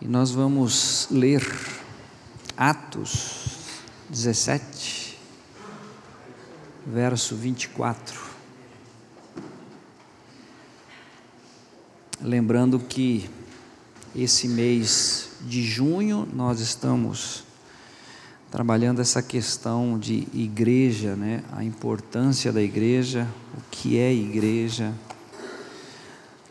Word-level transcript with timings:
E 0.00 0.06
nós 0.06 0.30
vamos 0.30 1.08
ler 1.10 1.44
Atos 2.56 3.56
17, 4.08 5.18
verso 6.86 7.34
24. 7.34 8.20
Lembrando 12.20 12.78
que 12.78 13.28
esse 14.14 14.46
mês 14.46 15.30
de 15.40 15.64
junho 15.64 16.28
nós 16.32 16.60
estamos 16.60 17.42
trabalhando 18.52 19.00
essa 19.00 19.20
questão 19.20 19.98
de 19.98 20.28
igreja, 20.32 21.16
né? 21.16 21.42
a 21.50 21.64
importância 21.64 22.52
da 22.52 22.62
igreja, 22.62 23.26
o 23.56 23.60
que 23.68 23.98
é 23.98 24.14
igreja. 24.14 24.94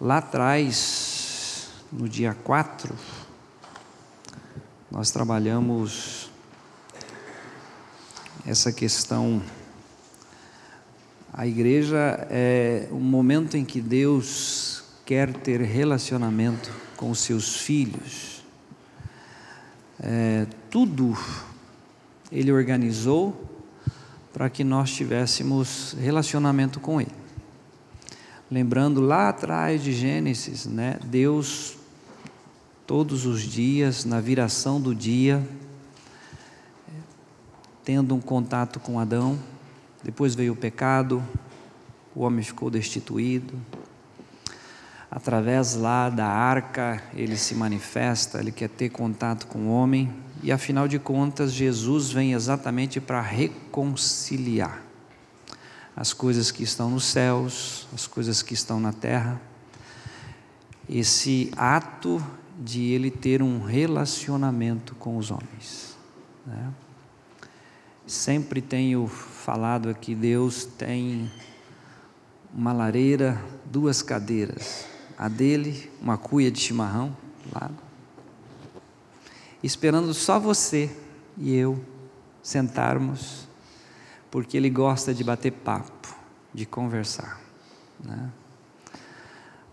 Lá 0.02 0.18
atrás, 0.18 1.70
no 1.92 2.10
dia 2.10 2.34
4, 2.44 2.94
nós 4.90 5.12
trabalhamos 5.12 6.30
essa 8.46 8.72
questão. 8.72 9.42
A 11.34 11.46
igreja 11.46 12.26
é 12.30 12.88
o 12.92 13.00
momento 13.00 13.58
em 13.58 13.66
que 13.66 13.82
Deus 13.82 14.84
quer 15.06 15.34
ter 15.34 15.62
relacionamento 15.62 16.72
com 16.96 17.12
os 17.12 17.20
seus 17.20 17.58
filhos. 17.58 18.44
É, 20.00 20.48
tudo 20.70 21.18
Ele 22.32 22.52
organizou 22.52 23.46
para 24.34 24.50
que 24.50 24.64
nós 24.64 24.92
tivéssemos 24.92 25.96
relacionamento 26.00 26.80
com 26.80 27.02
Ele. 27.02 27.12
Lembrando 28.50 29.02
lá 29.02 29.28
atrás 29.28 29.84
de 29.84 29.92
Gênesis, 29.92 30.66
né, 30.66 30.98
Deus 31.04 31.77
todos 32.88 33.26
os 33.26 33.42
dias, 33.42 34.06
na 34.06 34.22
viração 34.22 34.80
do 34.80 34.96
dia, 34.96 35.46
tendo 37.84 38.16
um 38.16 38.22
contato 38.22 38.80
com 38.80 38.98
Adão. 38.98 39.38
Depois 40.02 40.34
veio 40.34 40.54
o 40.54 40.56
pecado, 40.56 41.22
o 42.16 42.22
homem 42.22 42.42
ficou 42.42 42.70
destituído. 42.70 43.54
Através 45.12 45.76
lá 45.76 46.10
da 46.10 46.28
arca, 46.28 47.04
ele 47.14 47.36
se 47.36 47.54
manifesta, 47.56 48.40
ele 48.40 48.54
quer 48.54 48.70
ter 48.70 48.90
contato 48.90 49.48
com 49.48 49.68
o 49.68 49.70
homem, 49.70 50.10
e 50.42 50.50
afinal 50.50 50.88
de 50.88 50.98
contas, 50.98 51.52
Jesus 51.52 52.12
vem 52.12 52.32
exatamente 52.32 53.02
para 53.02 53.20
reconciliar 53.20 54.82
as 55.94 56.14
coisas 56.14 56.52
que 56.52 56.64
estão 56.64 56.90
nos 56.90 57.04
céus, 57.04 57.86
as 57.94 58.08
coisas 58.08 58.42
que 58.42 58.54
estão 58.54 58.80
na 58.80 58.94
terra. 58.94 59.42
Esse 60.88 61.52
ato 61.58 62.24
de 62.58 62.92
ele 62.92 63.12
ter 63.12 63.42
um 63.42 63.62
relacionamento 63.62 64.96
com 64.96 65.18
os 65.18 65.30
homens. 65.30 65.96
Né? 66.46 66.74
Sempre 68.06 68.62
tenho 68.62 69.08
falado 69.08 69.90
aqui: 69.90 70.16
Deus 70.16 70.66
tem 70.66 71.32
uma 72.54 72.74
lareira, 72.74 73.40
duas 73.66 74.02
cadeiras, 74.02 74.86
a 75.18 75.28
dele, 75.28 75.92
uma 76.02 76.18
cuia 76.18 76.50
de 76.50 76.60
chimarrão, 76.60 77.16
lá, 77.54 77.70
esperando 79.62 80.14
só 80.14 80.40
você 80.40 80.90
e 81.38 81.54
eu 81.54 81.84
sentarmos, 82.42 83.48
porque 84.32 84.58
ele 84.58 84.70
gosta 84.70 85.14
de 85.14 85.24
bater 85.24 85.52
papo, 85.52 86.16
de 86.54 86.66
conversar. 86.66 87.40
Né? 88.04 88.32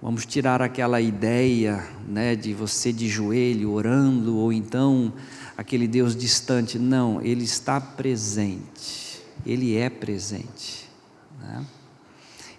Vamos 0.05 0.27
tirar 0.27 0.60
aquela 0.60 1.00
ideia 1.00 1.83
né, 2.06 2.36
de 2.36 2.52
você 2.52 2.92
de 2.92 3.08
joelho 3.08 3.72
orando, 3.72 4.36
ou 4.36 4.52
então 4.52 5.10
aquele 5.56 5.88
Deus 5.88 6.14
distante. 6.14 6.78
Não, 6.78 7.22
Ele 7.22 7.42
está 7.42 7.80
presente, 7.80 9.22
Ele 9.47 9.75
é 9.75 9.88
presente. 9.88 10.91
Né? 11.41 11.65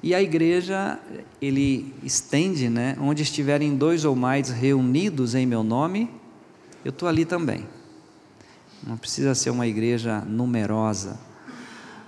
E 0.02 0.16
a 0.16 0.24
igreja, 0.24 1.00
ele 1.40 1.94
estende, 2.02 2.68
né, 2.68 2.98
onde 3.00 3.22
estiverem 3.22 3.78
dois 3.78 4.06
ou 4.06 4.16
mais 4.16 4.50
reunidos 4.50 5.36
em 5.36 5.46
meu 5.46 5.64
nome, 5.64 6.10
eu 6.84 6.90
estou 6.90 7.08
ali 7.08 7.26
também. 7.26 7.64
Não 8.82 8.98
precisa 8.98 9.36
ser 9.36 9.52
uma 9.52 9.68
igreja 9.68 10.20
numerosa, 10.22 11.20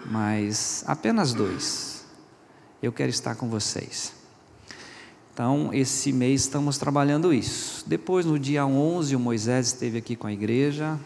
mas 0.04 0.84
apenas 0.88 1.32
dois. 1.32 2.08
Eu 2.82 2.92
quero 2.92 3.12
estar 3.12 3.36
com 3.36 3.48
vocês. 3.48 4.17
Então, 5.38 5.72
esse 5.72 6.12
mês 6.12 6.42
estamos 6.42 6.80
trabalhando 6.80 7.32
isso. 7.32 7.88
Depois, 7.88 8.26
no 8.26 8.40
dia 8.40 8.66
11, 8.66 9.16
o 9.16 9.20
Moisés 9.20 9.68
esteve 9.68 10.00
aqui 10.00 10.16
com 10.16 10.26
a 10.26 10.34
igreja 10.34 11.00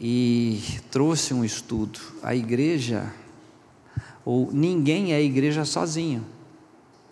e 0.00 0.60
trouxe 0.90 1.32
um 1.32 1.44
estudo. 1.44 2.00
A 2.24 2.34
igreja, 2.34 3.14
ou 4.24 4.50
ninguém 4.52 5.12
é 5.12 5.22
igreja 5.22 5.64
sozinho, 5.64 6.26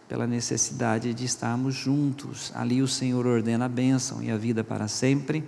pela 0.08 0.26
necessidade 0.26 1.14
de 1.14 1.24
estarmos 1.24 1.76
juntos. 1.76 2.50
Ali 2.52 2.82
o 2.82 2.88
Senhor 2.88 3.24
ordena 3.24 3.66
a 3.66 3.68
bênção 3.68 4.20
e 4.20 4.28
a 4.28 4.36
vida 4.36 4.64
para 4.64 4.88
sempre. 4.88 5.44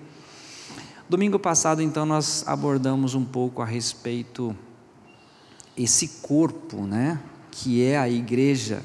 Domingo 1.08 1.36
passado, 1.36 1.82
então, 1.82 2.06
nós 2.06 2.44
abordamos 2.46 3.16
um 3.16 3.24
pouco 3.24 3.60
a 3.60 3.66
respeito 3.66 4.56
esse 5.76 6.06
corpo, 6.22 6.86
né, 6.86 7.20
que 7.50 7.82
é 7.82 7.98
a 7.98 8.08
igreja 8.08 8.84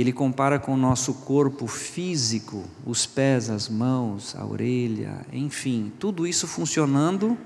ele 0.00 0.12
compara 0.12 0.58
com 0.58 0.74
o 0.74 0.76
nosso 0.76 1.14
corpo 1.14 1.66
físico, 1.66 2.64
os 2.84 3.06
pés, 3.06 3.48
as 3.48 3.66
mãos, 3.66 4.36
a 4.36 4.44
orelha, 4.44 5.24
enfim, 5.32 5.90
tudo 5.98 6.26
isso 6.26 6.46
funcionando 6.46 7.38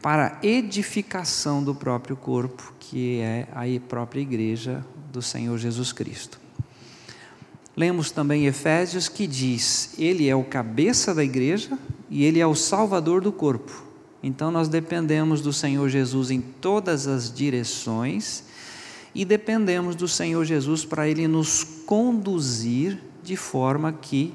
para 0.00 0.38
edificação 0.40 1.64
do 1.64 1.74
próprio 1.74 2.16
corpo, 2.16 2.72
que 2.78 3.18
é 3.18 3.48
a 3.52 3.64
própria 3.88 4.20
igreja 4.20 4.86
do 5.12 5.20
Senhor 5.20 5.58
Jesus 5.58 5.92
Cristo. 5.92 6.38
Lemos 7.76 8.12
também 8.12 8.46
Efésios 8.46 9.08
que 9.08 9.26
diz: 9.26 9.94
Ele 9.98 10.28
é 10.28 10.36
o 10.36 10.44
cabeça 10.44 11.12
da 11.12 11.24
igreja 11.24 11.76
e 12.08 12.24
ele 12.24 12.38
é 12.38 12.46
o 12.46 12.54
salvador 12.54 13.20
do 13.20 13.32
corpo. 13.32 13.84
Então 14.22 14.50
nós 14.52 14.68
dependemos 14.68 15.40
do 15.40 15.52
Senhor 15.52 15.88
Jesus 15.88 16.30
em 16.30 16.40
todas 16.40 17.06
as 17.06 17.32
direções 17.32 18.44
e 19.14 19.24
dependemos 19.24 19.96
do 19.96 20.06
Senhor 20.06 20.44
Jesus 20.44 20.84
para 20.84 21.08
Ele 21.08 21.26
nos 21.26 21.64
conduzir 21.64 22.98
de 23.22 23.36
forma 23.36 23.92
que 23.92 24.34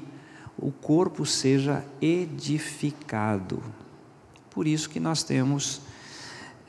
o 0.58 0.70
corpo 0.70 1.24
seja 1.26 1.84
edificado. 2.00 3.62
Por 4.50 4.66
isso 4.66 4.88
que 4.88 5.00
nós 5.00 5.22
temos 5.22 5.80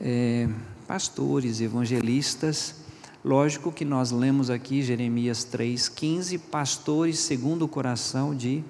é, 0.00 0.48
pastores, 0.86 1.60
evangelistas. 1.60 2.76
Lógico 3.24 3.72
que 3.72 3.84
nós 3.84 4.10
lemos 4.10 4.50
aqui 4.50 4.82
Jeremias 4.82 5.46
3,15, 5.50 6.38
pastores 6.38 7.18
segundo 7.18 7.64
o 7.64 7.68
coração 7.68 8.34
de 8.34 8.62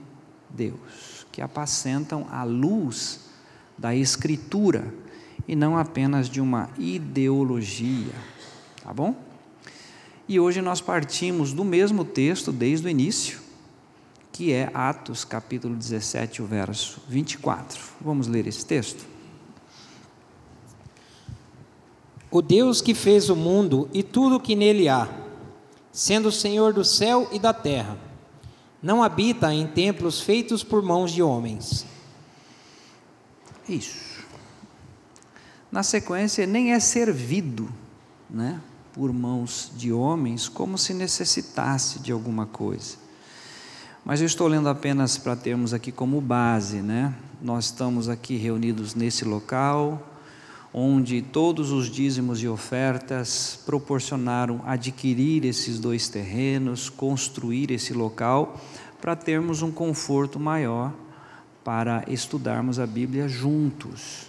Deus, 0.51 1.27
que 1.31 1.43
apacentam 1.43 2.27
a 2.31 2.45
luz 2.45 3.21
da 3.77 3.95
Escritura 3.95 4.93
e 5.47 5.55
não 5.55 5.77
apenas 5.77 6.29
de 6.29 6.41
uma 6.41 6.71
ideologia. 6.79 8.15
Tá 8.83 8.93
bom? 8.93 9.28
E 10.29 10.39
hoje 10.39 10.61
nós 10.61 10.81
partimos 10.81 11.55
do 11.55 11.65
mesmo 11.65 12.05
texto 12.05 12.53
desde 12.53 12.87
o 12.87 12.91
início, 12.91 13.41
que 14.31 14.53
é 14.53 14.71
Atos 14.75 15.25
capítulo 15.25 15.75
17, 15.75 16.43
o 16.43 16.47
verso 16.47 17.01
24. 17.09 17.81
Vamos 17.99 18.27
ler 18.27 18.47
esse 18.47 18.65
texto? 18.67 19.07
O 22.31 22.43
Deus 22.43 22.83
que 22.83 22.95
fez 22.95 23.31
o 23.31 23.37
mundo 23.37 23.89
e 23.91 24.03
tudo 24.03 24.37
o 24.37 24.41
que 24.41 24.55
nele 24.55 24.87
há, 24.87 25.09
sendo 25.91 26.29
o 26.29 26.33
Senhor 26.33 26.75
do 26.75 26.85
céu 26.85 27.27
e 27.33 27.39
da 27.39 27.55
terra, 27.55 27.97
não 28.83 29.03
habita 29.03 29.53
em 29.53 29.67
templos 29.67 30.21
feitos 30.21 30.63
por 30.63 30.83
mãos 30.83 31.11
de 31.11 31.23
homens. 31.23 31.87
Isso. 33.67 34.23
Na 35.73 35.83
sequência, 35.83 36.47
nem 36.47 36.75
é 36.75 36.81
servido, 36.81 37.73
né? 38.29 38.61
Por 38.99 39.13
mãos 39.13 39.71
de 39.77 39.93
homens 39.93 40.49
como 40.49 40.77
se 40.77 40.93
necessitasse 40.93 42.01
de 42.01 42.11
alguma 42.11 42.47
coisa. 42.47 42.97
Mas 44.05 44.21
eu 44.21 44.27
estou 44.27 44.49
lendo 44.49 44.69
apenas 44.69 45.17
para 45.17 45.37
termos 45.37 45.73
aqui 45.73 45.93
como 45.93 46.21
base, 46.21 46.83
né? 46.83 47.15
Nós 47.41 47.67
estamos 47.67 48.09
aqui 48.09 48.37
reunidos 48.37 48.97
nesse 48.97 49.25
local, 49.25 50.05
onde 50.75 51.23
todos 51.23 51.71
os 51.71 51.89
dízimos 51.89 52.43
e 52.43 52.49
ofertas 52.49 53.61
proporcionaram 53.65 54.63
adquirir 54.67 55.45
esses 55.45 55.79
dois 55.79 56.09
terrenos, 56.09 56.91
construir 56.91 57.71
esse 57.71 57.93
local, 57.93 58.61
para 59.01 59.15
termos 59.15 59.63
um 59.63 59.71
conforto 59.71 60.41
maior 60.41 60.93
para 61.63 62.03
estudarmos 62.09 62.81
a 62.81 62.87
Bíblia 62.87 63.29
juntos. 63.29 64.27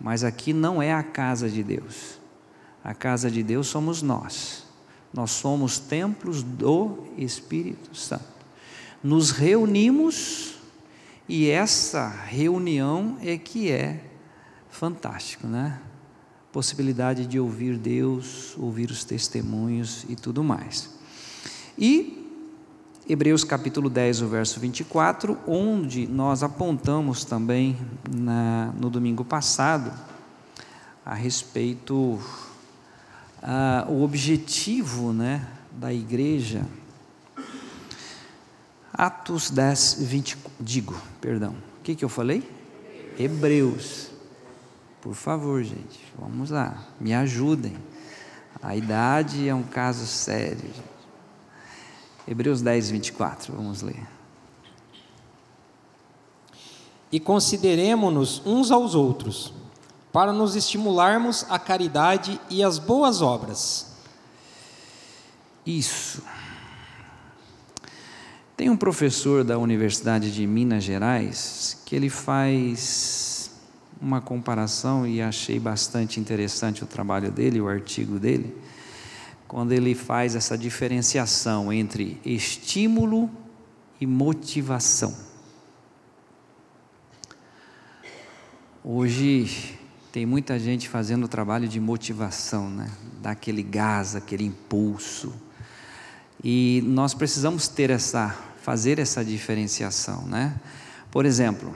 Mas 0.00 0.24
aqui 0.24 0.52
não 0.52 0.82
é 0.82 0.92
a 0.92 1.04
casa 1.04 1.48
de 1.48 1.62
Deus. 1.62 2.17
A 2.88 2.94
casa 2.94 3.30
de 3.30 3.42
Deus 3.42 3.66
somos 3.66 4.00
nós. 4.00 4.64
Nós 5.12 5.32
somos 5.32 5.78
templos 5.78 6.42
do 6.42 7.04
Espírito 7.18 7.94
Santo. 7.94 8.24
Nos 9.04 9.30
reunimos 9.30 10.54
E 11.28 11.50
essa 11.50 12.08
reunião 12.08 13.18
é 13.20 13.36
que 13.36 13.70
é 13.70 14.02
fantástico, 14.70 15.46
né? 15.46 15.78
Possibilidade 16.50 17.26
de 17.26 17.38
ouvir 17.38 17.76
Deus, 17.76 18.56
ouvir 18.56 18.90
os 18.90 19.04
testemunhos 19.04 20.06
e 20.08 20.16
tudo 20.16 20.42
mais. 20.42 20.88
E 21.76 22.26
Hebreus 23.06 23.44
capítulo 23.44 23.90
10, 23.90 24.22
o 24.22 24.28
verso 24.28 24.58
24, 24.58 25.36
onde 25.46 26.06
nós 26.06 26.42
apontamos 26.42 27.22
também 27.26 27.76
na, 28.10 28.72
no 28.80 28.88
domingo 28.88 29.26
passado 29.26 29.92
a 31.04 31.12
respeito 31.12 32.18
ah, 33.42 33.86
o 33.88 34.02
objetivo 34.02 35.12
né, 35.12 35.46
da 35.72 35.92
igreja. 35.92 36.64
Atos 38.92 39.50
10, 39.50 39.98
20, 40.00 40.38
digo, 40.58 41.00
perdão, 41.20 41.54
o 41.78 41.82
que, 41.82 41.94
que 41.94 42.04
eu 42.04 42.08
falei? 42.08 42.48
Hebreus. 43.18 44.10
Por 45.00 45.14
favor, 45.14 45.62
gente, 45.62 46.00
vamos 46.18 46.50
lá, 46.50 46.84
me 47.00 47.14
ajudem. 47.14 47.76
A 48.60 48.74
idade 48.74 49.48
é 49.48 49.54
um 49.54 49.62
caso 49.62 50.04
sério. 50.06 50.70
Hebreus 52.26 52.60
10, 52.60 52.90
24, 52.90 53.54
vamos 53.54 53.82
ler. 53.82 54.06
E 57.10 57.18
consideremos-nos 57.18 58.42
uns 58.44 58.70
aos 58.70 58.94
outros, 58.94 59.54
para 60.12 60.32
nos 60.32 60.56
estimularmos 60.56 61.44
à 61.48 61.58
caridade 61.58 62.40
e 62.48 62.62
às 62.62 62.78
boas 62.78 63.22
obras. 63.22 63.86
Isso. 65.66 66.22
Tem 68.56 68.70
um 68.70 68.76
professor 68.76 69.44
da 69.44 69.58
Universidade 69.58 70.32
de 70.32 70.46
Minas 70.46 70.82
Gerais 70.82 71.80
que 71.84 71.94
ele 71.94 72.10
faz 72.10 73.50
uma 74.00 74.20
comparação 74.20 75.06
e 75.06 75.20
achei 75.20 75.58
bastante 75.58 76.18
interessante 76.18 76.82
o 76.82 76.86
trabalho 76.86 77.30
dele, 77.30 77.60
o 77.60 77.68
artigo 77.68 78.18
dele 78.18 78.56
quando 79.48 79.72
ele 79.72 79.94
faz 79.94 80.36
essa 80.36 80.58
diferenciação 80.58 81.72
entre 81.72 82.20
estímulo 82.22 83.30
e 83.98 84.06
motivação. 84.06 85.16
Hoje 88.84 89.77
tem 90.18 90.26
muita 90.26 90.58
gente 90.58 90.88
fazendo 90.88 91.26
o 91.26 91.28
trabalho 91.28 91.68
de 91.68 91.78
motivação, 91.78 92.68
né? 92.68 92.90
Dá 93.22 93.30
aquele 93.30 93.62
gás, 93.62 94.16
aquele 94.16 94.42
impulso. 94.42 95.32
E 96.42 96.82
nós 96.86 97.14
precisamos 97.14 97.68
ter 97.68 97.88
essa, 97.88 98.36
fazer 98.60 98.98
essa 98.98 99.24
diferenciação, 99.24 100.26
né? 100.26 100.56
Por 101.08 101.24
exemplo, 101.24 101.72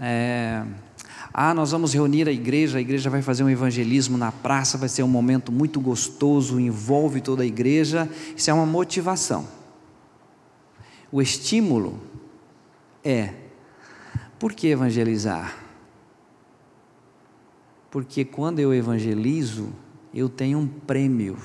é, 0.00 0.64
ah, 1.34 1.52
nós 1.52 1.72
vamos 1.72 1.92
reunir 1.92 2.26
a 2.26 2.32
igreja, 2.32 2.78
a 2.78 2.80
igreja 2.80 3.10
vai 3.10 3.20
fazer 3.20 3.44
um 3.44 3.50
evangelismo 3.50 4.16
na 4.16 4.32
praça, 4.32 4.78
vai 4.78 4.88
ser 4.88 5.02
um 5.02 5.08
momento 5.08 5.52
muito 5.52 5.78
gostoso, 5.78 6.58
envolve 6.58 7.20
toda 7.20 7.42
a 7.42 7.46
igreja. 7.46 8.08
Isso 8.34 8.48
é 8.48 8.54
uma 8.54 8.64
motivação. 8.64 9.46
O 11.12 11.20
estímulo 11.20 12.00
é: 13.04 13.34
por 14.38 14.54
que 14.54 14.68
evangelizar? 14.68 15.61
Porque 17.92 18.24
quando 18.24 18.58
eu 18.58 18.74
evangelizo, 18.74 19.68
eu 20.12 20.28
tenho 20.28 20.58
um 20.58 20.66
prêmio. 20.66 21.38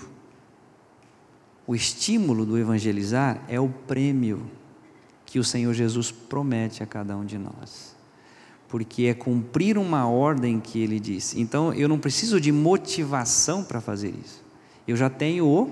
O 1.68 1.76
estímulo 1.76 2.44
do 2.44 2.58
evangelizar 2.58 3.44
é 3.48 3.60
o 3.60 3.70
prêmio 3.70 4.50
que 5.28 5.38
o 5.38 5.44
Senhor 5.44 5.74
Jesus 5.76 6.10
promete 6.10 6.82
a 6.82 6.88
cada 6.88 7.16
um 7.16 7.24
de 7.24 7.38
nós 7.38 7.96
porque 8.68 9.06
é 9.06 9.14
cumprir 9.14 9.78
uma 9.78 10.08
ordem 10.08 10.60
que 10.60 10.80
ele 10.80 11.00
disse. 11.00 11.40
Então 11.40 11.74
eu 11.74 11.88
não 11.88 11.98
preciso 11.98 12.40
de 12.40 12.52
motivação 12.52 13.64
para 13.64 13.80
fazer 13.80 14.14
isso. 14.24 14.44
Eu 14.88 14.96
já 14.96 15.10
tenho 15.10 15.46
o 15.46 15.72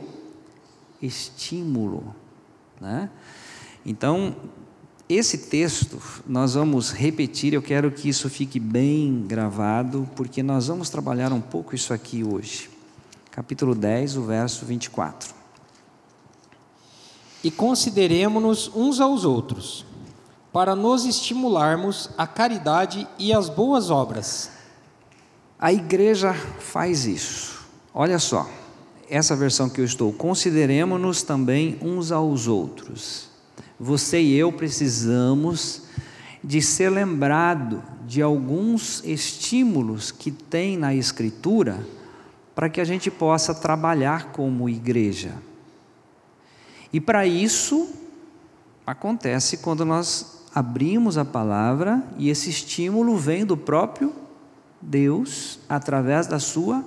estímulo, 1.01 2.15
né? 2.79 3.09
Então 3.85 4.35
esse 5.07 5.37
texto 5.37 6.01
nós 6.27 6.55
vamos 6.55 6.91
repetir, 6.91 7.53
eu 7.53 7.61
quero 7.61 7.91
que 7.91 8.09
isso 8.09 8.29
fique 8.29 8.59
bem 8.59 9.23
gravado, 9.27 10.09
porque 10.15 10.41
nós 10.41 10.67
vamos 10.67 10.89
trabalhar 10.89 11.31
um 11.31 11.41
pouco 11.41 11.75
isso 11.75 11.93
aqui 11.93 12.23
hoje. 12.23 12.69
Capítulo 13.29 13.75
10, 13.75 14.17
o 14.17 14.23
verso 14.23 14.65
24. 14.65 15.33
E 17.43 17.51
consideremos-nos 17.51 18.71
uns 18.73 18.99
aos 18.99 19.23
outros 19.23 19.85
para 20.51 20.75
nos 20.75 21.05
estimularmos 21.05 22.09
à 22.17 22.25
caridade 22.25 23.07
e 23.19 23.31
às 23.31 23.47
boas 23.47 23.91
obras. 23.91 24.49
A 25.59 25.71
igreja 25.71 26.33
faz 26.33 27.05
isso. 27.05 27.63
Olha 27.93 28.17
só, 28.17 28.49
essa 29.07 29.35
versão 29.35 29.69
que 29.69 29.81
eu 29.81 29.85
estou, 29.85 30.11
consideremos-nos 30.11 31.21
também 31.21 31.77
uns 31.81 32.11
aos 32.11 32.47
outros. 32.47 33.34
Você 33.79 34.21
e 34.21 34.35
eu 34.35 34.51
precisamos 34.51 35.83
de 36.43 36.61
ser 36.61 36.89
lembrado 36.89 37.83
de 38.05 38.21
alguns 38.21 39.03
estímulos 39.03 40.11
que 40.11 40.31
tem 40.31 40.77
na 40.77 40.93
Escritura 40.93 41.85
para 42.53 42.69
que 42.69 42.79
a 42.79 42.85
gente 42.85 43.11
possa 43.11 43.53
trabalhar 43.53 44.31
como 44.31 44.69
igreja. 44.69 45.33
E 46.93 47.01
para 47.01 47.25
isso 47.25 47.89
acontece 48.87 49.57
quando 49.57 49.83
nós 49.83 50.45
abrimos 50.53 51.17
a 51.17 51.25
palavra 51.25 52.01
e 52.17 52.29
esse 52.29 52.49
estímulo 52.49 53.17
vem 53.17 53.45
do 53.45 53.57
próprio 53.57 54.13
Deus 54.81 55.59
através 55.67 56.27
da 56.27 56.39
Sua 56.39 56.85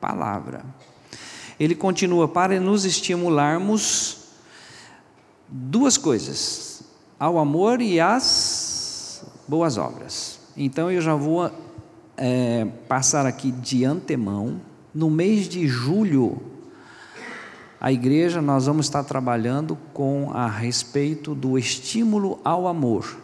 palavra. 0.00 0.64
Ele 1.60 1.74
continua 1.74 2.28
para 2.28 2.58
nos 2.58 2.84
estimularmos 2.84 4.27
duas 5.48 5.96
coisas: 5.96 6.82
ao 7.18 7.38
amor 7.38 7.80
e 7.80 8.00
às 8.00 9.24
boas 9.46 9.76
obras. 9.78 10.38
Então 10.56 10.90
eu 10.90 11.00
já 11.00 11.14
vou 11.14 11.50
é, 12.16 12.66
passar 12.88 13.26
aqui 13.26 13.50
de 13.50 13.84
antemão, 13.84 14.60
no 14.94 15.08
mês 15.08 15.48
de 15.48 15.66
julho 15.66 16.40
a 17.80 17.92
igreja 17.92 18.42
nós 18.42 18.66
vamos 18.66 18.86
estar 18.86 19.04
trabalhando 19.04 19.78
com 19.94 20.32
a 20.32 20.48
respeito 20.48 21.32
do 21.32 21.56
estímulo 21.56 22.40
ao 22.44 22.66
amor. 22.66 23.18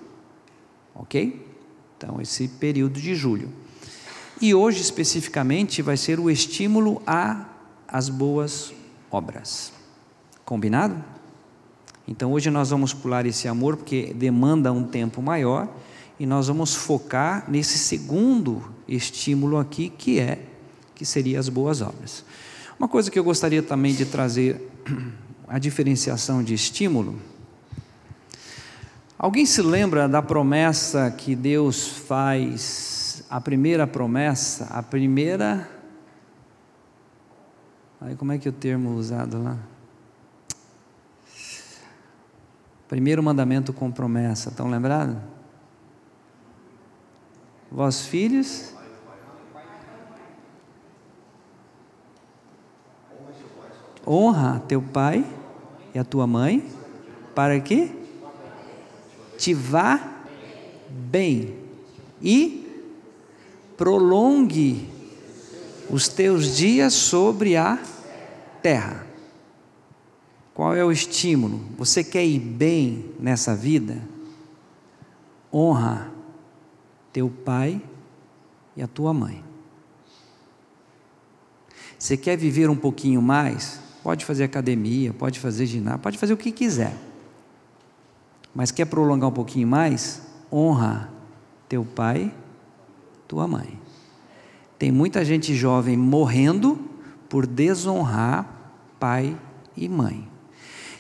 OK? 0.95 1.45
Então 1.97 2.21
esse 2.21 2.47
período 2.47 3.01
de 3.01 3.17
julho. 3.17 3.49
E 4.41 4.55
hoje 4.55 4.81
especificamente 4.81 5.83
vai 5.83 5.97
ser 5.97 6.21
o 6.21 6.31
estímulo 6.31 7.03
a 7.05 7.47
as 7.89 8.09
boas 8.09 8.73
obras. 9.11 9.73
Combinado? 10.45 11.03
Então 12.07 12.33
hoje 12.33 12.51
nós 12.51 12.71
vamos 12.71 12.93
pular 12.93 13.25
esse 13.25 13.49
amor 13.49 13.77
porque 13.77 14.13
demanda 14.15 14.73
um 14.73 14.85
tempo 14.85 15.23
maior 15.23 15.69
e 16.19 16.27
nós 16.27 16.49
vamos 16.49 16.75
focar 16.75 17.45
nesse 17.49 17.79
segundo 17.79 18.63
estímulo 18.87 19.59
aqui 19.59 19.89
que 19.89 20.21
é 20.21 20.47
que 20.95 21.05
seria 21.05 21.41
as 21.41 21.49
boas 21.49 21.81
obras. 21.81 22.25
Uma 22.79 22.89
coisa 22.89 23.11
que 23.11 23.19
eu 23.19 23.25
gostaria 23.25 23.63
também 23.63 23.95
de 23.95 24.05
trazer 24.05 24.71
a 25.49 25.59
diferenciação 25.59 26.43
de 26.43 26.55
estímulo. 26.55 27.19
Alguém 29.19 29.47
se 29.47 29.63
lembra 29.63 30.09
da 30.09 30.21
promessa 30.21 31.11
que 31.11 31.35
Deus 31.35 31.89
faz, 31.89 33.25
a 33.31 33.41
primeira 33.41 33.87
promessa, 33.87 34.67
a 34.67 34.83
primeira. 34.83 35.69
Aí 38.01 38.15
como 38.17 38.33
é 38.33 38.39
que 38.39 38.47
é 38.47 38.51
o 38.51 38.55
termo 38.55 38.95
usado 38.95 39.43
lá? 39.43 39.74
Primeiro 42.89 43.23
mandamento 43.23 43.73
com 43.73 43.91
promessa, 43.91 44.51
estão 44.51 44.69
lembrados? 44.69 45.17
Vós 47.71 48.07
filhos, 48.07 48.75
honra 54.07 54.63
teu 54.69 54.81
pai 54.83 55.25
e 55.95 55.99
a 55.99 56.05
tua 56.05 56.27
mãe, 56.27 56.65
para 57.35 57.59
que 57.59 57.91
te 59.39 59.55
vá 59.55 60.01
bem 60.89 61.59
e 62.23 62.65
prolongue 63.77 64.89
os 65.91 66.09
teus 66.09 66.57
dias 66.57 66.93
sobre 66.95 67.57
a 67.57 67.79
terra. 68.63 69.14
Qual 70.55 70.75
é 70.75 70.85
o 70.85 70.93
estímulo? 70.93 71.61
Você 71.77 72.05
quer 72.05 72.25
ir 72.25 72.39
bem 72.39 73.13
nessa 73.19 73.55
vida? 73.55 74.01
Honra 75.53 76.13
teu 77.13 77.29
pai 77.29 77.83
e 78.77 78.83
a 78.83 78.87
tua 78.87 79.13
mãe. 79.13 79.43
Você 81.99 82.17
quer 82.17 82.37
viver 82.37 82.71
um 82.71 82.77
pouquinho 82.77 83.21
mais? 83.21 83.81
Pode 84.03 84.25
fazer 84.25 84.45
academia, 84.45 85.13
pode 85.13 85.41
fazer 85.41 85.67
ginásio, 85.67 86.01
pode 86.01 86.19
fazer 86.19 86.33
o 86.33 86.37
que 86.37 86.53
quiser. 86.53 86.97
Mas 88.55 88.71
quer 88.71 88.85
prolongar 88.85 89.31
um 89.31 89.33
pouquinho 89.33 89.67
mais? 89.67 90.23
honra 90.55 91.11
teu 91.69 91.85
pai, 91.85 92.33
tua 93.27 93.49
mãe. 93.49 93.81
Tem 94.79 94.93
muita 94.93 95.25
gente 95.25 95.55
jovem 95.55 95.97
morrendo 95.97 96.79
por 97.29 97.47
desonrar 97.47 98.73
pai 99.01 99.37
e 99.77 99.89
mãe. 99.89 100.34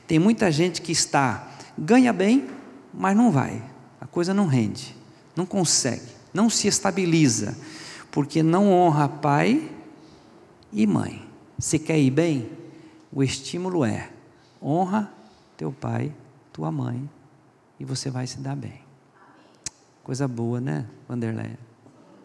Tem 0.06 0.18
muita 0.18 0.52
gente 0.52 0.82
que 0.82 0.92
está, 0.92 1.48
ganha 1.76 2.12
bem, 2.12 2.48
mas 2.92 3.16
não 3.16 3.30
vai, 3.30 3.62
a 4.00 4.06
coisa 4.06 4.34
não 4.34 4.46
rende, 4.46 4.94
não 5.34 5.46
consegue, 5.46 6.06
não 6.32 6.50
se 6.50 6.68
estabiliza, 6.68 7.56
porque 8.10 8.42
não 8.42 8.70
honra 8.70 9.08
pai 9.08 9.70
e 10.72 10.86
mãe. 10.86 11.26
Se 11.58 11.78
quer 11.78 11.98
ir 11.98 12.10
bem, 12.10 12.50
o 13.10 13.22
estímulo 13.22 13.84
é 13.84 14.10
honra 14.62 15.10
teu 15.56 15.72
pai, 15.72 16.12
tua 16.52 16.70
mãe, 16.70 17.08
e 17.80 17.84
você 17.84 18.10
vai 18.10 18.26
se 18.26 18.38
dar 18.38 18.56
bem. 18.56 18.82
Coisa 20.02 20.28
boa, 20.28 20.60
né, 20.60 20.86
Vanderlei? 21.08 21.56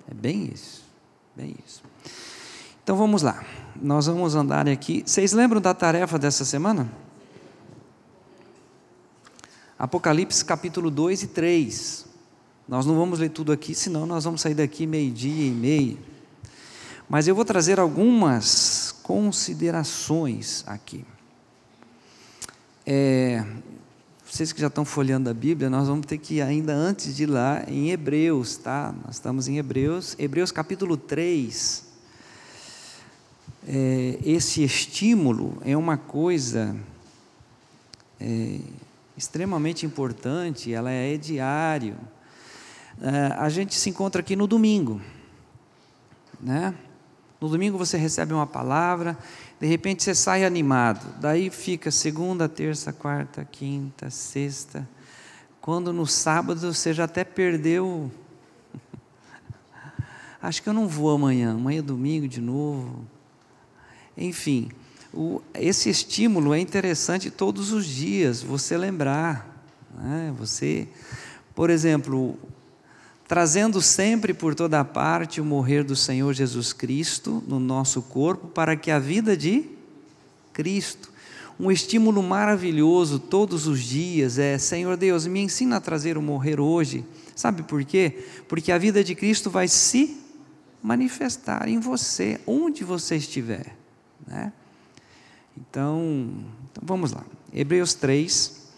É 0.10 0.14
bem 0.14 0.50
isso, 0.54 0.84
bem 1.36 1.56
isso. 1.66 1.82
Então 2.84 2.98
vamos 2.98 3.22
lá, 3.22 3.44
nós 3.80 4.08
vamos 4.08 4.36
andar 4.36 4.68
aqui. 4.68 5.04
Vocês 5.06 5.32
lembram 5.32 5.62
da 5.62 5.74
tarefa 5.74 6.20
dessa 6.20 6.44
semana? 6.44 6.92
Apocalipse 9.80 10.44
capítulo 10.44 10.92
2 10.92 11.24
e 11.24 11.28
3. 11.28 12.06
Nós 12.68 12.86
não 12.86 12.96
vamos 12.96 13.20
ler 13.20 13.30
tudo 13.30 13.54
aqui, 13.54 13.74
senão 13.74 14.06
nós 14.06 14.26
vamos 14.26 14.42
sair 14.42 14.54
daqui 14.54 14.86
meio-dia 14.86 15.48
e 15.48 15.52
meio. 15.52 15.98
Mas 17.08 17.30
eu 17.30 17.34
vou 17.34 17.46
trazer 17.46 17.80
algumas 17.80 18.94
considerações 19.02 20.66
aqui. 20.68 21.06
É, 22.86 23.46
vocês 24.30 24.52
que 24.52 24.60
já 24.60 24.68
estão 24.68 24.84
folhando 24.84 25.30
a 25.30 25.34
Bíblia, 25.34 25.70
nós 25.70 25.88
vamos 25.88 26.06
ter 26.06 26.18
que 26.18 26.36
ir 26.36 26.42
ainda 26.42 26.74
antes 26.74 27.16
de 27.16 27.24
ir 27.24 27.28
lá 27.28 27.64
em 27.66 27.90
Hebreus, 27.90 28.58
tá? 28.58 28.94
Nós 29.06 29.16
estamos 29.16 29.48
em 29.48 29.60
Hebreus, 29.60 30.14
Hebreus 30.20 30.52
capítulo 30.52 30.98
3. 30.98 31.86
É, 33.66 34.20
esse 34.26 34.62
estímulo 34.62 35.58
é 35.64 35.78
uma 35.78 35.96
coisa 35.96 36.76
é, 38.20 38.60
extremamente 39.20 39.86
importante, 39.86 40.74
ela 40.74 40.90
é 40.90 41.18
diário. 41.18 41.98
É, 43.02 43.34
a 43.38 43.50
gente 43.50 43.76
se 43.76 43.90
encontra 43.90 44.22
aqui 44.22 44.34
no 44.34 44.48
domingo, 44.48 45.02
né? 46.40 46.74
No 47.40 47.50
domingo 47.50 47.78
você 47.78 47.98
recebe 47.98 48.34
uma 48.34 48.48
palavra, 48.48 49.18
de 49.60 49.68
repente 49.68 50.04
você 50.04 50.16
sai 50.16 50.46
animado, 50.46 51.06
daí 51.20 51.50
fica 51.50 51.92
segunda, 51.92 52.48
terça, 52.48 52.94
quarta, 52.94 53.44
quinta, 53.44 54.10
sexta. 54.10 54.88
Quando 55.60 55.92
no 55.92 56.08
sábado 56.08 56.74
você 56.74 56.94
já 56.94 57.04
até 57.04 57.26
perdeu. 57.26 58.10
Acho 60.42 60.64
que 60.64 60.70
eu 60.70 60.74
não 60.74 60.88
vou 60.88 61.12
amanhã, 61.12 61.52
amanhã 61.52 61.80
é 61.80 61.82
domingo 61.82 62.26
de 62.26 62.40
novo. 62.40 63.06
Enfim, 64.18 64.72
o, 65.14 65.42
esse 65.54 65.90
estímulo 65.90 66.54
é 66.54 66.60
interessante 66.60 67.32
todos 67.32 67.72
os 67.72 67.86
dias, 67.86 68.42
você 68.42 68.78
lembrar. 68.78 69.66
Né? 69.98 70.34
Você, 70.38 70.88
por 71.56 71.70
exemplo, 71.70 72.38
trazendo 73.28 73.82
sempre 73.82 74.34
por 74.34 74.56
toda 74.56 74.84
parte 74.84 75.42
o 75.42 75.46
morrer 75.46 75.84
do 75.84 75.96
Senhor 75.96 76.34
Jesus 76.34 76.74
Cristo 76.74 77.44
no 77.48 77.60
nosso 77.60 78.02
corpo, 78.02 78.48
para 78.48 78.76
que 78.76 78.92
a 78.92 79.00
vida 79.00 79.36
de 79.36 79.66
Cristo, 80.54 81.12
um 81.60 81.72
estímulo 81.72 82.24
maravilhoso 82.24 83.20
todos 83.20 83.68
os 83.68 83.82
dias 83.82 84.40
é: 84.40 84.58
Senhor 84.58 84.96
Deus, 84.96 85.28
me 85.28 85.42
ensina 85.42 85.78
a 85.78 85.82
trazer 85.82 86.18
o 86.18 86.22
morrer 86.22 86.60
hoje. 86.60 87.06
Sabe 87.36 87.64
por 87.64 87.84
quê? 87.84 88.26
Porque 88.48 88.72
a 88.72 88.78
vida 88.78 89.04
de 89.04 89.16
Cristo 89.16 89.50
vai 89.50 89.68
se 89.68 90.18
manifestar 90.82 91.68
em 91.68 91.80
você, 91.80 92.40
onde 92.48 92.84
você 92.84 93.18
estiver. 93.18 93.76
Né? 94.26 94.54
Então, 95.60 96.30
então, 96.72 96.84
vamos 96.84 97.12
lá. 97.12 97.26
Hebreus 97.52 97.94
3, 97.94 98.70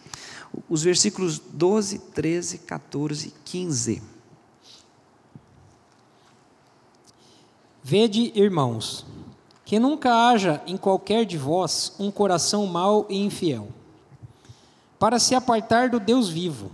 os 0.70 0.84
versículos 0.84 1.40
12, 1.40 2.00
13, 2.00 2.58
14 2.60 3.28
e 3.28 3.32
15. 3.46 4.02
Vede, 7.84 8.32
irmãos, 8.36 9.06
que 9.66 9.80
nunca 9.80 10.30
haja 10.30 10.62
em 10.66 10.78
qualquer 10.78 11.26
de 11.26 11.38
vós 11.38 11.94
um 12.00 12.12
coração 12.12 12.66
mau 12.66 13.06
e 13.10 13.18
infiel, 13.18 13.70
para 15.00 15.20
se 15.20 15.34
apartar 15.36 15.90
do 15.90 16.00
Deus 16.00 16.30
vivo. 16.30 16.72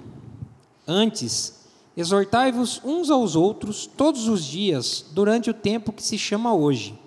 Antes, 0.86 1.66
exortai-vos 1.96 2.82
uns 2.84 3.10
aos 3.10 3.36
outros 3.36 3.86
todos 3.86 4.28
os 4.28 4.44
dias, 4.44 5.06
durante 5.12 5.50
o 5.50 5.54
tempo 5.54 5.92
que 5.94 6.04
se 6.04 6.18
chama 6.18 6.54
hoje, 6.54 6.98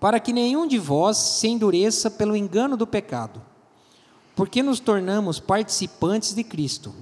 para 0.00 0.18
que 0.18 0.32
nenhum 0.32 0.66
de 0.66 0.78
vós 0.78 1.16
se 1.16 1.46
endureça 1.46 2.10
pelo 2.10 2.34
engano 2.34 2.76
do 2.76 2.86
pecado, 2.86 3.40
porque 4.34 4.62
nos 4.62 4.80
tornamos 4.80 5.38
participantes 5.38 6.34
de 6.34 6.42
Cristo, 6.42 6.92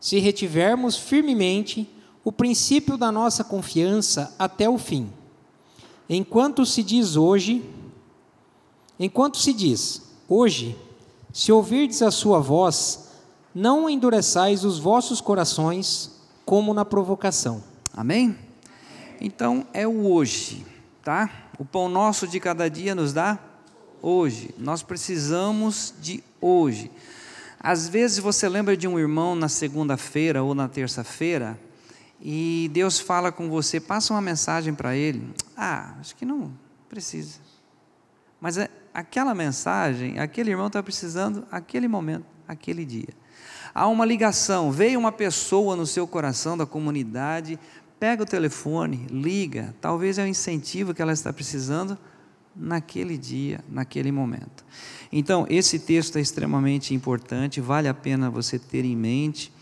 se 0.00 0.18
retivermos 0.18 0.96
firmemente 0.96 1.88
o 2.24 2.32
princípio 2.32 2.96
da 2.96 3.12
nossa 3.12 3.44
confiança 3.44 4.34
até 4.38 4.68
o 4.68 4.78
fim 4.78 5.12
Enquanto 6.14 6.66
se 6.66 6.82
diz 6.82 7.16
hoje, 7.16 7.64
enquanto 9.00 9.38
se 9.38 9.52
diz 9.54 10.02
hoje, 10.28 10.76
se 11.32 11.50
ouvirdes 11.50 12.02
a 12.02 12.10
sua 12.10 12.38
voz, 12.38 13.12
não 13.54 13.88
endureçais 13.88 14.62
os 14.62 14.78
vossos 14.78 15.22
corações 15.22 16.20
como 16.44 16.74
na 16.74 16.84
provocação. 16.84 17.64
Amém? 17.94 18.36
Então 19.22 19.66
é 19.72 19.86
o 19.86 20.06
hoje, 20.12 20.66
tá? 21.02 21.41
O 21.58 21.64
pão 21.64 21.88
nosso 21.88 22.26
de 22.26 22.40
cada 22.40 22.68
dia 22.68 22.94
nos 22.94 23.12
dá 23.12 23.38
hoje. 24.00 24.54
Nós 24.58 24.82
precisamos 24.82 25.94
de 26.00 26.22
hoje. 26.40 26.90
Às 27.60 27.88
vezes 27.88 28.18
você 28.18 28.48
lembra 28.48 28.76
de 28.76 28.88
um 28.88 28.98
irmão 28.98 29.34
na 29.34 29.48
segunda-feira 29.48 30.42
ou 30.42 30.54
na 30.54 30.68
terça-feira, 30.68 31.58
e 32.20 32.70
Deus 32.72 32.98
fala 32.98 33.30
com 33.30 33.48
você, 33.48 33.80
passa 33.80 34.12
uma 34.12 34.20
mensagem 34.20 34.74
para 34.74 34.96
ele. 34.96 35.32
Ah, 35.56 35.94
acho 36.00 36.14
que 36.16 36.24
não 36.24 36.52
precisa. 36.88 37.38
Mas 38.40 38.58
é, 38.58 38.68
aquela 38.92 39.34
mensagem, 39.34 40.18
aquele 40.18 40.50
irmão 40.50 40.66
está 40.66 40.82
precisando 40.82 41.46
aquele 41.50 41.86
momento, 41.86 42.26
aquele 42.46 42.84
dia. 42.84 43.08
Há 43.74 43.86
uma 43.86 44.04
ligação, 44.04 44.70
veio 44.70 44.98
uma 44.98 45.12
pessoa 45.12 45.74
no 45.74 45.86
seu 45.86 46.06
coração 46.06 46.56
da 46.56 46.66
comunidade, 46.66 47.58
pega 48.02 48.24
o 48.24 48.26
telefone, 48.26 49.06
liga, 49.08 49.72
talvez 49.80 50.18
é 50.18 50.24
o 50.24 50.26
incentivo 50.26 50.92
que 50.92 51.00
ela 51.00 51.12
está 51.12 51.32
precisando 51.32 51.96
naquele 52.56 53.16
dia, 53.16 53.60
naquele 53.68 54.10
momento. 54.10 54.64
Então, 55.12 55.46
esse 55.48 55.78
texto 55.78 56.16
é 56.18 56.20
extremamente 56.20 56.92
importante, 56.94 57.60
vale 57.60 57.86
a 57.86 57.94
pena 57.94 58.28
você 58.28 58.58
ter 58.58 58.84
em 58.84 58.96
mente. 58.96 59.52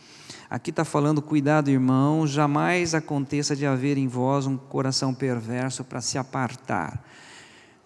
Aqui 0.49 0.71
está 0.71 0.87
falando, 0.87 1.21
cuidado, 1.21 1.69
irmão, 1.69 2.27
jamais 2.27 2.95
aconteça 2.95 3.55
de 3.55 3.67
haver 3.67 3.99
em 3.99 4.09
vós 4.09 4.47
um 4.47 4.57
coração 4.57 5.13
perverso 5.13 5.85
para 5.85 6.01
se 6.01 6.17
apartar. 6.17 7.07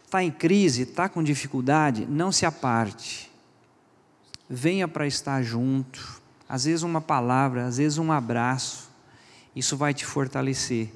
Está 0.04 0.22
em 0.22 0.30
crise, 0.30 0.82
está 0.82 1.08
com 1.08 1.20
dificuldade, 1.20 2.06
não 2.08 2.30
se 2.30 2.46
aparte. 2.46 3.28
Venha 4.48 4.86
para 4.86 5.04
estar 5.04 5.42
junto. 5.42 6.22
Às 6.48 6.64
vezes 6.64 6.84
uma 6.84 7.00
palavra, 7.00 7.66
às 7.66 7.78
vezes 7.78 7.98
um 7.98 8.12
abraço, 8.12 8.93
isso 9.54 9.76
vai 9.76 9.94
te 9.94 10.04
fortalecer. 10.04 10.90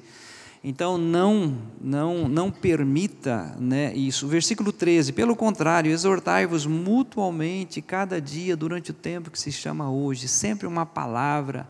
Então 0.63 0.97
não 0.97 1.57
não 1.79 2.27
não 2.27 2.51
permita 2.51 3.55
né, 3.59 3.95
isso. 3.95 4.27
Versículo 4.27 4.73
13, 4.73 5.13
pelo 5.13 5.35
contrário, 5.35 5.91
exortai-vos 5.91 6.65
mutualmente 6.65 7.81
cada 7.81 8.19
dia 8.19 8.57
durante 8.57 8.91
o 8.91 8.93
tempo 8.93 9.31
que 9.31 9.39
se 9.39 9.51
chama 9.51 9.89
hoje, 9.89 10.27
sempre 10.27 10.67
uma 10.67 10.85
palavra 10.85 11.67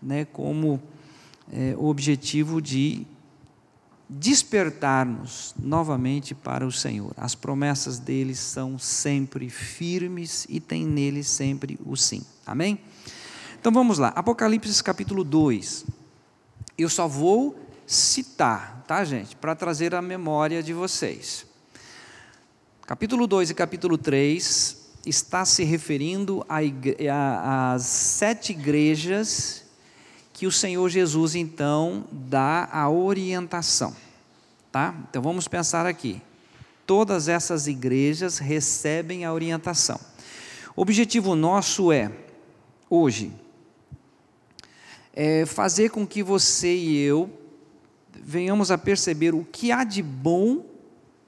né, 0.00 0.24
como 0.24 0.80
é, 1.52 1.74
objetivo 1.76 2.62
de 2.62 3.04
despertar-nos 4.08 5.54
novamente 5.58 6.34
para 6.34 6.64
o 6.64 6.72
Senhor. 6.72 7.12
As 7.16 7.34
promessas 7.34 7.98
dele 7.98 8.34
são 8.34 8.78
sempre 8.78 9.50
firmes 9.50 10.46
e 10.48 10.60
tem 10.60 10.86
nele 10.86 11.24
sempre 11.24 11.78
o 11.84 11.96
sim. 11.96 12.22
Amém? 12.46 12.78
Então 13.60 13.72
vamos 13.72 13.98
lá, 13.98 14.12
Apocalipse 14.14 14.82
capítulo 14.82 15.24
2. 15.24 15.97
Eu 16.78 16.88
só 16.88 17.08
vou 17.08 17.58
citar, 17.84 18.84
tá, 18.86 19.04
gente? 19.04 19.34
Para 19.34 19.56
trazer 19.56 19.96
a 19.96 20.00
memória 20.00 20.62
de 20.62 20.72
vocês. 20.72 21.44
Capítulo 22.86 23.26
2 23.26 23.50
e 23.50 23.54
capítulo 23.54 23.98
3 23.98 24.76
está 25.04 25.44
se 25.44 25.64
referindo 25.64 26.46
às 27.42 27.82
sete 27.82 28.52
igrejas 28.52 29.64
que 30.32 30.46
o 30.46 30.52
Senhor 30.52 30.88
Jesus 30.88 31.34
então 31.34 32.04
dá 32.12 32.68
a 32.70 32.88
orientação, 32.88 33.96
tá? 34.70 34.94
Então 35.10 35.20
vamos 35.20 35.48
pensar 35.48 35.84
aqui. 35.84 36.22
Todas 36.86 37.26
essas 37.26 37.66
igrejas 37.66 38.38
recebem 38.38 39.24
a 39.24 39.32
orientação. 39.32 39.98
O 40.76 40.82
objetivo 40.82 41.34
nosso 41.34 41.90
é, 41.90 42.12
hoje, 42.88 43.32
é, 45.20 45.44
fazer 45.44 45.90
com 45.90 46.06
que 46.06 46.22
você 46.22 46.72
e 46.72 46.96
eu 46.96 47.28
venhamos 48.22 48.70
a 48.70 48.78
perceber 48.78 49.34
o 49.34 49.44
que 49.44 49.72
há 49.72 49.82
de 49.82 50.00
bom 50.00 50.64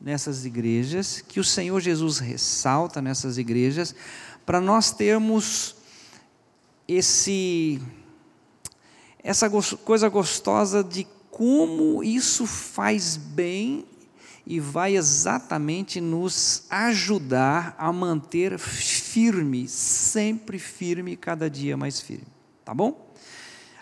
nessas 0.01 0.45
igrejas, 0.45 1.21
que 1.21 1.41
o 1.41 1.45
Senhor 1.45 1.81
Jesus 1.81 2.21
ressalta 2.21 3.03
nessas 3.03 3.37
igrejas, 3.37 3.93
para 4.47 4.61
nós 4.61 4.93
termos 4.93 5.75
esse 6.87 7.83
essa 9.25 9.51
coisa 9.51 10.09
gostosa 10.09 10.85
de 10.85 11.05
como 11.29 12.05
isso 12.05 12.47
faz 12.47 13.17
bem 13.17 13.85
e 14.47 14.61
vai 14.61 14.97
exatamente 14.97 16.01
nos 16.01 16.63
ajudar 16.71 17.75
a 17.77 17.93
manter 17.93 18.57
firme, 18.57 19.67
sempre 19.67 20.61
firme, 20.61 21.17
cada 21.17 21.51
dia 21.51 21.77
mais 21.77 22.01
firme. 22.01 22.27
Tá 22.65 22.73
bom? 22.73 23.10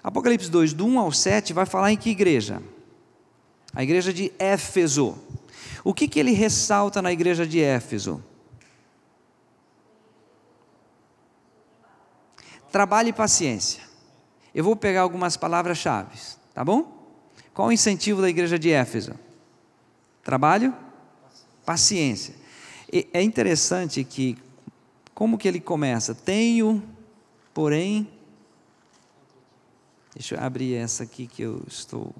Apocalipse 0.02 0.50
2, 0.50 0.72
do 0.72 0.86
1 0.86 0.98
ao 0.98 1.12
7, 1.12 1.52
vai 1.52 1.66
falar 1.66 1.92
em 1.92 1.96
que 1.96 2.10
igreja? 2.10 2.62
A 3.74 3.82
igreja 3.82 4.12
de 4.12 4.32
Éfeso. 4.38 5.16
O 5.84 5.92
que, 5.92 6.08
que 6.08 6.18
ele 6.18 6.32
ressalta 6.32 7.02
na 7.02 7.12
igreja 7.12 7.46
de 7.46 7.60
Éfeso? 7.60 8.22
Trabalho 12.70 13.08
e 13.08 13.12
paciência. 13.12 13.82
Eu 14.54 14.64
vou 14.64 14.76
pegar 14.76 15.02
algumas 15.02 15.36
palavras-chave, 15.36 16.18
tá 16.54 16.64
bom? 16.64 16.98
Qual 17.54 17.68
o 17.68 17.72
incentivo 17.72 18.20
da 18.20 18.28
igreja 18.28 18.58
de 18.58 18.70
Éfeso? 18.70 19.14
Trabalho, 20.22 20.74
paciência. 21.64 22.34
E 22.92 23.08
é 23.12 23.22
interessante 23.22 24.04
que, 24.04 24.36
como 25.14 25.38
que 25.38 25.48
ele 25.48 25.60
começa? 25.60 26.14
Tenho, 26.14 26.82
porém, 27.52 28.08
deixa 30.18 30.34
eu 30.34 30.40
abrir 30.42 30.74
essa 30.74 31.04
aqui 31.04 31.28
que 31.28 31.40
eu 31.40 31.62
estou. 31.68 32.12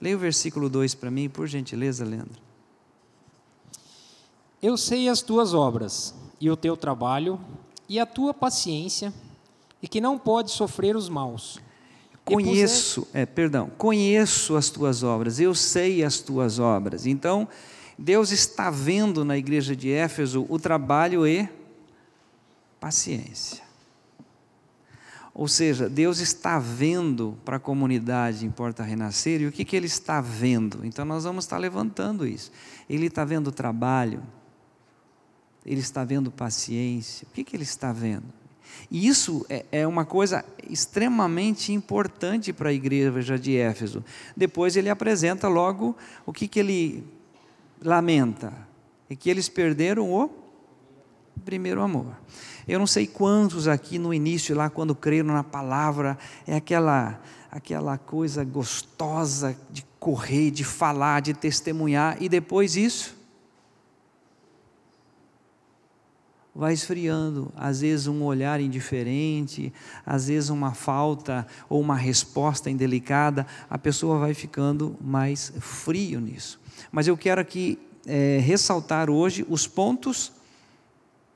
Leia 0.00 0.14
o 0.14 0.18
versículo 0.18 0.68
2 0.68 0.94
para 0.94 1.10
mim, 1.10 1.28
por 1.28 1.48
gentileza, 1.48 2.04
Leandro. 2.04 2.40
Eu 4.62 4.76
sei 4.76 5.08
as 5.08 5.20
tuas 5.20 5.52
obras, 5.52 6.14
e 6.40 6.48
o 6.48 6.56
teu 6.56 6.76
trabalho, 6.76 7.40
e 7.88 7.98
a 7.98 8.06
tua 8.06 8.32
paciência, 8.32 9.12
e 9.82 9.88
que 9.88 10.00
não 10.00 10.16
pode 10.16 10.52
sofrer 10.52 10.94
os 10.94 11.08
maus 11.08 11.60
Conheço, 12.34 13.08
é, 13.14 13.24
perdão, 13.24 13.70
conheço 13.78 14.54
as 14.54 14.68
tuas 14.68 15.02
obras, 15.02 15.40
eu 15.40 15.54
sei 15.54 16.04
as 16.04 16.20
tuas 16.20 16.58
obras. 16.58 17.06
Então, 17.06 17.48
Deus 17.98 18.30
está 18.30 18.70
vendo 18.70 19.24
na 19.24 19.36
igreja 19.36 19.74
de 19.74 19.90
Éfeso 19.90 20.46
o 20.48 20.58
trabalho 20.58 21.26
e 21.26 21.48
paciência. 22.78 23.67
Ou 25.38 25.46
seja, 25.46 25.88
Deus 25.88 26.18
está 26.18 26.58
vendo 26.58 27.38
para 27.44 27.58
a 27.58 27.60
comunidade 27.60 28.44
em 28.44 28.50
Porta 28.50 28.82
Renascer 28.82 29.40
e 29.40 29.46
o 29.46 29.52
que, 29.52 29.64
que 29.64 29.76
Ele 29.76 29.86
está 29.86 30.20
vendo? 30.20 30.84
Então 30.84 31.04
nós 31.04 31.22
vamos 31.22 31.44
estar 31.44 31.58
levantando 31.58 32.26
isso. 32.26 32.50
Ele 32.90 33.06
está 33.06 33.24
vendo 33.24 33.52
trabalho, 33.52 34.20
Ele 35.64 35.78
está 35.78 36.02
vendo 36.02 36.32
paciência. 36.32 37.24
O 37.30 37.32
que, 37.32 37.44
que 37.44 37.54
Ele 37.54 37.62
está 37.62 37.92
vendo? 37.92 38.24
E 38.90 39.06
isso 39.06 39.46
é, 39.48 39.64
é 39.70 39.86
uma 39.86 40.04
coisa 40.04 40.44
extremamente 40.68 41.72
importante 41.72 42.52
para 42.52 42.70
a 42.70 42.72
igreja 42.72 43.38
de 43.38 43.56
Éfeso. 43.56 44.04
Depois 44.36 44.74
ele 44.74 44.90
apresenta 44.90 45.46
logo 45.46 45.96
o 46.26 46.32
que, 46.32 46.48
que 46.48 46.58
ele 46.58 47.04
lamenta: 47.80 48.52
é 49.08 49.14
que 49.14 49.30
eles 49.30 49.48
perderam 49.48 50.12
o 50.12 50.28
primeiro 51.44 51.80
amor. 51.80 52.16
Eu 52.68 52.78
não 52.78 52.86
sei 52.86 53.06
quantos 53.06 53.66
aqui 53.66 53.98
no 53.98 54.12
início, 54.12 54.54
lá 54.54 54.68
quando 54.68 54.94
creram 54.94 55.28
na 55.28 55.42
palavra, 55.42 56.18
é 56.46 56.54
aquela, 56.54 57.18
aquela 57.50 57.96
coisa 57.96 58.44
gostosa 58.44 59.56
de 59.70 59.84
correr, 59.98 60.50
de 60.50 60.64
falar, 60.64 61.20
de 61.20 61.32
testemunhar, 61.32 62.18
e 62.20 62.28
depois 62.28 62.76
isso 62.76 63.16
vai 66.54 66.74
esfriando, 66.74 67.52
às 67.56 67.80
vezes 67.80 68.08
um 68.08 68.22
olhar 68.24 68.60
indiferente, 68.60 69.72
às 70.04 70.26
vezes 70.26 70.50
uma 70.50 70.74
falta 70.74 71.46
ou 71.68 71.80
uma 71.80 71.94
resposta 71.96 72.68
indelicada, 72.68 73.46
a 73.70 73.78
pessoa 73.78 74.18
vai 74.18 74.34
ficando 74.34 74.96
mais 75.00 75.52
frio 75.60 76.20
nisso. 76.20 76.60
Mas 76.90 77.06
eu 77.06 77.16
quero 77.16 77.40
aqui 77.40 77.78
é, 78.04 78.40
ressaltar 78.42 79.08
hoje 79.08 79.46
os 79.48 79.68
pontos 79.68 80.32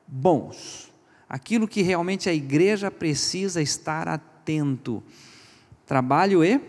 bons, 0.09 0.92
aquilo 1.33 1.67
que 1.67 1.81
realmente 1.81 2.29
a 2.29 2.35
igreja 2.35 2.91
precisa 2.91 3.63
estar 3.63 4.07
atento. 4.07 5.03
Trabalho 5.87 6.45
e 6.45 6.61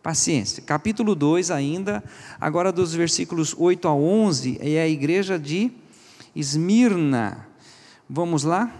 paciência. 0.00 0.62
Capítulo 0.62 1.16
2 1.16 1.50
ainda, 1.50 2.04
agora 2.40 2.70
dos 2.70 2.94
versículos 2.94 3.52
8 3.58 3.88
a 3.88 3.92
11, 3.92 4.58
é 4.60 4.80
a 4.80 4.86
igreja 4.86 5.36
de 5.36 5.72
Esmirna. 6.36 7.48
Vamos 8.08 8.44
lá? 8.44 8.72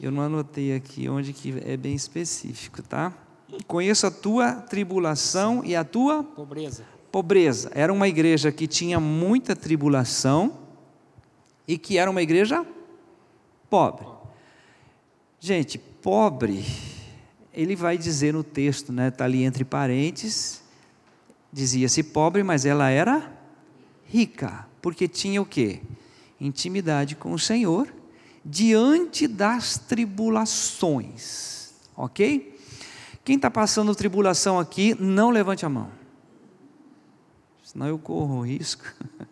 Eu 0.00 0.12
não 0.12 0.22
anotei 0.22 0.72
aqui 0.72 1.08
onde 1.08 1.32
que 1.32 1.60
é 1.64 1.76
bem 1.76 1.96
específico, 1.96 2.82
tá? 2.82 3.12
Conheço 3.66 4.06
a 4.06 4.12
tua 4.12 4.52
tribulação 4.52 5.64
e 5.64 5.74
a 5.74 5.82
tua 5.82 6.22
pobreza. 6.22 6.84
Pobreza. 7.10 7.68
Era 7.74 7.92
uma 7.92 8.06
igreja 8.06 8.52
que 8.52 8.68
tinha 8.68 9.00
muita 9.00 9.56
tribulação 9.56 10.56
e 11.66 11.76
que 11.76 11.98
era 11.98 12.08
uma 12.08 12.22
igreja 12.22 12.64
pobre. 13.72 14.06
Gente, 15.40 15.78
pobre, 15.78 16.62
ele 17.54 17.74
vai 17.74 17.96
dizer 17.96 18.34
no 18.34 18.44
texto, 18.44 18.92
né? 18.92 19.08
Está 19.08 19.24
ali 19.24 19.44
entre 19.44 19.64
parênteses, 19.64 20.62
dizia-se 21.50 22.02
pobre, 22.02 22.42
mas 22.42 22.66
ela 22.66 22.90
era 22.90 23.32
rica, 24.04 24.68
porque 24.82 25.08
tinha 25.08 25.40
o 25.40 25.46
quê? 25.46 25.80
intimidade 26.38 27.16
com 27.16 27.32
o 27.32 27.38
Senhor 27.38 27.88
diante 28.44 29.26
das 29.26 29.78
tribulações, 29.78 31.72
ok? 31.96 32.58
Quem 33.24 33.36
está 33.36 33.50
passando 33.50 33.94
tribulação 33.94 34.58
aqui, 34.58 34.94
não 35.00 35.30
levante 35.30 35.64
a 35.64 35.68
mão, 35.70 35.90
senão 37.64 37.86
eu 37.86 37.98
corro 37.98 38.42
risco 38.42 38.84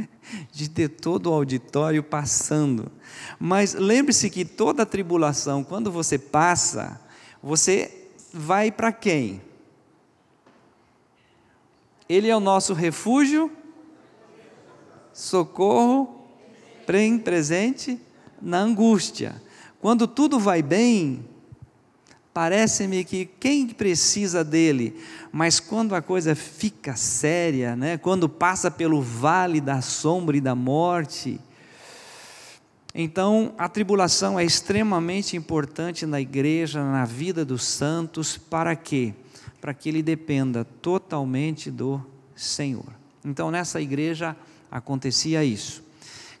de 0.52 0.68
ter 0.68 0.88
todo 0.88 1.30
o 1.30 1.32
auditório 1.32 2.02
passando. 2.02 2.90
Mas 3.38 3.74
lembre-se 3.74 4.30
que 4.30 4.44
toda 4.44 4.86
tribulação, 4.86 5.62
quando 5.64 5.90
você 5.90 6.18
passa, 6.18 7.00
você 7.42 8.08
vai 8.32 8.70
para 8.70 8.92
quem? 8.92 9.42
Ele 12.08 12.28
é 12.28 12.36
o 12.36 12.40
nosso 12.40 12.74
refúgio, 12.74 13.50
socorro 15.12 16.20
presente 17.24 17.98
na 18.40 18.58
angústia. 18.58 19.40
Quando 19.80 20.06
tudo 20.06 20.38
vai 20.38 20.62
bem, 20.62 21.24
parece-me 22.32 23.04
que 23.04 23.26
quem 23.26 23.68
precisa 23.68 24.42
dele, 24.42 24.96
mas 25.30 25.60
quando 25.60 25.94
a 25.94 26.02
coisa 26.02 26.34
fica 26.34 26.96
séria, 26.96 27.76
né? 27.76 27.98
quando 27.98 28.28
passa 28.28 28.70
pelo 28.70 29.02
vale 29.02 29.60
da 29.60 29.80
sombra 29.80 30.36
e 30.36 30.40
da 30.40 30.54
morte, 30.54 31.38
então 32.94 33.54
a 33.56 33.68
tribulação 33.68 34.38
é 34.38 34.44
extremamente 34.44 35.36
importante 35.36 36.04
na 36.04 36.20
igreja, 36.20 36.82
na 36.82 37.04
vida 37.04 37.44
dos 37.44 37.64
santos, 37.64 38.36
para 38.36 38.76
quê? 38.76 39.14
Para 39.60 39.72
que 39.72 39.88
ele 39.88 40.02
dependa 40.02 40.64
totalmente 40.64 41.70
do 41.70 42.04
Senhor. 42.34 42.92
Então 43.24 43.50
nessa 43.50 43.80
igreja 43.80 44.36
acontecia 44.70 45.44
isso. 45.44 45.82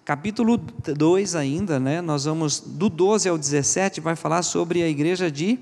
Capítulo 0.04 0.58
2 0.58 1.36
ainda, 1.36 1.78
né? 1.78 2.00
Nós 2.00 2.24
vamos 2.24 2.58
do 2.58 2.88
12 2.88 3.28
ao 3.28 3.38
17 3.38 4.00
vai 4.00 4.16
falar 4.16 4.42
sobre 4.42 4.82
a 4.82 4.88
igreja 4.88 5.30
de 5.30 5.60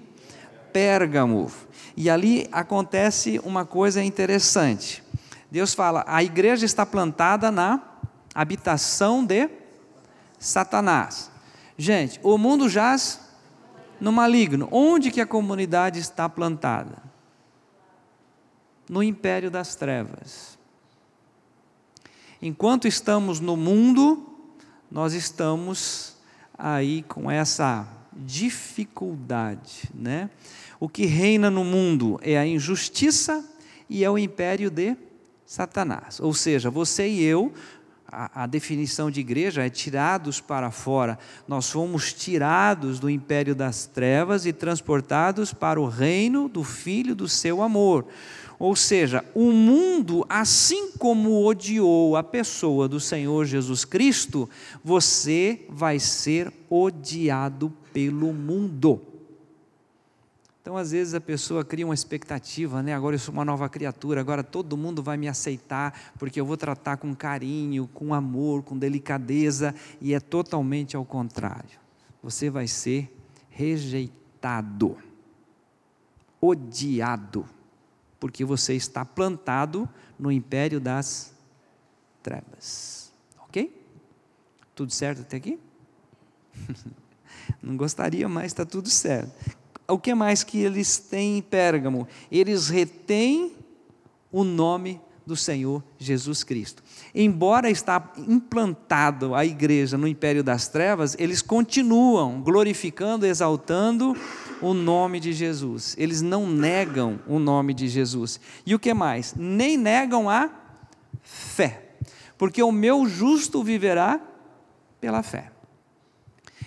Pérgamo. 0.73 1.51
E 1.97 2.09
ali 2.09 2.49
acontece 2.53 3.41
uma 3.45 3.65
coisa 3.65 4.03
interessante. 4.03 5.03
Deus 5.51 5.75
fala: 5.75 6.05
"A 6.07 6.23
igreja 6.23 6.65
está 6.65 6.87
plantada 6.87 7.51
na 7.51 7.83
habitação 8.35 9.25
de 9.25 9.49
Satanás". 10.39 11.31
Gente, 11.77 12.21
o 12.23 12.37
mundo 12.37 12.69
jaz 12.69 13.21
no 14.01 14.13
maligno. 14.13 14.69
Onde 14.71 15.11
que 15.11 15.21
a 15.21 15.27
comunidade 15.27 15.99
está 15.99 16.29
plantada? 16.29 16.99
No 18.89 19.03
império 19.03 19.51
das 19.51 19.77
trevas. 19.77 20.59
Enquanto 22.43 22.89
estamos 22.89 23.39
no 23.39 23.57
mundo, 23.57 24.27
nós 24.91 25.13
estamos 25.13 26.17
aí 26.57 27.03
com 27.03 27.31
essa 27.31 27.87
dificuldade, 28.21 29.91
né? 29.95 30.31
O 30.79 30.89
que 30.89 31.07
reina 31.07 31.51
no 31.51 31.65
mundo 31.65 32.19
é 32.23 32.39
a 32.39 32.47
injustiça 32.47 33.45
e 33.89 34.05
é 34.05 34.11
o 34.11 34.19
império 34.19 34.71
de 34.71 34.97
Satanás. 35.45 36.21
Ou 36.21 36.33
seja, 36.33 36.71
você 36.71 37.09
e 37.09 37.23
eu, 37.23 37.53
a, 38.07 38.45
a, 38.45 38.47
definição 38.47 39.11
de 39.11 39.21
igreja 39.21 39.65
é 39.65 39.71
tirados 39.71 40.41
para 40.41 40.71
fora. 40.71 41.19
Nós 41.47 41.71
fomos 41.71 42.13
tirados 42.13 42.99
do 42.99 43.09
império 43.09 43.55
das 43.55 43.87
trevas 43.87 44.47
e 44.47 44.53
transportados 44.53 45.53
para 45.53 45.81
o 45.81 45.87
reino 45.87 46.49
do 46.49 46.65
Filho 46.65 47.15
do 47.15 47.29
seu 47.29 47.63
amor. 47.63 48.07
Ou 48.61 48.77
seja, 48.77 49.25
o 49.35 49.51
mundo, 49.53 50.23
assim 50.29 50.93
como 50.93 51.47
odiou 51.47 52.15
a 52.15 52.23
pessoa 52.23 52.87
do 52.87 53.01
Senhor 53.01 53.47
Jesus 53.47 53.87
Cristo, 53.87 54.51
você 54.85 55.65
vai 55.71 55.99
ser 55.99 56.53
odiado 56.69 57.73
pelo 57.91 58.35
mundo. 58.35 59.01
Então, 60.61 60.77
às 60.77 60.91
vezes, 60.91 61.15
a 61.15 61.21
pessoa 61.23 61.65
cria 61.65 61.87
uma 61.87 61.95
expectativa, 61.95 62.83
né? 62.83 62.93
Agora 62.93 63.15
eu 63.15 63.19
sou 63.19 63.33
uma 63.33 63.47
nova 63.47 63.67
criatura, 63.67 64.21
agora 64.21 64.45
todo 64.45 64.77
mundo 64.77 65.03
vai 65.03 65.17
me 65.17 65.27
aceitar, 65.27 66.13
porque 66.19 66.39
eu 66.39 66.45
vou 66.45 66.59
tratar 66.59 66.99
com 66.99 67.15
carinho, 67.15 67.89
com 67.95 68.13
amor, 68.13 68.63
com 68.63 68.77
delicadeza, 68.77 69.75
e 70.03 70.13
é 70.13 70.21
totalmente 70.21 70.95
ao 70.95 71.05
contrário. 71.07 71.81
Você 72.23 72.51
vai 72.51 72.69
ser 72.69 73.11
rejeitado, 73.49 74.99
odiado, 76.39 77.47
porque 78.21 78.45
você 78.45 78.75
está 78.75 79.05
plantado 79.05 79.89
no 80.19 80.31
império 80.31 80.79
das 80.79 81.35
trevas. 82.23 83.13
Ok? 83.41 83.75
Tudo 84.75 84.93
certo 84.93 85.23
até 85.23 85.39
aqui? 85.39 85.59
Não 87.61 87.77
gostaria, 87.77 88.29
mas 88.29 88.47
está 88.47 88.65
tudo 88.65 88.89
certo 88.89 89.59
o 89.93 89.99
que 89.99 90.15
mais 90.15 90.43
que 90.43 90.59
eles 90.59 90.99
têm 90.99 91.39
em 91.39 91.43
Pérgamo? 91.43 92.07
Eles 92.31 92.69
retêm 92.69 93.53
o 94.31 94.45
nome 94.45 95.01
do 95.27 95.37
Senhor 95.37 95.83
Jesus 95.99 96.43
Cristo. 96.43 96.83
Embora 97.15 97.71
está 97.71 98.13
implantado 98.17 99.35
a 99.35 99.45
igreja 99.45 99.99
no 99.99 100.09
império 100.09 100.43
das 100.43 100.69
trevas, 100.69 101.17
eles 101.19 101.43
continuam 101.43 102.41
glorificando, 102.41 103.27
exaltando 103.27 104.17
o 104.61 104.75
nome 104.75 105.21
de 105.21 105.33
Jesus. 105.33 105.95
Eles 105.99 106.23
não 106.23 106.47
negam 106.47 107.21
o 107.27 107.39
nome 107.39 107.75
de 107.75 107.89
Jesus. 107.89 108.41
E 108.65 108.75
o 108.75 108.79
que 108.79 108.93
mais? 108.95 109.35
Nem 109.37 109.77
negam 109.77 110.29
a 110.29 110.51
fé. 111.23 111.91
Porque 112.37 112.63
o 112.63 112.73
meu 112.73 113.07
justo 113.07 113.63
viverá 113.63 114.21
pela 115.01 115.23
fé. 115.23 115.51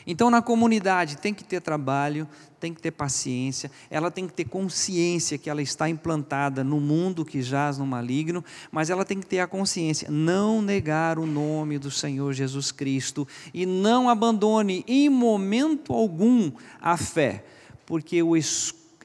Então, 0.05 0.29
na 0.29 0.41
comunidade 0.41 1.17
tem 1.17 1.33
que 1.33 1.43
ter 1.43 1.61
trabalho, 1.61 2.27
tem 2.59 2.73
que 2.73 2.81
ter 2.81 2.91
paciência, 2.91 3.71
ela 3.89 4.11
tem 4.11 4.27
que 4.27 4.33
ter 4.33 4.45
consciência 4.45 5.37
que 5.37 5.49
ela 5.49 5.61
está 5.61 5.89
implantada 5.89 6.63
no 6.63 6.79
mundo 6.79 7.25
que 7.25 7.41
jaz 7.41 7.77
no 7.77 7.85
maligno, 7.85 8.43
mas 8.71 8.89
ela 8.89 9.05
tem 9.05 9.19
que 9.19 9.25
ter 9.25 9.39
a 9.39 9.47
consciência, 9.47 10.09
não 10.11 10.61
negar 10.61 11.17
o 11.17 11.25
nome 11.25 11.77
do 11.77 11.91
Senhor 11.91 12.33
Jesus 12.33 12.71
Cristo 12.71 13.27
e 13.53 13.65
não 13.65 14.09
abandone 14.09 14.83
em 14.87 15.09
momento 15.09 15.93
algum 15.93 16.51
a 16.81 16.97
fé, 16.97 17.45
porque 17.85 18.21
o 18.21 18.35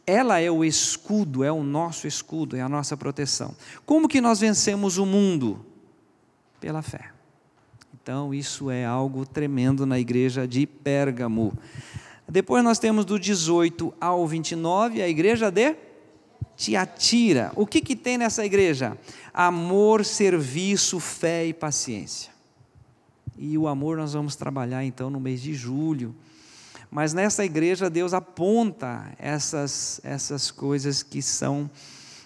ela 0.06 0.40
é 0.40 0.50
o 0.50 0.64
escudo, 0.64 1.44
é 1.44 1.52
o 1.52 1.62
nosso 1.62 2.06
escudo, 2.06 2.56
é 2.56 2.62
a 2.62 2.68
nossa 2.68 2.96
proteção. 2.96 3.54
Como 3.84 4.08
que 4.08 4.22
nós 4.22 4.40
vencemos 4.40 4.96
o 4.96 5.04
mundo? 5.04 5.66
Pela 6.58 6.80
fé. 6.80 7.10
Então, 7.92 8.32
isso 8.32 8.70
é 8.70 8.86
algo 8.86 9.26
tremendo 9.26 9.84
na 9.84 9.98
igreja 9.98 10.48
de 10.48 10.66
Pérgamo. 10.66 11.52
Depois 12.26 12.64
nós 12.64 12.78
temos 12.78 13.04
do 13.04 13.18
18 13.18 13.92
ao 14.00 14.26
29, 14.26 15.02
a 15.02 15.08
igreja 15.08 15.50
de 15.50 15.76
Tiatira. 16.56 17.52
O 17.54 17.66
que, 17.66 17.82
que 17.82 17.94
tem 17.94 18.16
nessa 18.16 18.46
igreja? 18.46 18.96
Amor, 19.32 20.06
serviço, 20.06 20.98
fé 20.98 21.46
e 21.46 21.52
paciência. 21.52 22.32
E 23.36 23.58
o 23.58 23.68
amor 23.68 23.98
nós 23.98 24.14
vamos 24.14 24.34
trabalhar 24.36 24.82
então 24.84 25.10
no 25.10 25.20
mês 25.20 25.42
de 25.42 25.52
julho. 25.52 26.14
Mas 26.90 27.12
nessa 27.12 27.44
igreja 27.44 27.90
Deus 27.90 28.14
aponta 28.14 29.12
essas, 29.18 30.00
essas 30.02 30.50
coisas 30.50 31.02
que 31.02 31.20
são 31.20 31.70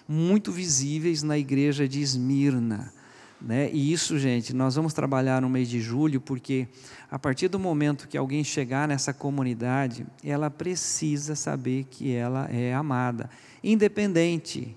muito 0.07 0.51
visíveis 0.51 1.23
na 1.23 1.37
igreja 1.37 1.87
de 1.87 2.01
Esmirna. 2.01 2.93
Né? 3.41 3.69
E 3.73 3.91
isso, 3.91 4.17
gente, 4.17 4.53
nós 4.53 4.75
vamos 4.75 4.93
trabalhar 4.93 5.41
no 5.41 5.49
mês 5.49 5.67
de 5.67 5.81
julho, 5.81 6.21
porque 6.21 6.65
a 7.11 7.19
partir 7.19 7.49
do 7.49 7.59
momento 7.59 8.07
que 8.07 8.17
alguém 8.17 8.41
chegar 8.41 8.87
nessa 8.87 9.13
comunidade, 9.13 10.05
ela 10.23 10.49
precisa 10.49 11.35
saber 11.35 11.85
que 11.89 12.13
ela 12.13 12.45
é 12.49 12.73
amada, 12.73 13.29
independente 13.61 14.75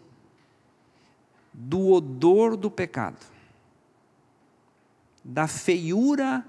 do 1.52 1.92
odor 1.92 2.56
do 2.56 2.70
pecado, 2.70 3.24
da 5.24 5.46
feiura 5.46 6.44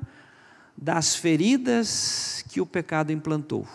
das 0.77 1.15
feridas 1.15 2.45
que 2.49 2.61
o 2.61 2.65
pecado 2.65 3.11
implantou, 3.11 3.67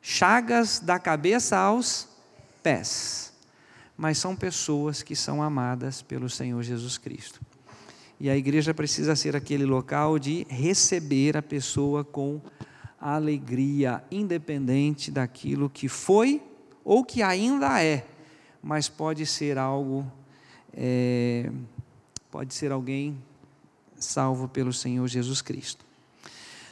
chagas 0.00 0.80
da 0.80 0.98
cabeça 0.98 1.58
aos 1.58 2.08
pés. 2.62 3.32
Mas 3.96 4.18
são 4.18 4.34
pessoas 4.34 5.02
que 5.02 5.14
são 5.16 5.42
amadas 5.42 6.02
pelo 6.02 6.28
Senhor 6.28 6.62
Jesus 6.62 6.98
Cristo. 6.98 7.40
E 8.18 8.30
a 8.30 8.36
igreja 8.36 8.72
precisa 8.72 9.14
ser 9.14 9.36
aquele 9.36 9.64
local 9.64 10.18
de 10.18 10.46
receber 10.48 11.36
a 11.36 11.42
pessoa 11.42 12.02
com 12.02 12.40
alegria, 12.98 14.02
independente 14.10 15.10
daquilo 15.10 15.68
que 15.68 15.88
foi 15.88 16.42
ou 16.82 17.04
que 17.04 17.22
ainda 17.22 17.82
é, 17.82 18.06
mas 18.62 18.88
pode 18.88 19.26
ser 19.26 19.58
algo, 19.58 20.10
é, 20.72 21.50
pode 22.30 22.54
ser 22.54 22.72
alguém 22.72 23.18
salvo 23.98 24.48
pelo 24.48 24.72
Senhor 24.72 25.06
Jesus 25.08 25.42
Cristo. 25.42 25.84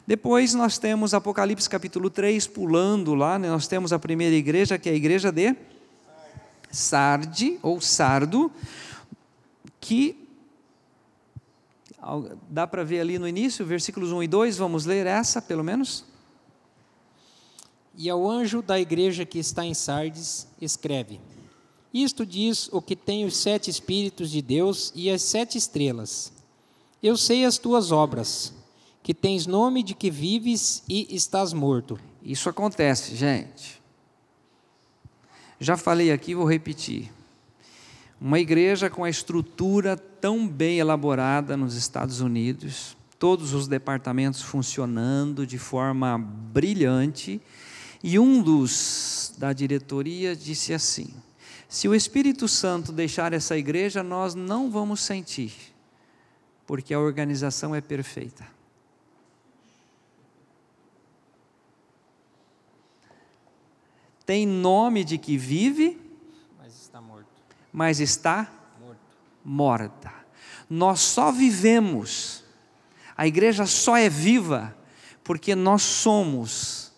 Depois 0.06 0.52
nós 0.52 0.76
temos 0.76 1.14
Apocalipse 1.14 1.68
capítulo 1.68 2.10
3, 2.10 2.46
pulando 2.46 3.14
lá, 3.14 3.38
né, 3.38 3.48
nós 3.48 3.66
temos 3.66 3.92
a 3.92 3.98
primeira 3.98 4.34
igreja, 4.34 4.78
que 4.78 4.88
é 4.88 4.92
a 4.92 4.96
igreja 4.96 5.32
de 5.32 5.56
sarde 6.70 7.58
ou 7.62 7.80
sardo, 7.80 8.52
que 9.80 10.24
dá 12.50 12.66
para 12.66 12.84
ver 12.84 13.00
ali 13.00 13.18
no 13.18 13.26
início, 13.26 13.64
versículos 13.64 14.12
1 14.12 14.24
e 14.24 14.28
2, 14.28 14.56
vamos 14.58 14.84
ler 14.84 15.06
essa 15.06 15.40
pelo 15.40 15.64
menos? 15.64 16.04
E 17.96 18.10
ao 18.10 18.28
anjo 18.28 18.60
da 18.60 18.78
igreja 18.78 19.24
que 19.24 19.38
está 19.38 19.64
em 19.64 19.72
Sardes, 19.72 20.48
escreve: 20.60 21.20
Isto 21.92 22.26
diz 22.26 22.68
o 22.72 22.82
que 22.82 22.96
tem 22.96 23.24
os 23.24 23.36
sete 23.36 23.70
Espíritos 23.70 24.30
de 24.30 24.42
Deus 24.42 24.92
e 24.96 25.08
as 25.08 25.22
sete 25.22 25.56
estrelas. 25.56 26.33
Eu 27.04 27.18
sei 27.18 27.44
as 27.44 27.58
tuas 27.58 27.92
obras, 27.92 28.54
que 29.02 29.12
tens 29.12 29.46
nome 29.46 29.82
de 29.82 29.94
que 29.94 30.10
vives 30.10 30.82
e 30.88 31.14
estás 31.14 31.52
morto. 31.52 32.00
Isso 32.22 32.48
acontece, 32.48 33.14
gente. 33.14 33.78
Já 35.60 35.76
falei 35.76 36.10
aqui, 36.10 36.34
vou 36.34 36.48
repetir. 36.48 37.12
Uma 38.18 38.40
igreja 38.40 38.88
com 38.88 39.04
a 39.04 39.10
estrutura 39.10 39.98
tão 39.98 40.48
bem 40.48 40.78
elaborada 40.78 41.58
nos 41.58 41.74
Estados 41.74 42.22
Unidos, 42.22 42.96
todos 43.18 43.52
os 43.52 43.68
departamentos 43.68 44.40
funcionando 44.40 45.46
de 45.46 45.58
forma 45.58 46.16
brilhante, 46.16 47.38
e 48.02 48.18
um 48.18 48.42
dos 48.42 49.34
da 49.36 49.52
diretoria 49.52 50.34
disse 50.34 50.72
assim: 50.72 51.08
se 51.68 51.86
o 51.86 51.94
Espírito 51.94 52.48
Santo 52.48 52.92
deixar 52.92 53.34
essa 53.34 53.58
igreja, 53.58 54.02
nós 54.02 54.34
não 54.34 54.70
vamos 54.70 55.02
sentir, 55.02 55.73
porque 56.66 56.94
a 56.94 57.00
organização 57.00 57.74
é 57.74 57.80
perfeita. 57.80 58.54
tem 64.26 64.46
nome 64.46 65.04
de 65.04 65.18
que 65.18 65.36
vive, 65.36 66.00
mas 66.58 66.74
está 66.80 67.00
morto. 67.00 67.26
Mas 67.72 68.00
está 68.00 68.50
morto. 68.80 68.98
morta. 69.44 70.12
Nós 70.68 71.00
só 71.00 71.30
vivemos, 71.30 72.42
a 73.16 73.26
igreja 73.26 73.66
só 73.66 73.96
é 73.96 74.08
viva, 74.08 74.76
porque 75.22 75.54
nós 75.54 75.82
somos 75.82 76.92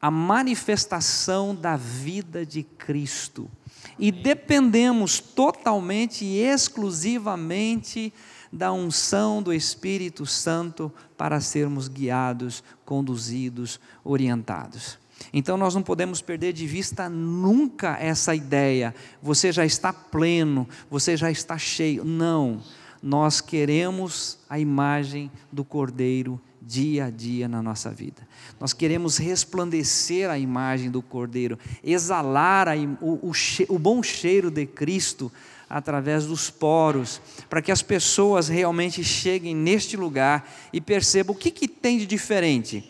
a 0.00 0.10
manifestação 0.10 1.54
da 1.54 1.76
vida 1.76 2.46
de 2.46 2.62
Cristo. 2.62 3.50
E 3.98 4.10
dependemos 4.10 5.18
totalmente 5.18 6.24
e 6.24 6.38
exclusivamente 6.38 8.12
da 8.52 8.72
unção 8.72 9.42
do 9.42 9.52
Espírito 9.52 10.26
Santo 10.26 10.92
para 11.16 11.40
sermos 11.40 11.88
guiados, 11.88 12.62
conduzidos, 12.84 13.80
orientados. 14.04 14.98
Então 15.32 15.56
nós 15.56 15.74
não 15.74 15.82
podemos 15.82 16.20
perder 16.20 16.52
de 16.52 16.66
vista 16.66 17.08
nunca 17.08 17.96
essa 17.98 18.34
ideia. 18.34 18.94
Você 19.22 19.52
já 19.52 19.64
está 19.64 19.92
pleno, 19.92 20.68
você 20.90 21.16
já 21.16 21.30
está 21.30 21.56
cheio. 21.56 22.04
Não. 22.04 22.60
Nós 23.02 23.40
queremos 23.40 24.38
a 24.48 24.58
imagem 24.58 25.30
do 25.50 25.64
Cordeiro 25.64 26.40
dia 26.60 27.06
a 27.06 27.10
dia 27.10 27.48
na 27.48 27.60
nossa 27.60 27.90
vida. 27.90 28.26
Nós 28.60 28.72
queremos 28.72 29.16
resplandecer 29.16 30.30
a 30.30 30.38
imagem 30.38 30.90
do 30.90 31.02
Cordeiro, 31.02 31.58
exalar 31.82 32.68
a, 32.68 32.74
o, 33.00 33.30
o, 33.30 33.32
o 33.68 33.78
bom 33.78 34.02
cheiro 34.02 34.50
de 34.50 34.64
Cristo 34.66 35.32
através 35.72 36.26
dos 36.26 36.50
poros, 36.50 37.20
para 37.48 37.62
que 37.62 37.72
as 37.72 37.80
pessoas 37.80 38.46
realmente 38.46 39.02
cheguem 39.02 39.56
neste 39.56 39.96
lugar 39.96 40.46
e 40.70 40.80
percebam 40.80 41.34
o 41.34 41.38
que, 41.38 41.50
que 41.50 41.66
tem 41.66 41.98
de 41.98 42.06
diferente. 42.06 42.88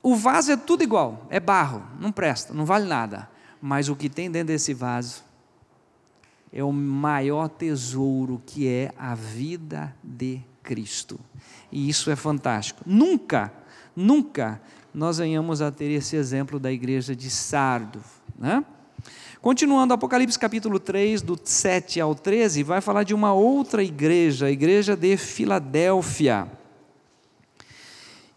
O 0.00 0.14
vaso 0.14 0.52
é 0.52 0.56
tudo 0.56 0.84
igual, 0.84 1.26
é 1.28 1.40
barro, 1.40 1.82
não 1.98 2.12
presta, 2.12 2.54
não 2.54 2.64
vale 2.64 2.86
nada. 2.86 3.28
Mas 3.60 3.88
o 3.88 3.96
que 3.96 4.08
tem 4.08 4.30
dentro 4.30 4.48
desse 4.48 4.72
vaso 4.72 5.24
é 6.52 6.62
o 6.62 6.72
maior 6.72 7.48
tesouro 7.48 8.40
que 8.46 8.68
é 8.68 8.92
a 8.96 9.16
vida 9.16 9.94
de 10.02 10.40
Cristo. 10.62 11.18
E 11.72 11.88
isso 11.88 12.08
é 12.08 12.14
fantástico. 12.14 12.82
Nunca, 12.86 13.52
nunca 13.96 14.60
nós 14.94 15.18
venhamos 15.18 15.60
a 15.60 15.72
ter 15.72 15.90
esse 15.90 16.14
exemplo 16.14 16.60
da 16.60 16.70
igreja 16.70 17.16
de 17.16 17.28
Sardo. 17.28 18.00
Né? 18.38 18.64
Continuando, 19.40 19.94
Apocalipse 19.94 20.36
capítulo 20.36 20.80
3, 20.80 21.22
do 21.22 21.38
7 21.40 22.00
ao 22.00 22.12
13, 22.12 22.64
vai 22.64 22.80
falar 22.80 23.04
de 23.04 23.14
uma 23.14 23.32
outra 23.32 23.84
igreja, 23.84 24.46
a 24.46 24.50
igreja 24.50 24.96
de 24.96 25.16
Filadélfia. 25.16 26.50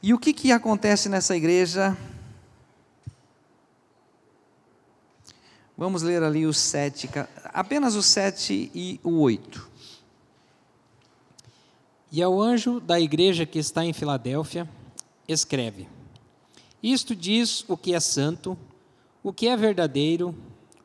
E 0.04 0.14
o 0.14 0.20
que, 0.20 0.32
que 0.32 0.52
acontece 0.52 1.10
nessa 1.10 1.36
igreja? 1.36 1.98
Vamos 5.76 6.04
ler 6.04 6.22
ali 6.22 6.46
os 6.46 6.60
sete, 6.60 7.10
apenas 7.46 7.96
o 7.96 8.04
sete 8.04 8.70
e 8.74 9.00
o 9.04 9.22
oito. 9.22 9.68
E 12.12 12.22
ao 12.22 12.40
anjo 12.40 12.80
da 12.80 13.00
igreja 13.00 13.44
que 13.44 13.58
está 13.58 13.84
em 13.84 13.92
Filadélfia, 13.92 14.70
escreve: 15.28 15.90
Isto 16.84 17.16
diz 17.16 17.66
o 17.68 17.76
que 17.76 17.96
é 17.96 18.00
santo, 18.00 18.56
o 19.24 19.34
que 19.34 19.48
é 19.48 19.58
verdadeiro, 19.58 20.36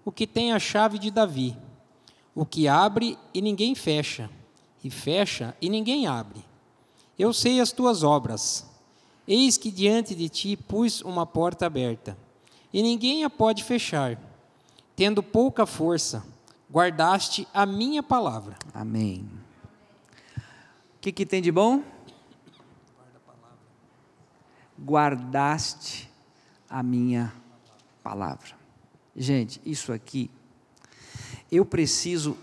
o 0.06 0.12
que 0.12 0.24
tem 0.24 0.52
a 0.52 0.58
chave 0.60 1.00
de 1.00 1.10
Davi, 1.10 1.58
o 2.32 2.46
que 2.46 2.68
abre 2.68 3.18
e 3.34 3.42
ninguém 3.42 3.74
fecha, 3.74 4.30
e 4.84 4.88
fecha 4.88 5.56
e 5.60 5.68
ninguém 5.68 6.06
abre. 6.06 6.44
Eu 7.18 7.32
sei 7.32 7.60
as 7.60 7.72
tuas 7.72 8.04
obras. 8.04 8.64
Eis 9.26 9.58
que 9.58 9.72
diante 9.72 10.14
de 10.14 10.28
ti 10.28 10.56
pus 10.56 11.02
uma 11.02 11.26
porta 11.26 11.66
aberta, 11.66 12.16
e 12.72 12.80
ninguém 12.82 13.24
a 13.24 13.28
pode 13.28 13.64
fechar 13.64 14.16
tendo 14.94 15.22
pouca 15.22 15.66
força, 15.66 16.24
guardaste 16.70 17.46
a 17.52 17.66
minha 17.66 18.02
palavra. 18.02 18.56
Amém. 18.72 19.28
O 20.36 21.00
que, 21.00 21.12
que 21.12 21.26
tem 21.26 21.42
de 21.42 21.52
bom? 21.52 21.82
Guardaste 24.80 26.10
a 26.68 26.82
minha 26.82 27.32
palavra. 28.02 28.55
Gente, 29.18 29.62
isso 29.64 29.94
aqui, 29.94 30.30
eu 31.50 31.64
preciso 31.64 32.36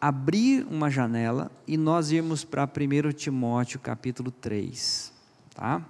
abrir 0.00 0.64
uma 0.70 0.88
janela 0.88 1.50
e 1.66 1.76
nós 1.76 2.12
irmos 2.12 2.44
para 2.44 2.62
1 2.64 3.12
Timóteo 3.12 3.80
capítulo 3.80 4.30
3, 4.30 5.12
tá? 5.52 5.84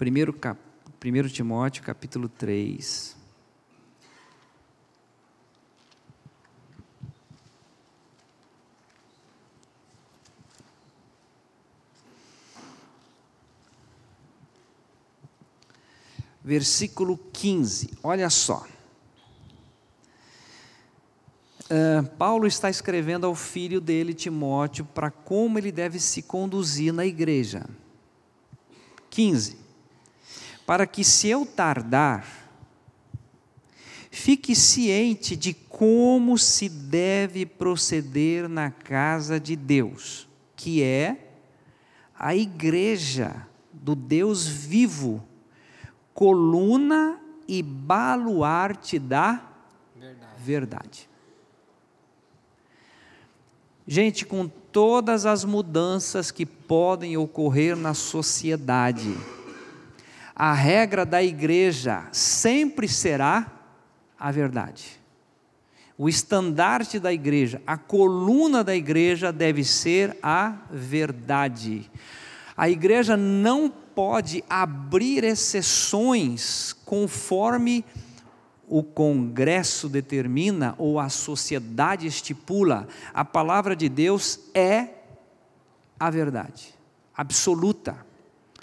1, 0.00 0.32
cap... 0.32 0.58
1 1.04 1.28
Timóteo 1.28 1.84
capítulo 1.84 2.28
3. 2.28 3.13
Versículo 16.44 17.18
15. 17.32 17.90
Olha 18.02 18.28
só. 18.28 18.66
Uh, 21.64 22.06
Paulo 22.18 22.46
está 22.46 22.68
escrevendo 22.68 23.24
ao 23.24 23.34
filho 23.34 23.80
dele, 23.80 24.12
Timóteo, 24.12 24.84
para 24.84 25.10
como 25.10 25.58
ele 25.58 25.72
deve 25.72 25.98
se 25.98 26.20
conduzir 26.20 26.92
na 26.92 27.06
igreja. 27.06 27.66
15. 29.08 29.56
Para 30.66 30.86
que, 30.86 31.02
se 31.02 31.28
eu 31.28 31.46
tardar, 31.46 32.26
fique 34.10 34.54
ciente 34.54 35.34
de 35.34 35.54
como 35.54 36.36
se 36.36 36.68
deve 36.68 37.46
proceder 37.46 38.48
na 38.48 38.70
casa 38.70 39.40
de 39.40 39.56
Deus, 39.56 40.28
que 40.54 40.82
é 40.82 41.32
a 42.14 42.36
igreja 42.36 43.46
do 43.72 43.94
Deus 43.94 44.46
vivo 44.46 45.26
coluna 46.14 47.20
e 47.46 47.62
baluarte 47.62 48.98
da 48.98 49.42
verdade. 49.94 50.32
verdade. 50.38 51.08
Gente, 53.86 54.24
com 54.24 54.48
todas 54.48 55.26
as 55.26 55.44
mudanças 55.44 56.30
que 56.30 56.46
podem 56.46 57.18
ocorrer 57.18 57.76
na 57.76 57.92
sociedade, 57.92 59.14
a 60.34 60.54
regra 60.54 61.04
da 61.04 61.22
igreja 61.22 62.06
sempre 62.10 62.88
será 62.88 63.52
a 64.18 64.30
verdade. 64.30 64.98
O 65.98 66.08
estandarte 66.08 66.98
da 66.98 67.12
igreja, 67.12 67.60
a 67.66 67.76
coluna 67.76 68.64
da 68.64 68.74
igreja 68.74 69.30
deve 69.30 69.62
ser 69.62 70.16
a 70.22 70.56
verdade. 70.70 71.90
A 72.56 72.68
igreja 72.68 73.16
não 73.16 73.72
pode 73.94 74.44
abrir 74.48 75.24
exceções 75.24 76.72
conforme 76.84 77.84
o 78.68 78.82
Congresso 78.82 79.88
determina 79.88 80.74
ou 80.78 80.98
a 80.98 81.08
sociedade 81.08 82.06
estipula. 82.06 82.88
A 83.12 83.24
palavra 83.24 83.76
de 83.76 83.88
Deus 83.88 84.40
é 84.54 84.88
a 85.98 86.10
verdade 86.10 86.74
absoluta, 87.16 88.04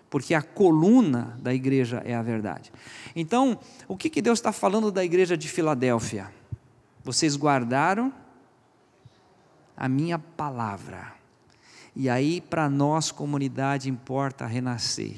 porque 0.10 0.34
a 0.34 0.42
coluna 0.42 1.38
da 1.42 1.54
igreja 1.54 2.02
é 2.06 2.14
a 2.14 2.22
verdade. 2.22 2.72
Então, 3.16 3.58
o 3.88 3.96
que, 3.96 4.10
que 4.10 4.22
Deus 4.22 4.40
está 4.40 4.52
falando 4.52 4.92
da 4.92 5.04
igreja 5.04 5.38
de 5.38 5.48
Filadélfia? 5.48 6.32
Vocês 7.04 7.36
guardaram 7.38 8.14
a 9.76 9.88
minha 9.88 10.20
palavra. 10.20 11.14
E 11.96 12.10
aí, 12.10 12.42
para 12.42 12.70
nós, 12.70 13.12
comunidade, 13.12 13.90
importa 13.90 14.46
renascer. 14.46 15.16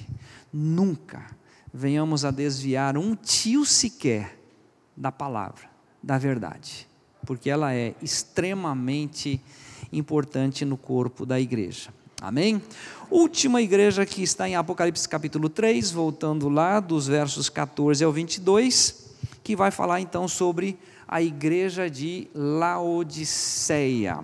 Nunca 0.51 1.25
venhamos 1.73 2.25
a 2.25 2.31
desviar 2.31 2.97
um 2.97 3.15
tio 3.15 3.65
sequer 3.65 4.39
da 4.95 5.11
palavra, 5.11 5.69
da 6.01 6.17
verdade, 6.17 6.87
porque 7.25 7.49
ela 7.49 7.73
é 7.73 7.95
extremamente 8.01 9.41
importante 9.91 10.63
no 10.65 10.77
corpo 10.77 11.25
da 11.25 11.39
igreja. 11.39 11.91
Amém? 12.21 12.61
Última 13.09 13.61
igreja 13.61 14.05
que 14.05 14.23
está 14.23 14.47
em 14.47 14.55
Apocalipse 14.55 15.09
capítulo 15.09 15.49
3, 15.49 15.91
voltando 15.91 16.47
lá 16.47 16.79
dos 16.79 17.07
versos 17.07 17.49
14 17.49 18.03
ao 18.03 18.11
22, 18.11 19.11
que 19.43 19.55
vai 19.55 19.71
falar 19.71 19.99
então 19.99 20.27
sobre 20.27 20.77
a 21.07 21.21
igreja 21.21 21.89
de 21.89 22.29
Laodiceia. 22.33 24.23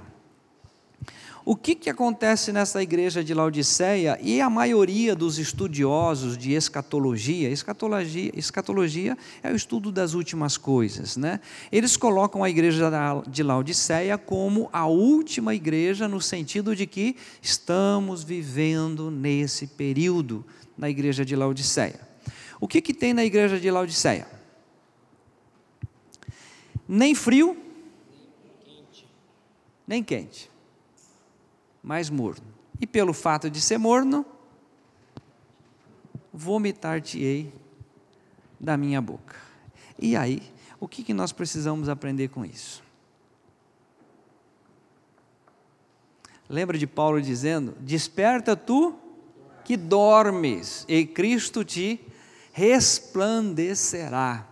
O 1.51 1.55
que, 1.55 1.73
que 1.73 1.89
acontece 1.89 2.51
nessa 2.51 2.83
igreja 2.83 3.23
de 3.23 3.33
Laodiceia? 3.33 4.19
E 4.21 4.39
a 4.39 4.47
maioria 4.51 5.15
dos 5.15 5.39
estudiosos 5.39 6.37
de 6.37 6.53
escatologia, 6.53 7.49
escatologia, 7.49 8.31
escatologia 8.35 9.17
é 9.41 9.51
o 9.51 9.55
estudo 9.55 9.91
das 9.91 10.13
últimas 10.13 10.57
coisas, 10.57 11.17
né? 11.17 11.39
Eles 11.71 11.97
colocam 11.97 12.43
a 12.43 12.51
igreja 12.51 12.91
de 13.27 13.41
Laodiceia 13.41 14.15
como 14.15 14.69
a 14.71 14.85
última 14.85 15.55
igreja, 15.55 16.07
no 16.07 16.21
sentido 16.21 16.75
de 16.75 16.85
que 16.85 17.15
estamos 17.41 18.23
vivendo 18.23 19.09
nesse 19.09 19.65
período 19.65 20.45
na 20.77 20.87
igreja 20.87 21.25
de 21.25 21.35
Laodiceia. 21.35 21.99
O 22.61 22.67
que, 22.67 22.79
que 22.79 22.93
tem 22.93 23.11
na 23.11 23.25
igreja 23.25 23.59
de 23.59 23.71
Laodiceia? 23.71 24.27
Nem 26.87 27.15
frio, 27.15 27.57
nem 29.87 30.03
quente 30.03 30.47
mais 31.89 32.07
morno. 32.11 32.45
E 32.79 32.85
pelo 32.85 33.13
fato 33.13 33.49
de 33.49 33.59
ser 33.59 33.79
morno, 33.79 34.23
vomitar-te-ei 36.31 37.51
da 38.59 38.77
minha 38.77 39.01
boca. 39.01 39.35
E 39.97 40.15
aí, 40.15 40.43
o 40.79 40.87
que, 40.87 41.03
que 41.03 41.15
nós 41.15 41.31
precisamos 41.31 41.89
aprender 41.89 42.27
com 42.27 42.45
isso? 42.45 42.83
Lembra 46.47 46.77
de 46.77 46.85
Paulo 46.85 47.19
dizendo: 47.19 47.75
Desperta 47.79 48.55
tu 48.55 48.93
que 49.65 49.75
dormes, 49.75 50.85
e 50.87 51.07
Cristo 51.07 51.65
te 51.65 51.99
resplandecerá. 52.53 54.47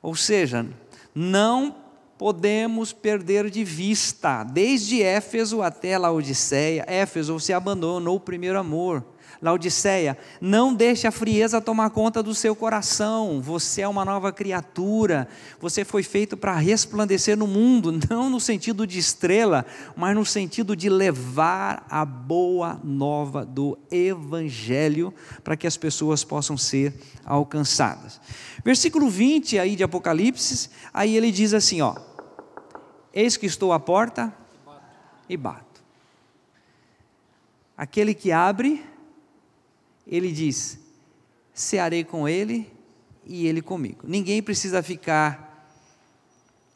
Ou 0.00 0.16
seja, 0.16 0.66
não 1.14 1.84
podemos 2.18 2.92
perder 2.92 3.50
de 3.50 3.64
vista, 3.64 4.42
desde 4.42 5.02
Éfeso 5.02 5.62
até 5.62 5.98
Laodiceia. 5.98 6.84
Éfeso 6.88 7.38
se 7.38 7.52
abandonou 7.52 8.16
o 8.16 8.20
primeiro 8.20 8.58
amor. 8.58 9.04
Laodiceia, 9.40 10.16
não 10.40 10.72
deixe 10.72 11.06
a 11.06 11.10
frieza 11.10 11.60
tomar 11.60 11.90
conta 11.90 12.22
do 12.22 12.34
seu 12.34 12.56
coração. 12.56 13.40
Você 13.40 13.82
é 13.82 13.88
uma 13.88 14.04
nova 14.04 14.32
criatura. 14.32 15.28
Você 15.60 15.84
foi 15.84 16.02
feito 16.02 16.36
para 16.36 16.56
resplandecer 16.56 17.36
no 17.36 17.46
mundo, 17.46 17.92
não 18.08 18.30
no 18.30 18.40
sentido 18.40 18.86
de 18.86 18.98
estrela, 18.98 19.66
mas 19.94 20.14
no 20.14 20.24
sentido 20.24 20.74
de 20.74 20.88
levar 20.88 21.86
a 21.90 22.04
boa 22.04 22.80
nova 22.82 23.44
do 23.44 23.78
evangelho 23.90 25.12
para 25.44 25.56
que 25.56 25.66
as 25.66 25.76
pessoas 25.76 26.24
possam 26.24 26.56
ser 26.56 26.94
alcançadas. 27.24 28.20
Versículo 28.64 29.10
20 29.10 29.58
aí 29.58 29.76
de 29.76 29.84
Apocalipse, 29.84 30.70
aí 30.92 31.16
ele 31.16 31.30
diz 31.30 31.52
assim, 31.52 31.82
ó: 31.82 31.94
Eis 33.12 33.36
que 33.36 33.46
estou 33.46 33.72
à 33.72 33.78
porta 33.78 34.34
e 35.28 35.36
bato. 35.36 35.64
Aquele 37.76 38.14
que 38.14 38.32
abre, 38.32 38.82
ele 40.06 40.30
diz: 40.30 40.78
cearei 41.52 42.04
com 42.04 42.28
ele 42.28 42.70
e 43.24 43.46
ele 43.46 43.60
comigo. 43.60 44.04
Ninguém 44.04 44.42
precisa 44.42 44.82
ficar 44.82 45.74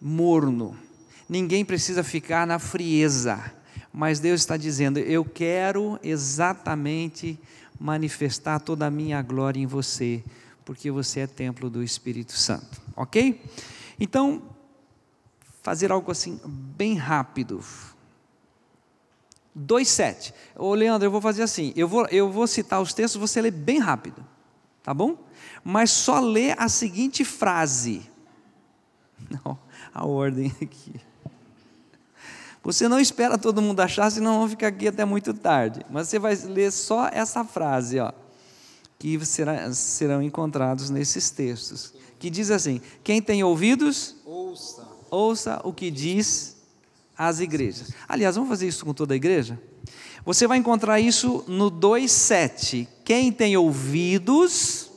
morno, 0.01 0.77
ninguém 1.29 1.65
precisa 1.65 2.03
ficar 2.03 2.47
na 2.47 2.59
frieza, 2.59 3.53
mas 3.93 4.19
Deus 4.19 4.41
está 4.41 4.57
dizendo: 4.57 4.99
eu 4.99 5.25
quero 5.25 5.99
exatamente 6.03 7.39
manifestar 7.79 8.59
toda 8.59 8.87
a 8.87 8.91
minha 8.91 9.23
glória 9.23 9.61
em 9.61 9.67
você, 9.67 10.23
porque 10.65 10.91
você 10.91 11.21
é 11.21 11.27
templo 11.27 11.71
do 11.71 11.83
Espírito 11.83 12.33
Santo, 12.33 12.81
ok? 12.97 13.43
Então, 13.99 14.43
fazer 15.63 15.93
algo 15.93 16.11
assim 16.11 16.41
bem 16.45 16.95
rápido. 16.95 17.63
2,7. 19.57 20.33
Ô 20.57 20.75
Leandro, 20.75 21.07
eu 21.07 21.11
vou 21.11 21.21
fazer 21.21 21.43
assim: 21.43 21.73
eu 21.77 21.89
vou, 21.89 22.07
eu 22.07 22.31
vou 22.31 22.47
citar 22.47 22.81
os 22.81 22.95
textos, 22.95 23.21
você 23.21 23.41
lê 23.41 23.51
bem 23.51 23.79
rápido, 23.79 24.25
tá 24.83 24.95
bom? 24.95 25.17
Mas 25.65 25.91
só 25.91 26.21
lê 26.21 26.53
a 26.53 26.69
seguinte 26.69 27.25
frase. 27.25 28.09
Não, 29.45 29.59
a 29.93 30.07
ordem 30.07 30.55
aqui. 30.63 30.95
Você 32.63 32.89
não 32.89 33.01
espera 33.01 33.39
todo 33.39 33.63
mundo 33.63 33.81
achar, 33.81 34.11
senão 34.11 34.41
vão 34.41 34.49
ficar 34.49 34.67
aqui 34.67 34.87
até 34.87 35.03
muito 35.05 35.33
tarde. 35.33 35.81
Mas 35.89 36.09
você 36.09 36.19
vai 36.19 36.35
ler 36.35 36.71
só 36.71 37.09
essa 37.09 37.43
frase, 37.43 37.99
ó, 37.99 38.13
que 38.99 39.25
será, 39.25 39.73
serão 39.73 40.23
encontrados 40.23 40.91
nesses 40.91 41.31
textos. 41.31 41.95
Que 42.19 42.29
diz 42.29 42.51
assim: 42.51 42.83
Quem 43.03 43.23
tem 43.23 43.43
ouvidos, 43.43 44.17
ouça, 44.27 44.87
ouça 45.11 45.61
o 45.65 45.73
que 45.73 45.91
diz 45.91 46.60
às 47.21 47.39
igrejas. 47.39 47.91
Aliás, 48.09 48.35
vamos 48.35 48.49
fazer 48.49 48.67
isso 48.67 48.83
com 48.83 48.95
toda 48.95 49.13
a 49.13 49.17
igreja? 49.17 49.61
Você 50.25 50.47
vai 50.47 50.57
encontrar 50.57 51.01
isso 51.01 51.45
no 51.47 51.71
2,7. 51.71 52.89
Quem 53.05 53.31
tem 53.31 53.55
ouvidos, 53.59 54.91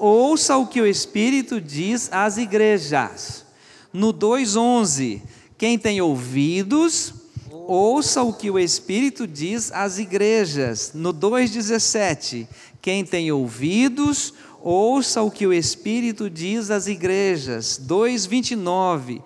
ouça 0.00 0.56
o 0.56 0.66
que 0.66 0.80
o 0.80 0.86
Espírito 0.86 1.60
diz 1.60 2.12
às 2.12 2.36
igrejas. 2.36 3.44
No 3.92 4.12
2,11. 4.12 5.22
Quem 5.56 5.78
tem 5.78 6.00
ouvidos, 6.00 7.14
ouça 7.48 8.24
o 8.24 8.32
que 8.32 8.50
o 8.50 8.58
Espírito 8.58 9.24
diz 9.24 9.70
às 9.70 10.00
igrejas. 10.00 10.90
No 10.92 11.14
2,17. 11.14 12.48
Quem 12.80 13.04
tem 13.04 13.30
ouvidos, 13.30 14.34
ouça 14.60 15.22
o 15.22 15.30
que 15.30 15.46
o 15.46 15.52
Espírito 15.52 16.28
diz 16.28 16.72
às 16.72 16.88
igrejas. 16.88 17.80
2,29 17.86 19.22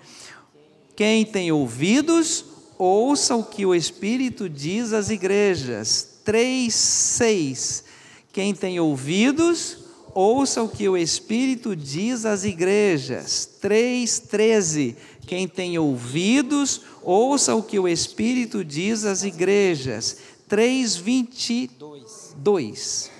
quem 0.96 1.26
tem 1.26 1.52
ouvidos, 1.52 2.42
ouça 2.78 3.36
o 3.36 3.44
que 3.44 3.66
o 3.66 3.74
Espírito 3.74 4.48
diz 4.48 4.94
às 4.94 5.10
igrejas. 5.10 6.08
3, 6.24 6.74
6. 6.74 7.84
Quem 8.32 8.54
tem 8.54 8.80
ouvidos, 8.80 9.76
ouça 10.14 10.62
o 10.62 10.68
que 10.68 10.88
o 10.88 10.96
Espírito 10.96 11.76
diz 11.76 12.24
às 12.24 12.44
igrejas. 12.44 13.46
3, 13.60 14.18
13. 14.20 14.96
Quem 15.26 15.46
tem 15.46 15.78
ouvidos, 15.78 16.80
ouça 17.02 17.54
o 17.54 17.62
que 17.62 17.78
o 17.78 17.86
Espírito 17.86 18.64
diz 18.64 19.04
às 19.04 19.22
igrejas. 19.22 20.16
3, 20.48 20.96
22. 20.96 23.10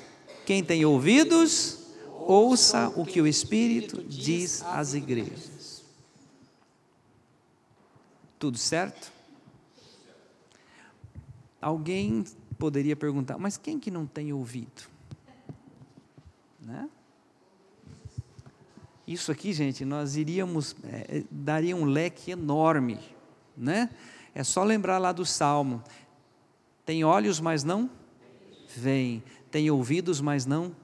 Quem 0.47 0.65
tem 0.65 0.83
ouvidos, 0.87 1.79
ouça 2.27 2.91
o 2.97 3.05
que 3.05 3.21
o 3.21 3.27
Espírito 3.27 4.03
diz 4.03 4.63
às 4.63 4.95
igrejas. 4.95 5.56
Tudo 8.39 8.59
certo? 8.59 9.13
Alguém 11.61 12.25
poderia 12.59 12.95
perguntar, 12.95 13.39
mas 13.39 13.57
quem 13.57 13.79
que 13.79 13.91
não 13.91 14.07
tem 14.07 14.33
ouvido? 14.33 14.83
Né? 16.61 16.89
Isso 19.07 19.31
aqui, 19.31 19.53
gente, 19.53 19.85
nós 19.85 20.17
iríamos, 20.17 20.75
é, 20.85 21.23
daria 21.31 21.77
um 21.77 21.85
leque 21.85 22.33
enorme, 22.33 22.99
né? 23.57 23.89
É 24.35 24.43
só 24.45 24.65
lembrar 24.65 24.99
lá 24.99 25.13
do 25.13 25.25
Salmo. 25.25 25.83
Tem 26.85 27.05
olhos, 27.05 27.41
mas 27.41 27.65
não 27.65 27.89
veem. 28.77 29.23
Tem 29.51 29.71
ouvidos, 29.71 30.21
mas 30.21 30.45
não 30.45 30.75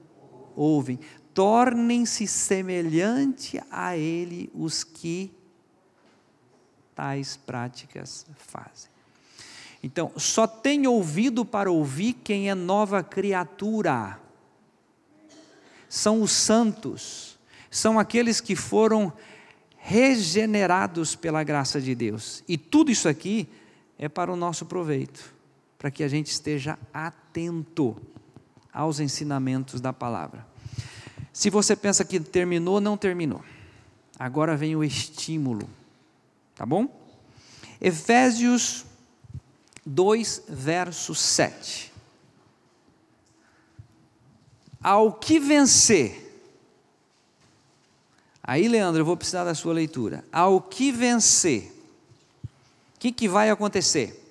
ouvem. 0.55 0.99
Tornem-se 1.33 2.25
semelhante 2.25 3.61
a 3.69 3.97
ele 3.97 4.49
os 4.53 4.83
que 4.83 5.31
tais 6.95 7.37
práticas 7.37 8.25
fazem. 8.35 8.91
Então, 9.81 10.11
só 10.15 10.47
tem 10.47 10.87
ouvido 10.87 11.43
para 11.43 11.69
ouvir 11.69 12.13
quem 12.13 12.49
é 12.49 12.55
nova 12.55 13.03
criatura. 13.03 14.17
São 15.89 16.21
os 16.21 16.31
santos, 16.31 17.37
são 17.69 17.99
aqueles 17.99 18.39
que 18.39 18.55
foram 18.55 19.11
regenerados 19.77 21.15
pela 21.15 21.43
graça 21.43 21.81
de 21.81 21.93
Deus. 21.93 22.43
E 22.47 22.57
tudo 22.57 22.89
isso 22.89 23.09
aqui 23.09 23.49
é 23.99 24.07
para 24.07 24.31
o 24.31 24.35
nosso 24.37 24.65
proveito, 24.65 25.35
para 25.77 25.91
que 25.91 26.03
a 26.03 26.07
gente 26.07 26.27
esteja 26.27 26.79
atento 26.93 27.97
aos 28.71 29.01
ensinamentos 29.01 29.81
da 29.81 29.91
palavra. 29.91 30.47
Se 31.33 31.49
você 31.49 31.75
pensa 31.75 32.05
que 32.05 32.19
terminou, 32.19 32.79
não 32.79 32.95
terminou. 32.95 33.43
Agora 34.17 34.55
vem 34.55 34.75
o 34.75 34.83
estímulo. 34.83 35.67
Tá 36.55 36.65
bom? 36.65 36.87
Efésios 37.81 38.85
2, 39.85 40.43
verso 40.47 41.13
7. 41.13 41.91
Ao 44.81 45.13
que 45.13 45.39
vencer. 45.39 46.23
Aí, 48.43 48.67
Leandro, 48.67 49.01
eu 49.01 49.05
vou 49.05 49.15
precisar 49.17 49.43
da 49.43 49.55
sua 49.55 49.73
leitura. 49.73 50.23
Ao 50.31 50.61
que 50.61 50.91
vencer. 50.91 51.71
O 52.95 52.99
que, 52.99 53.11
que 53.11 53.27
vai 53.27 53.49
acontecer? 53.49 54.22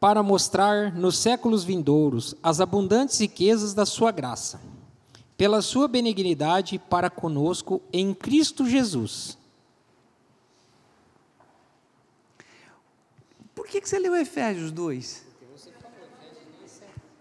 Para 0.00 0.22
mostrar 0.22 0.94
nos 0.94 1.18
séculos 1.18 1.62
vindouros 1.62 2.34
as 2.42 2.58
abundantes 2.58 3.20
riquezas 3.20 3.74
da 3.74 3.84
sua 3.84 4.10
graça, 4.10 4.58
pela 5.36 5.60
sua 5.60 5.86
benignidade 5.86 6.78
para 6.78 7.10
conosco 7.10 7.82
em 7.92 8.14
Cristo 8.14 8.66
Jesus. 8.66 9.36
Por 13.54 13.66
que 13.66 13.78
você 13.78 13.98
leu 13.98 14.16
Efésios 14.16 14.72
2? 14.72 15.26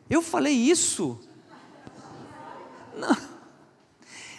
Eu 0.10 0.22
falei 0.22 0.54
isso? 0.54 1.20
Não. 2.96 3.16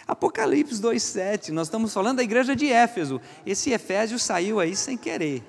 Apocalipse 0.07 0.81
2,7, 0.81 1.49
nós 1.49 1.67
estamos 1.67 1.93
falando 1.93 2.17
da 2.17 2.23
igreja 2.23 2.55
de 2.55 2.67
Éfeso. 2.67 3.21
Esse 3.45 3.69
Efésios 3.69 4.23
saiu 4.23 4.59
aí 4.59 4.75
sem 4.75 4.97
querer. 4.97 5.41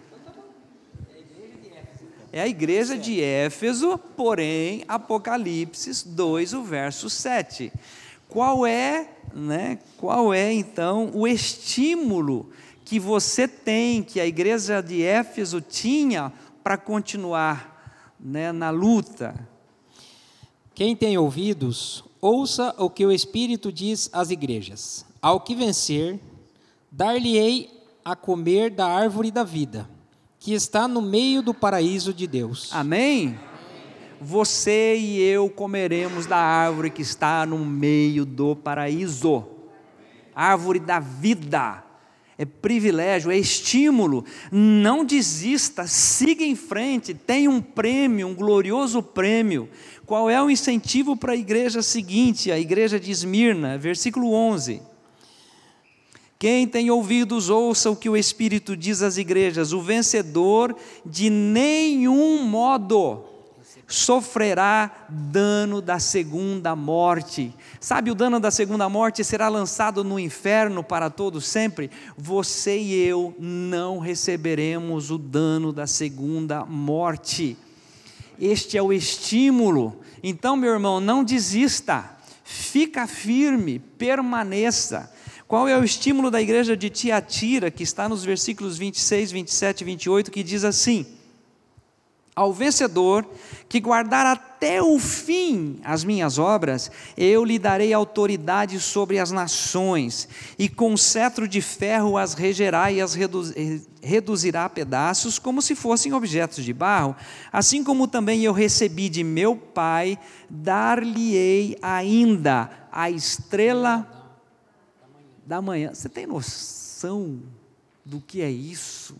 É 2.34 2.40
a 2.40 2.48
igreja 2.48 2.96
de 2.96 3.20
Éfeso, 3.20 3.98
porém, 4.16 4.84
Apocalipse 4.88 6.08
2, 6.08 6.54
o 6.54 6.62
verso 6.62 7.10
7. 7.10 7.70
Qual 8.26 8.66
é, 8.66 9.06
né, 9.34 9.78
qual 9.98 10.32
é 10.32 10.50
então 10.50 11.10
o 11.12 11.28
estímulo 11.28 12.48
que 12.86 12.98
você 12.98 13.46
tem, 13.46 14.02
que 14.02 14.18
a 14.18 14.26
igreja 14.26 14.80
de 14.80 15.02
Éfeso 15.02 15.60
tinha 15.60 16.32
para 16.64 16.78
continuar 16.78 18.16
né, 18.18 18.50
na 18.50 18.70
luta? 18.70 19.34
Quem 20.74 20.96
tem 20.96 21.18
ouvidos, 21.18 22.02
ouça 22.18 22.74
o 22.78 22.88
que 22.88 23.04
o 23.04 23.12
Espírito 23.12 23.70
diz 23.70 24.08
às 24.10 24.30
igrejas. 24.30 25.04
Ao 25.20 25.38
que 25.38 25.54
vencer, 25.54 26.18
dar-lhe-ei 26.90 27.68
a 28.02 28.16
comer 28.16 28.70
da 28.70 28.86
árvore 28.86 29.30
da 29.30 29.44
vida 29.44 29.86
que 30.42 30.52
está 30.52 30.88
no 30.88 31.00
meio 31.00 31.40
do 31.40 31.54
paraíso 31.54 32.12
de 32.12 32.26
Deus. 32.26 32.68
Amém? 32.72 33.38
Você 34.20 34.96
e 34.96 35.22
eu 35.22 35.48
comeremos 35.48 36.26
da 36.26 36.36
árvore 36.36 36.90
que 36.90 37.00
está 37.00 37.46
no 37.46 37.58
meio 37.58 38.24
do 38.24 38.56
paraíso 38.56 39.46
árvore 40.34 40.80
da 40.80 40.98
vida. 40.98 41.84
é 42.36 42.44
privilégio, 42.44 43.30
é 43.30 43.38
estímulo. 43.38 44.24
Não 44.50 45.04
desista, 45.04 45.86
siga 45.86 46.42
em 46.42 46.56
frente, 46.56 47.14
tem 47.14 47.46
um 47.46 47.60
prêmio, 47.60 48.26
um 48.26 48.34
glorioso 48.34 49.00
prêmio. 49.00 49.68
Qual 50.04 50.28
é 50.28 50.42
o 50.42 50.50
incentivo 50.50 51.16
para 51.16 51.34
a 51.34 51.36
igreja 51.36 51.82
seguinte, 51.82 52.50
a 52.50 52.58
igreja 52.58 52.98
de 52.98 53.12
Esmirna, 53.12 53.78
versículo 53.78 54.32
11. 54.32 54.82
Quem 56.42 56.66
tem 56.66 56.90
ouvidos, 56.90 57.48
ouça 57.48 57.88
o 57.88 57.94
que 57.94 58.08
o 58.08 58.16
Espírito 58.16 58.76
diz 58.76 59.00
às 59.00 59.16
igrejas: 59.16 59.72
o 59.72 59.80
vencedor 59.80 60.74
de 61.06 61.30
nenhum 61.30 62.42
modo 62.42 63.22
sofrerá 63.86 65.06
dano 65.08 65.80
da 65.80 66.00
segunda 66.00 66.74
morte. 66.74 67.54
Sabe, 67.78 68.10
o 68.10 68.14
dano 68.16 68.40
da 68.40 68.50
segunda 68.50 68.88
morte 68.88 69.22
será 69.22 69.48
lançado 69.48 70.02
no 70.02 70.18
inferno 70.18 70.82
para 70.82 71.08
todos 71.08 71.46
sempre. 71.46 71.88
Você 72.18 72.76
e 72.76 72.92
eu 72.92 73.36
não 73.38 74.00
receberemos 74.00 75.12
o 75.12 75.18
dano 75.18 75.72
da 75.72 75.86
segunda 75.86 76.66
morte. 76.66 77.56
Este 78.36 78.76
é 78.76 78.82
o 78.82 78.92
estímulo. 78.92 80.00
Então, 80.24 80.56
meu 80.56 80.72
irmão, 80.72 80.98
não 80.98 81.22
desista. 81.22 82.18
Fica 82.42 83.06
firme, 83.06 83.78
permaneça. 83.78 85.08
Qual 85.52 85.68
é 85.68 85.78
o 85.78 85.84
estímulo 85.84 86.30
da 86.30 86.40
igreja 86.40 86.74
de 86.74 86.88
Tiatira, 86.88 87.70
que 87.70 87.82
está 87.82 88.08
nos 88.08 88.24
versículos 88.24 88.78
26, 88.78 89.32
27 89.32 89.82
e 89.82 89.84
28, 89.84 90.30
que 90.30 90.42
diz 90.42 90.64
assim: 90.64 91.04
ao 92.34 92.54
vencedor 92.54 93.28
que 93.68 93.78
guardar 93.78 94.24
até 94.24 94.80
o 94.80 94.98
fim 94.98 95.78
as 95.84 96.04
minhas 96.04 96.38
obras, 96.38 96.90
eu 97.18 97.44
lhe 97.44 97.58
darei 97.58 97.92
autoridade 97.92 98.80
sobre 98.80 99.18
as 99.18 99.30
nações, 99.30 100.26
e 100.58 100.70
com 100.70 100.96
cetro 100.96 101.46
de 101.46 101.60
ferro 101.60 102.16
as 102.16 102.32
regerá 102.32 102.90
e 102.90 103.02
as 103.02 103.14
reduzirá 104.02 104.64
a 104.64 104.70
pedaços, 104.70 105.38
como 105.38 105.60
se 105.60 105.74
fossem 105.74 106.14
objetos 106.14 106.64
de 106.64 106.72
barro. 106.72 107.14
Assim 107.52 107.84
como 107.84 108.08
também 108.08 108.42
eu 108.42 108.54
recebi 108.54 109.10
de 109.10 109.22
meu 109.22 109.54
Pai, 109.54 110.18
dar-lhe-ei 110.48 111.76
ainda 111.82 112.70
a 112.90 113.10
estrela 113.10 114.21
da 115.44 115.60
manhã. 115.60 115.94
Você 115.94 116.08
tem 116.08 116.26
noção 116.26 117.40
do 118.04 118.20
que 118.20 118.42
é 118.42 118.50
isso? 118.50 119.16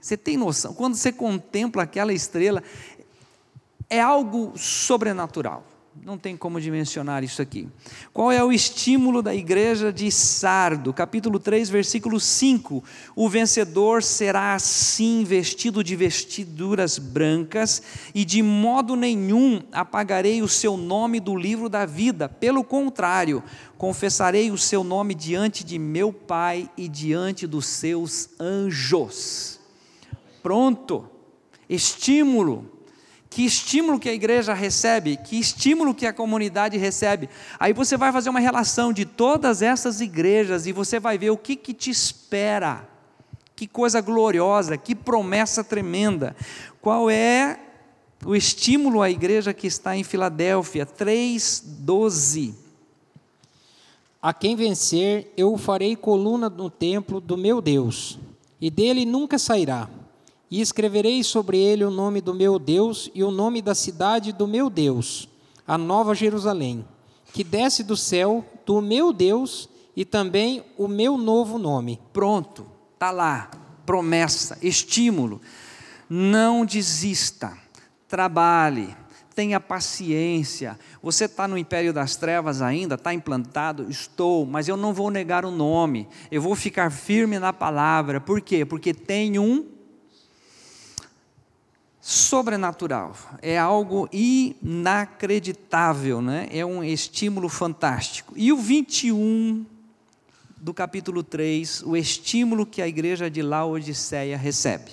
Você 0.00 0.16
tem 0.16 0.36
noção? 0.36 0.74
Quando 0.74 0.94
você 0.94 1.12
contempla 1.12 1.82
aquela 1.82 2.12
estrela, 2.12 2.62
é 3.88 4.00
algo 4.00 4.56
sobrenatural. 4.56 5.64
Não 6.04 6.16
tem 6.16 6.36
como 6.36 6.60
dimensionar 6.60 7.24
isso 7.24 7.42
aqui. 7.42 7.68
Qual 8.12 8.30
é 8.30 8.42
o 8.42 8.52
estímulo 8.52 9.22
da 9.22 9.34
igreja 9.34 9.92
de 9.92 10.10
Sardo? 10.10 10.92
Capítulo 10.92 11.38
3, 11.38 11.68
versículo 11.68 12.18
5. 12.18 12.82
O 13.14 13.28
vencedor 13.28 14.02
será 14.02 14.54
assim 14.54 15.24
vestido 15.24 15.82
de 15.84 15.94
vestiduras 15.96 16.98
brancas, 16.98 17.82
e 18.14 18.24
de 18.24 18.42
modo 18.42 18.96
nenhum 18.96 19.62
apagarei 19.72 20.42
o 20.42 20.48
seu 20.48 20.76
nome 20.76 21.20
do 21.20 21.36
livro 21.36 21.68
da 21.68 21.84
vida. 21.84 22.28
Pelo 22.28 22.64
contrário, 22.64 23.42
confessarei 23.76 24.50
o 24.50 24.58
seu 24.58 24.82
nome 24.82 25.14
diante 25.14 25.64
de 25.64 25.78
meu 25.78 26.12
Pai 26.12 26.70
e 26.76 26.88
diante 26.88 27.46
dos 27.46 27.66
seus 27.66 28.30
anjos 28.38 29.60
pronto. 30.42 31.08
Estímulo. 31.68 32.79
Que 33.30 33.44
estímulo 33.44 34.00
que 34.00 34.08
a 34.08 34.12
igreja 34.12 34.52
recebe, 34.52 35.16
que 35.16 35.38
estímulo 35.38 35.94
que 35.94 36.04
a 36.04 36.12
comunidade 36.12 36.76
recebe. 36.76 37.30
Aí 37.60 37.72
você 37.72 37.96
vai 37.96 38.10
fazer 38.10 38.28
uma 38.28 38.40
relação 38.40 38.92
de 38.92 39.04
todas 39.04 39.62
essas 39.62 40.00
igrejas 40.00 40.66
e 40.66 40.72
você 40.72 40.98
vai 40.98 41.16
ver 41.16 41.30
o 41.30 41.36
que, 41.36 41.54
que 41.54 41.72
te 41.72 41.90
espera. 41.90 42.88
Que 43.54 43.68
coisa 43.68 44.00
gloriosa, 44.00 44.76
que 44.76 44.96
promessa 44.96 45.62
tremenda. 45.62 46.34
Qual 46.82 47.08
é 47.08 47.60
o 48.26 48.34
estímulo 48.34 49.00
à 49.00 49.08
igreja 49.08 49.54
que 49.54 49.68
está 49.68 49.96
em 49.96 50.02
Filadélfia? 50.02 50.84
3,12. 50.84 52.54
A 54.20 54.34
quem 54.34 54.56
vencer, 54.56 55.32
eu 55.36 55.52
o 55.52 55.58
farei 55.58 55.94
coluna 55.94 56.50
no 56.50 56.68
templo 56.68 57.20
do 57.20 57.36
meu 57.36 57.62
Deus, 57.62 58.18
e 58.60 58.70
dele 58.70 59.06
nunca 59.06 59.38
sairá 59.38 59.88
e 60.50 60.60
escreverei 60.60 61.22
sobre 61.22 61.58
ele 61.58 61.84
o 61.84 61.90
nome 61.90 62.20
do 62.20 62.34
meu 62.34 62.58
Deus 62.58 63.10
e 63.14 63.22
o 63.22 63.30
nome 63.30 63.62
da 63.62 63.74
cidade 63.74 64.32
do 64.32 64.48
meu 64.48 64.68
Deus, 64.68 65.28
a 65.66 65.78
nova 65.78 66.14
Jerusalém, 66.14 66.84
que 67.32 67.44
desce 67.44 67.84
do 67.84 67.96
céu 67.96 68.44
do 68.66 68.80
meu 68.80 69.12
Deus 69.12 69.68
e 69.94 70.04
também 70.04 70.64
o 70.76 70.88
meu 70.88 71.16
novo 71.16 71.58
nome. 71.58 72.00
Pronto, 72.12 72.66
está 72.94 73.10
lá, 73.10 73.50
promessa, 73.86 74.58
estímulo. 74.60 75.40
Não 76.08 76.64
desista, 76.64 77.56
trabalhe, 78.08 78.96
tenha 79.36 79.60
paciência. 79.60 80.76
Você 81.00 81.26
está 81.26 81.46
no 81.46 81.56
império 81.56 81.92
das 81.92 82.16
trevas 82.16 82.60
ainda, 82.60 82.96
está 82.96 83.14
implantado? 83.14 83.88
Estou, 83.88 84.44
mas 84.44 84.66
eu 84.66 84.76
não 84.76 84.92
vou 84.92 85.10
negar 85.10 85.44
o 85.44 85.50
nome, 85.52 86.08
eu 86.28 86.42
vou 86.42 86.56
ficar 86.56 86.90
firme 86.90 87.38
na 87.38 87.52
palavra. 87.52 88.20
Por 88.20 88.40
quê? 88.40 88.64
Porque 88.64 88.92
tem 88.92 89.38
um 89.38 89.64
sobrenatural, 92.00 93.14
é 93.42 93.58
algo 93.58 94.08
inacreditável, 94.10 96.22
né? 96.22 96.48
é 96.50 96.64
um 96.64 96.82
estímulo 96.82 97.48
fantástico. 97.48 98.32
E 98.36 98.52
o 98.52 98.56
21 98.56 99.66
do 100.56 100.72
capítulo 100.72 101.22
3, 101.22 101.82
o 101.82 101.96
estímulo 101.96 102.64
que 102.64 102.80
a 102.80 102.88
igreja 102.88 103.30
de 103.30 103.42
Laodiceia 103.42 104.36
recebe. 104.36 104.92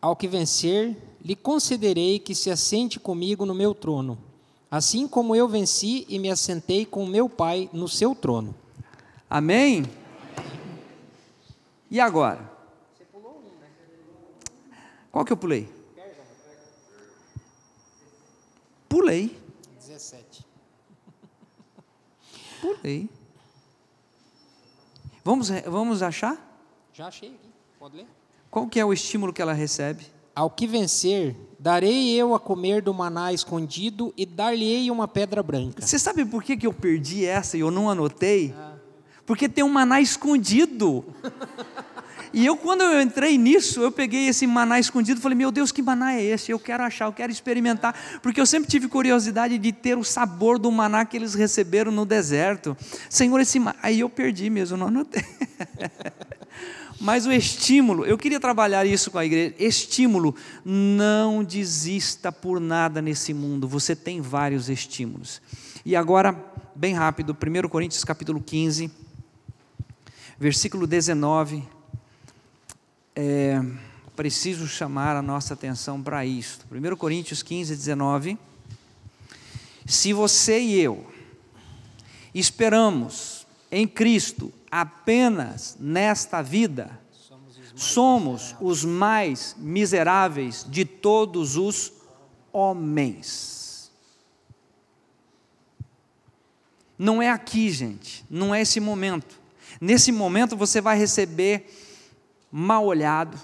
Ao 0.00 0.16
que 0.16 0.26
vencer, 0.26 0.96
lhe 1.24 1.36
concederei 1.36 2.18
que 2.18 2.34
se 2.34 2.50
assente 2.50 2.98
comigo 2.98 3.46
no 3.46 3.54
meu 3.54 3.74
trono, 3.74 4.18
assim 4.68 5.06
como 5.06 5.36
eu 5.36 5.48
venci 5.48 6.04
e 6.08 6.18
me 6.18 6.30
assentei 6.30 6.84
com 6.84 7.06
meu 7.06 7.28
Pai 7.28 7.70
no 7.72 7.88
seu 7.88 8.14
trono. 8.14 8.54
Amém? 9.30 9.84
E 11.88 12.00
agora? 12.00 12.50
Qual 15.10 15.24
que 15.24 15.32
eu 15.32 15.36
pulei? 15.36 15.81
Pulei. 18.92 19.34
17. 19.80 20.44
Pulei. 22.60 23.08
Vamos, 25.24 25.48
vamos 25.48 26.02
achar? 26.02 26.36
Já 26.92 27.06
achei 27.06 27.30
aqui. 27.30 27.48
Pode 27.78 27.96
ler? 27.96 28.06
Qual 28.50 28.68
que 28.68 28.78
é 28.78 28.84
o 28.84 28.92
estímulo 28.92 29.32
que 29.32 29.40
ela 29.40 29.54
recebe? 29.54 30.04
Ao 30.36 30.50
que 30.50 30.66
vencer, 30.66 31.34
darei 31.58 32.10
eu 32.10 32.34
a 32.34 32.38
comer 32.38 32.82
do 32.82 32.92
maná 32.92 33.32
escondido 33.32 34.12
e 34.14 34.26
dar-lhe-ei 34.26 34.90
uma 34.90 35.08
pedra 35.08 35.42
branca. 35.42 35.80
Você 35.80 35.98
sabe 35.98 36.26
por 36.26 36.42
que, 36.42 36.54
que 36.54 36.66
eu 36.66 36.74
perdi 36.74 37.24
essa 37.24 37.56
e 37.56 37.60
eu 37.60 37.70
não 37.70 37.88
anotei? 37.88 38.54
Ah. 38.54 38.74
Porque 39.24 39.48
tem 39.48 39.64
um 39.64 39.70
maná 39.70 40.02
escondido. 40.02 41.02
E 42.32 42.46
eu, 42.46 42.56
quando 42.56 42.80
eu 42.80 43.00
entrei 43.00 43.36
nisso, 43.36 43.82
eu 43.82 43.92
peguei 43.92 44.26
esse 44.26 44.46
maná 44.46 44.80
escondido 44.80 45.18
e 45.18 45.22
falei: 45.22 45.36
Meu 45.36 45.52
Deus, 45.52 45.70
que 45.70 45.82
maná 45.82 46.14
é 46.14 46.22
esse? 46.22 46.50
Eu 46.50 46.58
quero 46.58 46.82
achar, 46.82 47.04
eu 47.04 47.12
quero 47.12 47.30
experimentar, 47.30 47.94
porque 48.22 48.40
eu 48.40 48.46
sempre 48.46 48.70
tive 48.70 48.88
curiosidade 48.88 49.58
de 49.58 49.72
ter 49.72 49.98
o 49.98 50.04
sabor 50.04 50.58
do 50.58 50.70
maná 50.72 51.04
que 51.04 51.16
eles 51.16 51.34
receberam 51.34 51.92
no 51.92 52.06
deserto. 52.06 52.76
Senhor, 53.10 53.38
esse 53.38 53.58
maná. 53.58 53.78
Aí 53.82 54.00
eu 54.00 54.08
perdi 54.08 54.48
mesmo, 54.48 54.78
não 54.78 54.88
anotei. 54.88 55.22
Mas 56.98 57.26
o 57.26 57.32
estímulo, 57.32 58.06
eu 58.06 58.16
queria 58.16 58.38
trabalhar 58.38 58.86
isso 58.86 59.10
com 59.10 59.18
a 59.18 59.26
igreja. 59.26 59.54
Estímulo, 59.58 60.34
não 60.64 61.42
desista 61.42 62.30
por 62.30 62.60
nada 62.60 63.02
nesse 63.02 63.34
mundo. 63.34 63.66
Você 63.66 63.96
tem 63.96 64.20
vários 64.20 64.70
estímulos. 64.70 65.42
E 65.84 65.96
agora, 65.96 66.32
bem 66.76 66.94
rápido, 66.94 67.36
1 67.36 67.68
Coríntios 67.68 68.04
capítulo 68.04 68.40
15, 68.40 68.88
versículo 70.38 70.86
19 70.86 71.64
é, 73.14 73.62
preciso 74.16 74.66
chamar 74.66 75.16
a 75.16 75.22
nossa 75.22 75.54
atenção 75.54 76.02
para 76.02 76.24
isto. 76.24 76.66
1 76.70 76.96
Coríntios 76.96 77.42
15, 77.42 77.74
19. 77.74 78.38
Se 79.86 80.12
você 80.12 80.60
e 80.60 80.80
eu 80.80 81.12
esperamos 82.34 83.46
em 83.70 83.86
Cristo 83.86 84.52
apenas 84.70 85.76
nesta 85.78 86.40
vida, 86.40 86.98
somos 87.74 88.54
os 88.60 88.84
mais 88.84 89.56
miseráveis 89.58 90.66
de 90.68 90.84
todos 90.84 91.56
os 91.56 91.92
homens. 92.52 93.90
Não 96.98 97.20
é 97.20 97.28
aqui, 97.30 97.70
gente, 97.70 98.24
não 98.30 98.54
é 98.54 98.60
esse 98.60 98.78
momento. 98.78 99.40
Nesse 99.80 100.12
momento 100.12 100.56
você 100.56 100.80
vai 100.80 100.96
receber 100.96 101.66
mal 102.52 102.84
olhado. 102.84 103.38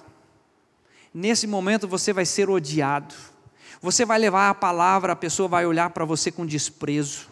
Nesse 1.12 1.46
momento 1.46 1.88
você 1.88 2.12
vai 2.12 2.26
ser 2.26 2.50
odiado. 2.50 3.14
Você 3.80 4.04
vai 4.04 4.18
levar 4.18 4.50
a 4.50 4.54
palavra, 4.54 5.14
a 5.14 5.16
pessoa 5.16 5.48
vai 5.48 5.64
olhar 5.64 5.90
para 5.90 6.04
você 6.04 6.30
com 6.30 6.44
desprezo. 6.44 7.28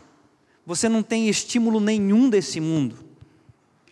Você 0.64 0.88
não 0.88 1.02
tem 1.02 1.28
estímulo 1.28 1.78
nenhum 1.78 2.30
desse 2.30 2.58
mundo. 2.60 3.04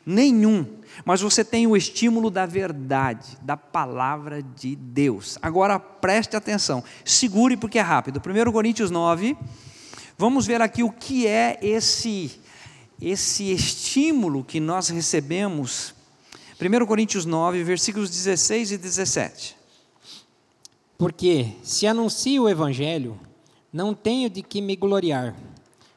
nenhum. 0.07 0.67
Mas 1.05 1.21
você 1.21 1.45
tem 1.45 1.67
o 1.67 1.77
estímulo 1.77 2.31
da 2.31 2.47
verdade, 2.47 3.37
da 3.43 3.57
palavra 3.57 4.43
de 4.43 4.77
Deus. 4.77 5.39
Agora 5.43 5.79
preste 5.79 6.37
atenção, 6.37 6.85
segure 7.05 7.57
porque 7.57 7.79
é 7.79 7.83
rápido. 7.83 8.21
1 8.21 8.53
Coríntios 8.53 8.91
9, 8.91 9.37
vamos 10.17 10.47
ver 10.47 10.61
aqui 10.61 10.83
o 10.83 10.93
que 10.93 11.27
é 11.27 11.59
esse, 11.63 12.41
esse 13.01 13.51
estímulo 13.51 14.45
que 14.45 14.61
nós 14.61 14.89
recebemos. 14.89 15.95
1 16.61 16.87
Coríntios 16.87 17.25
9, 17.25 17.65
versículos 17.65 18.09
16 18.11 18.73
e 18.73 18.79
17. 18.79 19.57
Porque 20.97 21.49
se 21.65 21.85
anuncio 21.85 22.45
o 22.45 22.49
Evangelho, 22.49 23.19
não 23.73 23.93
tenho 23.93 24.31
de 24.31 24.41
que 24.41 24.63
me 24.63 24.77
gloriar, 24.77 25.35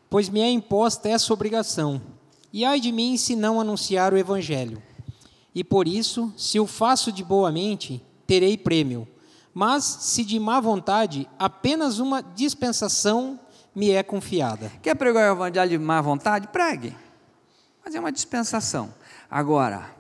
pois 0.10 0.30
me 0.30 0.42
é 0.42 0.50
imposta 0.50 1.10
essa 1.10 1.32
obrigação. 1.32 2.02
E 2.52 2.66
ai 2.66 2.80
de 2.80 2.92
mim 2.92 3.18
se 3.18 3.36
não 3.36 3.62
anunciar 3.62 4.14
o 4.14 4.18
Evangelho. 4.18 4.82
E 5.54 5.64
por 5.64 5.88
isso, 5.88 6.34
se 6.36 6.60
o 6.60 6.66
faço 6.66 7.12
de 7.12 7.24
boa 7.24 7.52
mente, 7.52 8.02
terei 8.26 8.58
prêmio. 8.58 9.08
Mas, 9.54 9.84
se 9.84 10.24
de 10.24 10.40
má 10.40 10.60
vontade, 10.60 11.30
apenas 11.38 12.00
uma 12.00 12.22
dispensação 12.22 13.40
me 13.76 13.92
é 13.92 14.02
confiada. 14.02 14.72
Quer 14.82 14.96
pregar 14.96 15.32
o 15.32 15.36
Evangelho 15.36 15.70
de 15.70 15.78
má 15.78 16.02
vontade? 16.02 16.48
Pregue. 16.48 16.96
Mas 17.86 17.94
é 17.94 18.00
uma 18.00 18.12
dispensação. 18.12 18.92
Agora, 19.30 19.97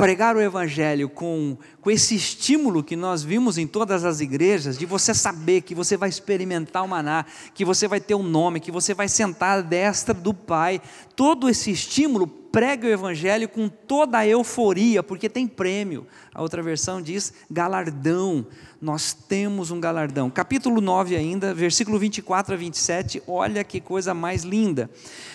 pregar 0.00 0.34
o 0.34 0.40
Evangelho 0.40 1.10
com, 1.10 1.58
com 1.78 1.90
esse 1.90 2.14
estímulo 2.14 2.82
que 2.82 2.96
nós 2.96 3.22
vimos 3.22 3.58
em 3.58 3.66
todas 3.66 4.02
as 4.02 4.22
igrejas, 4.22 4.78
de 4.78 4.86
você 4.86 5.12
saber 5.12 5.60
que 5.60 5.74
você 5.74 5.94
vai 5.94 6.08
experimentar 6.08 6.82
o 6.82 6.88
maná, 6.88 7.26
que 7.52 7.66
você 7.66 7.86
vai 7.86 8.00
ter 8.00 8.14
um 8.14 8.22
nome, 8.22 8.60
que 8.60 8.70
você 8.70 8.94
vai 8.94 9.10
sentar 9.10 9.58
à 9.58 9.60
destra 9.60 10.14
do 10.14 10.32
Pai, 10.32 10.80
todo 11.14 11.50
esse 11.50 11.70
estímulo, 11.70 12.26
pregue 12.26 12.86
o 12.86 12.90
Evangelho 12.90 13.46
com 13.46 13.68
toda 13.68 14.16
a 14.16 14.26
euforia, 14.26 15.02
porque 15.02 15.28
tem 15.28 15.46
prêmio. 15.46 16.06
A 16.34 16.40
outra 16.40 16.62
versão 16.62 17.02
diz 17.02 17.34
galardão. 17.50 18.46
Nós 18.80 19.12
temos 19.12 19.70
um 19.70 19.78
galardão. 19.78 20.30
Capítulo 20.30 20.80
9 20.80 21.14
ainda, 21.14 21.52
versículo 21.52 21.98
24 21.98 22.54
a 22.54 22.56
27, 22.56 23.22
olha 23.26 23.62
que 23.62 23.78
coisa 23.78 24.14
mais 24.14 24.42
linda. 24.42 24.88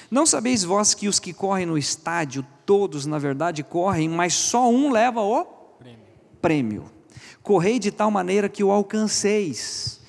Não 0.10 0.26
sabeis 0.26 0.64
vós 0.64 0.96
que 0.96 1.08
os 1.08 1.20
que 1.20 1.32
correm 1.32 1.68
no 1.68 1.78
estádio, 1.78 2.44
todos 2.66 3.06
na 3.06 3.20
verdade 3.20 3.62
correm, 3.62 4.10
mas 4.10 4.34
só 4.34 4.68
um 4.68 4.92
leva 4.92 5.22
o 5.22 5.46
prêmio. 5.78 6.00
prêmio. 6.42 6.86
Correi 7.44 7.78
de 7.78 7.92
tal 7.92 8.10
maneira 8.10 8.50
que 8.50 8.64
o 8.64 8.72
alcanceis. 8.72 10.02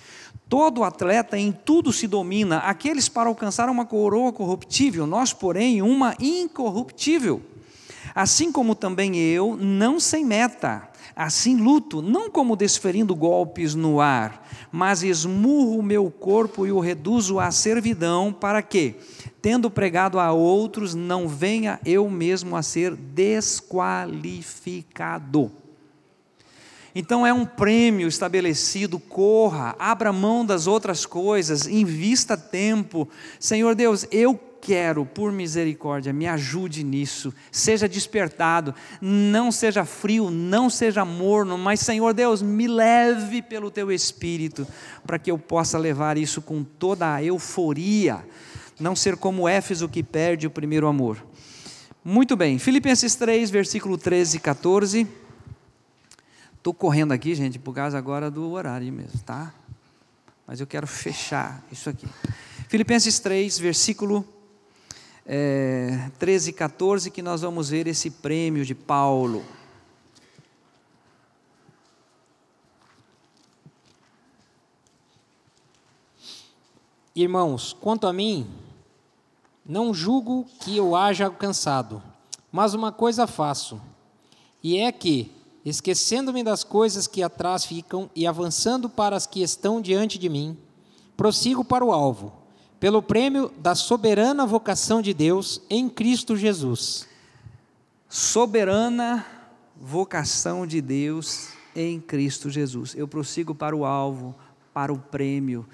Todo 0.49 0.83
atleta 0.83 1.37
em 1.37 1.53
tudo 1.53 1.93
se 1.93 2.07
domina, 2.07 2.59
aqueles 2.61 3.07
para 3.07 3.29
alcançar 3.29 3.69
uma 3.69 3.85
coroa 3.85 4.33
corruptível, 4.33 5.07
nós, 5.07 5.35
porém, 5.35 5.83
uma 5.83 6.15
incorruptível. 6.19 7.43
Assim 8.15 8.51
como 8.51 8.75
também 8.75 9.17
eu, 9.19 9.59
não 9.61 10.01
sem 10.01 10.25
meta, 10.25 10.89
assim 11.15 11.57
luto, 11.57 12.03
não 12.03 12.29
como 12.31 12.57
desferindo 12.57 13.15
golpes 13.15 13.75
no 13.75 14.01
ar, 14.01 14.49
mas 14.73 15.03
esmurro 15.03 15.79
o 15.79 15.83
meu 15.83 16.11
corpo 16.11 16.67
e 16.67 16.73
o 16.73 16.81
reduzo 16.81 17.39
à 17.39 17.51
servidão, 17.51 18.33
para 18.33 18.63
que, 18.63 18.95
tendo 19.41 19.71
pregado 19.71 20.19
a 20.19 20.33
outros, 20.33 20.95
não 20.95 21.29
venha 21.29 21.79
eu 21.85 22.09
mesmo 22.11 22.57
a 22.57 22.63
ser 22.63 22.95
desqualificado. 22.95 25.53
Então 26.99 27.27
é 27.27 27.33
um 27.33 27.45
prêmio 27.45 28.09
estabelecido, 28.09 28.99
corra, 28.99 29.77
abra 29.79 30.15
mão 30.15 30.47
das 30.47 30.67
outras 30.67 31.05
coisas, 31.05 31.67
invista 31.67 32.39
tempo. 32.39 33.07
Senhor 33.39 33.75
Deus, 33.75 34.07
eu 34.11 34.35
quero, 34.61 35.05
por 35.05 35.31
misericórdia, 35.33 36.13
me 36.13 36.27
ajude 36.27 36.83
nisso, 36.83 37.33
seja 37.51 37.89
despertado, 37.89 38.75
não 39.01 39.53
seja 39.53 39.85
frio, 39.85 40.31
não 40.31 40.69
seja 40.69 41.05
morno, 41.05 41.57
mas 41.57 41.81
Senhor 41.81 42.13
Deus, 42.13 42.43
me 42.43 42.67
leve 42.67 43.43
pelo 43.43 43.71
teu 43.71 43.93
espírito, 43.93 44.67
para 45.07 45.19
que 45.19 45.31
eu 45.31 45.39
possa 45.39 45.79
levar 45.79 46.17
isso 46.17 46.43
com 46.43 46.65
toda 46.65 47.15
a 47.15 47.23
euforia 47.23 48.25
não 48.79 48.95
ser 48.95 49.17
como 49.17 49.49
Éfeso 49.49 49.89
que 49.89 50.03
perde 50.03 50.47
o 50.47 50.51
primeiro 50.51 50.87
amor. 50.87 51.25
Muito 52.05 52.37
bem, 52.37 52.59
Filipenses 52.59 53.15
3, 53.15 53.51
versículo 53.51 53.99
13 53.99 54.37
e 54.37 54.41
14. 54.41 55.07
Estou 56.57 56.75
correndo 56.75 57.13
aqui, 57.13 57.35
gente, 57.35 57.59
por 57.59 57.75
causa 57.75 57.97
agora 57.97 58.31
do 58.31 58.51
horário 58.51 58.93
mesmo, 58.93 59.19
tá? 59.21 59.53
Mas 60.47 60.61
eu 60.61 60.67
quero 60.67 60.87
fechar 60.87 61.65
isso 61.73 61.89
aqui. 61.89 62.07
Filipenses 62.69 63.19
3, 63.19 63.59
versículo 63.59 64.25
é, 65.27 66.11
13 66.19 66.51
e 66.51 66.53
14, 66.53 67.11
que 67.11 67.21
nós 67.21 67.41
vamos 67.43 67.71
ver 67.71 67.89
esse 67.89 68.11
prêmio 68.11 68.65
de 68.65 68.75
Paulo. 68.75 69.45
Irmãos, 77.15 77.73
quanto 77.73 78.07
a 78.07 78.13
mim, 78.13 78.47
não 79.65 79.93
julgo 79.93 80.47
que 80.61 80.77
eu 80.77 80.95
haja 80.95 81.25
alcançado, 81.25 82.03
mas 82.53 82.75
uma 82.75 82.93
coisa 82.93 83.27
faço, 83.27 83.81
e 84.63 84.79
é 84.79 84.93
que, 84.93 85.33
esquecendo-me 85.65 86.45
das 86.45 86.63
coisas 86.63 87.07
que 87.07 87.23
atrás 87.23 87.65
ficam 87.65 88.09
e 88.15 88.27
avançando 88.27 88.89
para 88.89 89.17
as 89.17 89.27
que 89.27 89.43
estão 89.43 89.81
diante 89.81 90.19
de 90.19 90.29
mim, 90.29 90.57
prossigo 91.17 91.65
para 91.65 91.85
o 91.85 91.91
alvo, 91.91 92.33
pelo 92.79 93.03
prêmio 93.03 93.51
da 93.59 93.75
soberana 93.75 94.47
vocação 94.47 95.01
de 95.01 95.15
Deus 95.15 95.63
em 95.71 95.89
Cristo 95.89 96.37
Jesus. 96.37 97.09
Soberana 98.09 99.25
vocação 99.77 100.67
de 100.67 100.81
Deus 100.81 101.49
em 101.75 102.01
Cristo 102.01 102.51
Jesus. 102.51 102.95
Eu 102.95 103.09
prossigo 103.09 103.55
para 103.55 103.77
o 103.77 103.85
alvo, 103.85 104.35
para 104.73 104.93
o 104.93 104.99
prêmio 104.99 105.67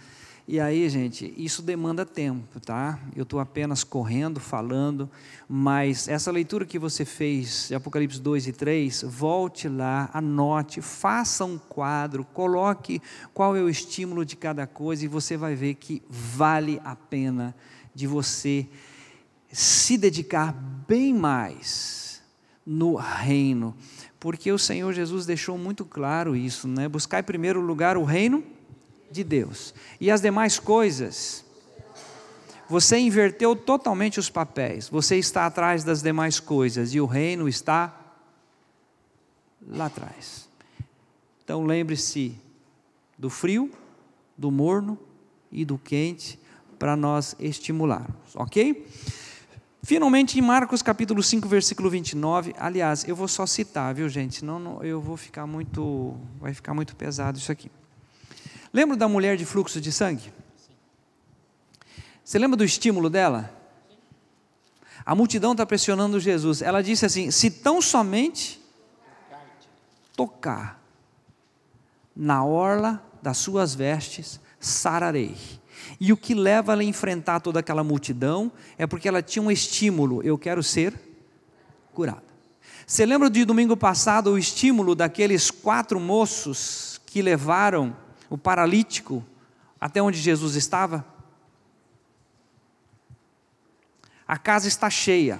e 0.53 0.61
aí, 0.61 0.86
gente, 0.90 1.32
isso 1.34 1.62
demanda 1.62 2.05
tempo, 2.05 2.61
tá? 2.61 3.00
Eu 3.16 3.22
estou 3.22 3.40
apenas 3.40 3.82
correndo, 3.82 4.38
falando, 4.38 5.09
mas 5.48 6.09
essa 6.09 6.30
leitura 6.30 6.66
que 6.66 6.78
você 6.78 7.07
fez 7.07 7.68
de 7.68 7.74
Apocalipse 7.74 8.20
2 8.20 8.48
e 8.48 8.53
3, 8.53 9.03
volte 9.09 9.66
lá, 9.66 10.11
anote, 10.12 10.82
faça 10.82 11.46
um 11.46 11.57
quadro, 11.57 12.22
coloque 12.22 13.00
qual 13.32 13.57
é 13.57 13.62
o 13.62 13.68
estímulo 13.70 14.26
de 14.26 14.36
cada 14.36 14.66
coisa 14.66 15.07
e 15.07 15.09
você 15.09 15.38
vai 15.38 15.55
ver 15.55 15.76
que 15.76 16.03
vale 16.07 16.78
a 16.84 16.94
pena 16.94 17.55
de 17.94 18.07
você 18.07 18.68
se 19.50 19.96
dedicar 19.96 20.53
bem 20.86 21.14
mais 21.14 22.22
no 22.66 22.96
reino, 22.96 23.74
porque 24.20 24.53
o 24.53 24.59
Senhor 24.59 24.92
Jesus 24.92 25.24
deixou 25.24 25.57
muito 25.57 25.82
claro 25.82 26.36
isso, 26.36 26.68
né? 26.68 26.86
Buscar 26.90 27.20
em 27.20 27.24
primeiro 27.24 27.59
lugar 27.62 27.96
o 27.96 28.05
reino 28.05 28.44
de 29.12 29.22
Deus. 29.22 29.74
E 30.00 30.10
as 30.10 30.20
demais 30.20 30.58
coisas, 30.58 31.44
você 32.68 32.98
inverteu 32.98 33.54
totalmente 33.54 34.18
os 34.18 34.30
papéis. 34.30 34.88
Você 34.88 35.16
está 35.16 35.46
atrás 35.46 35.84
das 35.84 36.02
demais 36.02 36.40
coisas 36.40 36.94
e 36.94 37.00
o 37.00 37.06
reino 37.06 37.48
está 37.48 37.94
lá 39.68 39.86
atrás. 39.86 40.48
Então 41.44 41.64
lembre-se 41.64 42.34
do 43.18 43.28
frio, 43.28 43.70
do 44.36 44.50
morno 44.50 44.98
e 45.50 45.64
do 45.64 45.76
quente 45.76 46.38
para 46.78 46.96
nós 46.96 47.36
estimularmos, 47.38 48.34
ok? 48.34 48.88
Finalmente, 49.84 50.38
em 50.38 50.42
Marcos 50.42 50.80
capítulo 50.80 51.22
5, 51.22 51.48
versículo 51.48 51.90
29, 51.90 52.54
aliás, 52.56 53.06
eu 53.06 53.14
vou 53.14 53.28
só 53.28 53.46
citar, 53.46 53.92
viu 53.94 54.08
gente? 54.08 54.36
Senão 54.36 54.58
não, 54.58 54.82
eu 54.82 55.00
vou 55.00 55.16
ficar 55.16 55.46
muito, 55.46 56.16
vai 56.40 56.54
ficar 56.54 56.72
muito 56.72 56.94
pesado 56.96 57.38
isso 57.38 57.50
aqui. 57.52 57.70
Lembra 58.72 58.96
da 58.96 59.06
mulher 59.06 59.36
de 59.36 59.44
fluxo 59.44 59.80
de 59.80 59.92
sangue? 59.92 60.32
Você 62.24 62.38
lembra 62.38 62.56
do 62.56 62.64
estímulo 62.64 63.10
dela? 63.10 63.52
A 65.04 65.14
multidão 65.14 65.52
está 65.52 65.66
pressionando 65.66 66.18
Jesus. 66.18 66.62
Ela 66.62 66.82
disse 66.82 67.04
assim: 67.04 67.30
se 67.30 67.50
tão 67.50 67.82
somente 67.82 68.60
tocar 70.16 70.80
na 72.14 72.44
orla 72.44 73.04
das 73.20 73.36
suas 73.38 73.74
vestes, 73.74 74.40
sararei. 74.58 75.36
E 76.00 76.12
o 76.12 76.16
que 76.16 76.34
leva 76.34 76.72
ela 76.72 76.82
a 76.82 76.84
enfrentar 76.84 77.40
toda 77.40 77.60
aquela 77.60 77.82
multidão 77.82 78.52
é 78.78 78.86
porque 78.86 79.08
ela 79.08 79.22
tinha 79.22 79.42
um 79.42 79.50
estímulo: 79.50 80.22
eu 80.22 80.38
quero 80.38 80.62
ser 80.62 80.94
curada. 81.92 82.32
Você 82.86 83.04
lembra 83.04 83.28
de 83.28 83.44
domingo 83.44 83.76
passado 83.76 84.30
o 84.30 84.38
estímulo 84.38 84.94
daqueles 84.94 85.50
quatro 85.50 86.00
moços 86.00 87.00
que 87.06 87.20
levaram 87.20 87.96
o 88.32 88.38
paralítico 88.38 89.22
até 89.78 90.00
onde 90.00 90.18
Jesus 90.18 90.54
estava? 90.54 91.04
A 94.26 94.38
casa 94.38 94.66
está 94.66 94.88
cheia, 94.88 95.38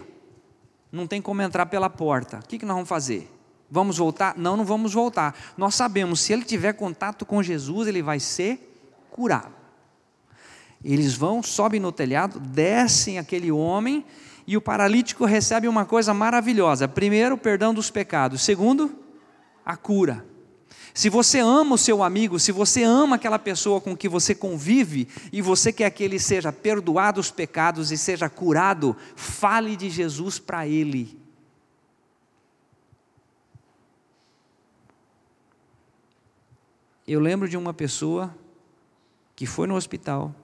não 0.90 1.07
tem 1.07 1.22
como 1.22 1.40
entrar 1.40 1.64
pela 1.64 1.88
porta. 1.88 2.40
O 2.40 2.47
que, 2.47 2.66
nós 2.66 2.74
vamos 2.74 2.88
fazer? 2.90 3.32
Vamos 3.70 3.97
voltar? 3.97 4.36
Não, 4.36 4.59
não 4.59 4.64
vamos 4.64 4.93
voltar. 4.93 5.34
Nós 5.57 5.74
sabemos, 5.74 6.20
se 6.20 6.34
ele 6.34 6.45
tiver 6.45 6.74
contato 6.74 7.24
com 7.24 7.43
Jesus, 7.43 7.88
ele 7.88 8.03
vai 8.03 8.20
ser 8.20 8.59
curado. 9.11 9.55
Eles 10.84 11.14
vão, 11.14 11.43
sobem 11.43 11.80
no 11.80 11.93
telhado, 11.93 12.38
descem 12.38 13.18
aquele 13.18 13.51
homem 13.51 14.05
E 14.47 14.57
o 14.57 14.61
paralítico 14.61 15.24
recebe 15.24 15.66
uma 15.66 15.86
coisa 15.86 16.12
maravilhosa: 16.12 16.86
primeiro, 16.86 17.36
o 17.36 17.38
perdão 17.38 17.72
dos 17.72 17.90
pecados, 17.90 18.43
segundo, 18.43 18.95
a 19.64 19.78
cura. 19.78 20.32
Se 20.95 21.09
você 21.09 21.38
ama 21.38 21.74
o 21.74 21.78
seu 21.78 22.03
amigo, 22.03 22.38
se 22.38 22.53
você 22.53 22.82
ama 22.82 23.16
aquela 23.16 23.38
pessoa 23.38 23.80
com 23.80 23.97
que 23.97 24.09
você 24.09 24.34
convive 24.34 25.09
e 25.32 25.40
você 25.40 25.72
quer 25.72 25.90
que 25.90 26.05
ele 26.05 26.18
seja 26.18 26.53
perdoado 26.53 27.18
os 27.18 27.30
pecados 27.30 27.90
e 27.90 27.97
seja 27.97 28.28
curado, 28.28 28.95
fale 29.16 29.74
de 29.74 29.88
Jesus 29.88 30.38
para 30.38 30.66
ele. 30.66 31.18
Eu 37.07 37.20
lembro 37.20 37.49
de 37.49 37.57
uma 37.57 37.72
pessoa 37.72 38.34
que 39.34 39.47
foi 39.47 39.66
no 39.66 39.74
hospital 39.74 40.34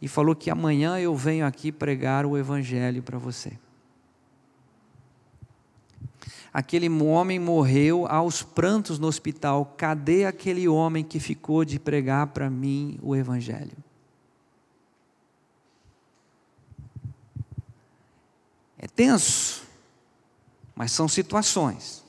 e 0.00 0.06
falou 0.06 0.36
que 0.36 0.50
amanhã 0.50 0.98
eu 0.98 1.14
venho 1.16 1.44
aqui 1.44 1.72
pregar 1.72 2.24
o 2.24 2.38
evangelho 2.38 3.02
para 3.02 3.18
você. 3.18 3.58
Aquele 6.54 6.88
homem 6.88 7.40
morreu 7.40 8.06
aos 8.06 8.44
prantos 8.44 8.96
no 8.96 9.08
hospital. 9.08 9.74
Cadê 9.76 10.24
aquele 10.24 10.68
homem 10.68 11.02
que 11.02 11.18
ficou 11.18 11.64
de 11.64 11.80
pregar 11.80 12.28
para 12.28 12.48
mim 12.48 12.96
o 13.02 13.16
evangelho? 13.16 13.76
É 18.78 18.86
tenso, 18.86 19.64
mas 20.76 20.92
são 20.92 21.08
situações 21.08 22.04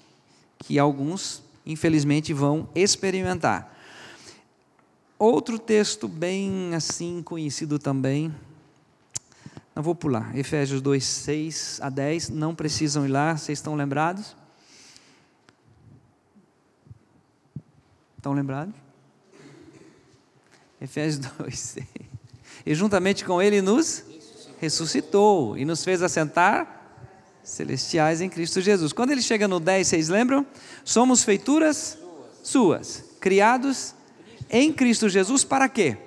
que 0.60 0.78
alguns, 0.78 1.42
infelizmente, 1.66 2.32
vão 2.32 2.70
experimentar. 2.76 3.76
Outro 5.18 5.58
texto 5.58 6.08
bem 6.08 6.76
assim 6.76 7.24
conhecido 7.24 7.80
também, 7.80 8.32
não 9.76 9.84
vou 9.84 9.94
pular, 9.94 10.36
Efésios 10.38 10.82
2, 10.82 11.04
6 11.04 11.80
a 11.82 11.90
10, 11.90 12.30
não 12.30 12.56
precisam 12.56 13.06
ir 13.06 13.10
lá, 13.10 13.36
vocês 13.36 13.60
estão 13.60 13.76
lembrados? 13.76 14.36
Estão 18.18 18.32
lembrados? 18.34 18.74
Efésios 20.80 21.20
2, 21.38 21.60
6. 21.60 21.86
E 22.66 22.74
juntamente 22.74 23.26
com 23.26 23.42
ele 23.42 23.62
nos 23.62 24.04
ressuscitou 24.60 25.58
e 25.58 25.66
nos 25.66 25.84
fez 25.84 26.02
assentar 26.02 26.82
celestiais 27.44 28.22
em 28.22 28.30
Cristo 28.30 28.62
Jesus. 28.62 28.92
Quando 28.92 29.12
ele 29.12 29.22
chega 29.22 29.48
no 29.48 29.60
10, 29.60 29.88
vocês 29.88 30.10
lembram? 30.10 30.48
Somos 30.84 31.24
feituras 31.24 31.98
suas, 32.42 33.04
criados 33.20 33.94
em 34.50 34.72
Cristo 34.72 35.10
Jesus 35.10 35.44
para 35.44 35.70
quê? 35.70 35.98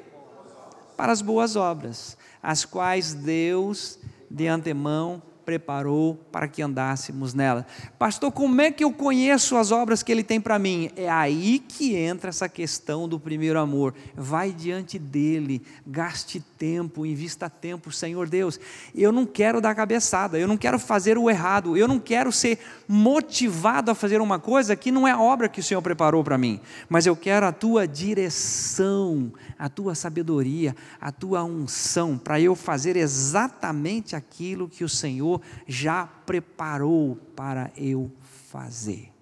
Para 0.97 1.12
as 1.12 1.23
boas 1.23 1.55
obras, 1.55 2.18
as 2.43 2.64
quais 2.64 3.14
Deus 3.14 3.99
de 4.30 4.47
antemão 4.47 5.22
preparou 5.49 6.14
para 6.30 6.46
que 6.46 6.61
andássemos 6.61 7.32
nela. 7.32 7.66
Pastor, 7.99 8.30
como 8.30 8.61
é 8.61 8.70
que 8.70 8.84
eu 8.84 8.92
conheço 8.92 9.57
as 9.57 9.72
obras 9.72 10.03
que 10.03 10.12
ele 10.12 10.22
tem 10.22 10.38
para 10.38 10.59
mim? 10.59 10.90
É 10.94 11.09
aí 11.09 11.59
que 11.59 11.96
entra 11.96 12.28
essa 12.28 12.51
questão 12.51 13.09
do 13.09 13.18
primeiro 13.18 13.59
amor. 13.59 13.94
Vai 14.14 14.53
diante 14.53 14.99
dele, 14.99 15.62
gaste 15.86 16.38
tempo, 16.59 17.07
invista 17.07 17.49
tempo, 17.49 17.90
Senhor 17.90 18.28
Deus. 18.28 18.61
Eu 18.94 19.11
não 19.11 19.24
quero 19.24 19.59
dar 19.59 19.74
cabeçada, 19.74 20.38
eu 20.38 20.46
não 20.46 20.59
quero 20.59 20.78
fazer 20.78 21.16
o 21.16 21.30
errado, 21.30 21.78
eu 21.78 21.88
não 21.88 21.99
quero 21.99 22.30
ser 22.30 22.59
motivado 22.86 23.90
a 23.90 23.94
fazer 23.94 24.20
uma 24.20 24.38
coisa 24.38 24.76
que 24.76 24.92
não 24.92 25.09
é 25.09 25.12
a 25.12 25.20
obra 25.20 25.49
que 25.49 25.61
o 25.61 25.62
Senhor 25.62 25.80
preparou 25.80 26.22
para 26.22 26.36
mim, 26.36 26.61
mas 26.90 27.07
eu 27.07 27.16
quero 27.16 27.46
a 27.46 27.53
tua 27.53 27.88
direção, 27.88 29.32
a 29.59 29.70
tua 29.70 29.94
sabedoria, 29.94 30.76
a 31.01 31.11
tua 31.11 31.42
unção 31.42 32.18
para 32.18 32.38
eu 32.38 32.55
fazer 32.55 32.96
exatamente 32.96 34.14
aquilo 34.14 34.68
que 34.68 34.84
o 34.84 34.88
Senhor 34.88 35.38
já 35.66 36.07
preparou 36.07 37.16
para 37.36 37.72
eu 37.76 38.11
fazer. 38.51 39.12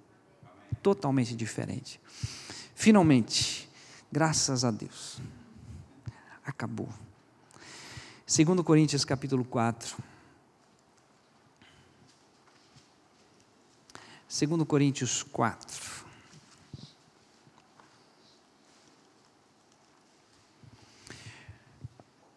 Totalmente 0.82 1.34
diferente. 1.34 2.00
Finalmente, 2.74 3.68
graças 4.10 4.64
a 4.64 4.70
Deus, 4.70 5.20
acabou. 6.44 6.88
2 8.26 8.60
Coríntios 8.62 9.04
capítulo 9.04 9.44
4. 9.44 9.96
2 14.28 14.64
Coríntios 14.66 15.22
4. 15.22 16.04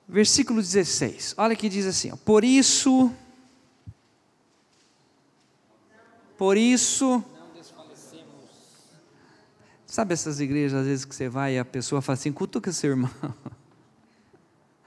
Versículo 0.07 0.61
16. 0.61 1.36
Olha 1.38 1.55
que 1.55 1.69
diz 1.69 1.86
assim: 1.86 2.15
Por 2.17 2.43
isso 2.43 3.13
Por 6.39 6.55
isso. 6.55 7.21
Sabe 9.85 10.13
essas 10.13 10.39
igrejas, 10.39 10.79
às 10.79 10.87
vezes, 10.87 11.03
que 11.03 11.13
você 11.13 11.27
vai 11.27 11.55
e 11.55 11.59
a 11.59 11.65
pessoa 11.65 12.01
fala 12.01 12.13
assim: 12.13 12.31
cutuca 12.31 12.71
seu 12.71 12.91
irmão. 12.91 13.11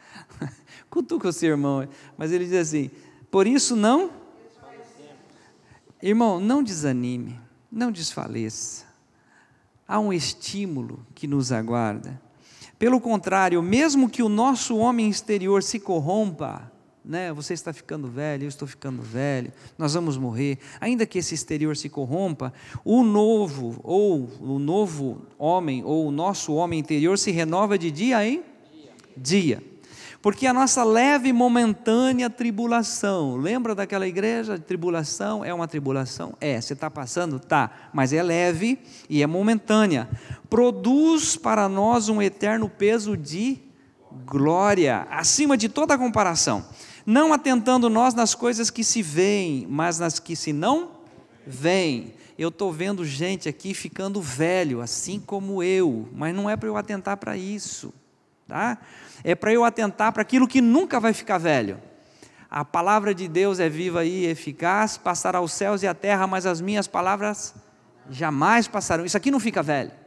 cutuca 0.89 1.29
o 1.29 1.33
seu 1.33 1.51
irmão. 1.51 1.87
Mas 2.17 2.33
ele 2.33 2.47
diz 2.47 2.55
assim: 2.55 2.91
por 3.31 3.47
isso 3.47 3.77
não. 3.77 4.11
Irmão, 6.03 6.41
não 6.41 6.63
desanime, 6.63 7.39
não 7.71 7.93
desfaleça. 7.93 8.87
Há 9.87 10.01
um 10.01 10.11
estímulo 10.11 11.07
que 11.15 11.27
nos 11.27 11.53
aguarda. 11.53 12.19
Pelo 12.79 12.99
contrário, 12.99 13.63
mesmo 13.63 14.09
que 14.09 14.23
o 14.23 14.29
nosso 14.29 14.79
homem 14.79 15.11
exterior 15.11 15.63
se 15.63 15.79
corrompa, 15.79 16.72
né? 17.05 17.33
Você 17.33 17.53
está 17.55 17.73
ficando 17.73 18.09
velho, 18.09 18.45
eu 18.45 18.49
estou 18.49 18.67
ficando 18.69 19.03
velho, 19.03 19.53
nós 19.77 19.95
vamos 19.95 20.17
morrer. 20.17 20.59
Ainda 20.81 21.05
que 21.05 21.19
esse 21.19 21.35
exterior 21.35 21.77
se 21.77 21.89
corrompa, 21.89 22.53
o 22.85 23.03
novo 23.03 23.81
ou 23.83 24.31
o 24.41 24.59
novo 24.59 25.23
homem 25.39 25.83
ou 25.85 26.07
o 26.07 26.13
nosso 26.13 26.55
homem 26.55 26.79
interior 26.79 27.19
se 27.19 27.31
renova 27.31 27.77
de 27.77 27.91
dia 27.91 28.25
em 28.25 28.43
dia. 28.77 28.93
dia. 29.17 29.73
Porque 30.21 30.47
a 30.47 30.53
nossa 30.53 30.85
leve 30.85 31.31
e 31.31 31.33
momentânea 31.33 32.31
tribulação, 32.31 33.35
lembra 33.35 33.75
daquela 33.75 34.07
igreja? 34.07 34.57
Tribulação 34.57 35.45
é 35.45 35.53
uma 35.53 35.67
tribulação? 35.67 36.35
É, 36.41 36.61
você 36.61 36.75
está 36.75 36.89
passando? 36.89 37.41
Tá, 37.41 37.89
mas 37.93 38.13
é 38.13 38.23
leve 38.23 38.79
e 39.11 39.21
é 39.21 39.27
momentânea. 39.27 40.09
Produz 40.49 41.37
para 41.37 41.69
nós 41.69 42.09
um 42.09 42.23
eterno 42.23 42.69
peso 42.69 43.17
de 43.17 43.59
glória, 44.25 45.09
acima 45.11 45.57
de 45.57 45.69
toda 45.69 45.99
comparação 45.99 46.65
não 47.05 47.33
atentando 47.33 47.89
nós 47.89 48.15
nas 48.15 48.35
coisas 48.35 48.71
que 48.71 48.85
se 48.85 49.03
veem, 49.03 49.67
mas 49.69 49.99
nas 49.99 50.19
que 50.19 50.37
se 50.37 50.53
não 50.53 50.91
veem. 51.47 52.15
Eu 52.39 52.49
estou 52.49 52.73
vendo 52.73 53.05
gente 53.05 53.49
aqui 53.49 53.75
ficando 53.75 54.21
velho, 54.21 54.81
assim 54.81 55.21
como 55.21 55.63
eu, 55.63 56.09
mas 56.13 56.35
não 56.35 56.49
é 56.49 56.57
para 56.57 56.69
eu 56.69 56.77
atentar 56.77 57.17
para 57.17 57.37
isso, 57.37 57.93
tá? 58.49 58.79
É 59.23 59.35
para 59.35 59.53
eu 59.53 59.65
atentar 59.65 60.13
para 60.13 60.23
aquilo 60.23 60.49
que 60.49 60.61
nunca 60.61 60.99
vai 60.99 61.13
ficar 61.13 61.39
velho. 61.39 61.81
A 62.51 62.65
palavra 62.65 63.15
de 63.15 63.29
Deus 63.29 63.61
é 63.61 63.69
viva 63.69 64.05
e 64.05 64.27
eficaz, 64.27 64.99
passará 64.99 65.41
os 65.41 65.53
céus 65.53 65.83
e 65.83 65.87
a 65.87 65.95
terra, 65.95 66.27
mas 66.27 66.45
as 66.45 66.61
minhas 66.61 66.87
palavras 66.87 67.55
jamais 68.11 68.69
passarão. 68.69 69.05
Isso 69.05 69.17
aqui 69.17 69.31
não 69.31 69.41
fica 69.41 69.63
velho. 69.63 70.02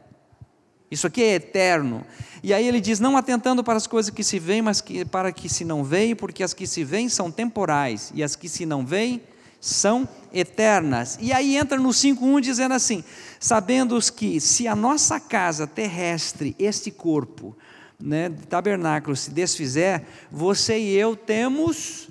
Isso 0.90 1.06
aqui 1.06 1.22
é 1.22 1.34
eterno. 1.34 2.04
E 2.42 2.54
aí 2.54 2.66
ele 2.66 2.80
diz: 2.80 3.00
não 3.00 3.16
atentando 3.16 3.64
para 3.64 3.76
as 3.76 3.86
coisas 3.86 4.10
que 4.10 4.22
se 4.22 4.38
veem, 4.38 4.62
mas 4.62 4.80
que, 4.80 5.04
para 5.04 5.32
que 5.32 5.48
se 5.48 5.64
não 5.64 5.82
veem, 5.82 6.14
porque 6.14 6.42
as 6.42 6.54
que 6.54 6.66
se 6.66 6.84
veem 6.84 7.08
são 7.08 7.30
temporais, 7.30 8.12
e 8.14 8.22
as 8.22 8.36
que 8.36 8.48
se 8.48 8.64
não 8.64 8.86
veem 8.86 9.20
são 9.60 10.08
eternas. 10.32 11.18
E 11.20 11.32
aí 11.32 11.56
entra 11.56 11.78
no 11.78 11.88
5.1 11.88 12.40
dizendo 12.40 12.74
assim: 12.74 13.02
sabendo 13.40 13.98
que 14.12 14.40
se 14.40 14.68
a 14.68 14.76
nossa 14.76 15.18
casa 15.18 15.66
terrestre, 15.66 16.54
este 16.58 16.90
corpo, 16.90 17.56
né, 17.98 18.30
tabernáculo, 18.48 19.16
se 19.16 19.30
desfizer, 19.30 20.02
você 20.30 20.78
e 20.78 20.94
eu 20.94 21.16
temos, 21.16 22.08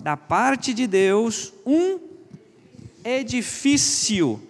da 0.00 0.16
parte 0.16 0.72
de 0.72 0.86
Deus, 0.86 1.52
um 1.66 1.98
edifício 3.04 4.40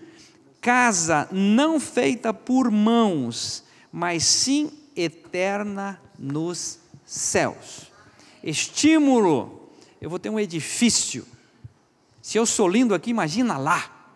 casa 0.66 1.28
não 1.30 1.78
feita 1.78 2.34
por 2.34 2.72
mãos, 2.72 3.62
mas 3.92 4.24
sim 4.24 4.72
eterna 4.96 6.02
nos 6.18 6.80
céus. 7.04 7.92
Estímulo. 8.42 9.70
Eu 10.00 10.10
vou 10.10 10.18
ter 10.18 10.28
um 10.28 10.40
edifício. 10.40 11.24
Se 12.20 12.36
eu 12.36 12.44
sou 12.44 12.66
lindo 12.66 12.96
aqui, 12.96 13.10
imagina 13.10 13.56
lá. 13.56 14.10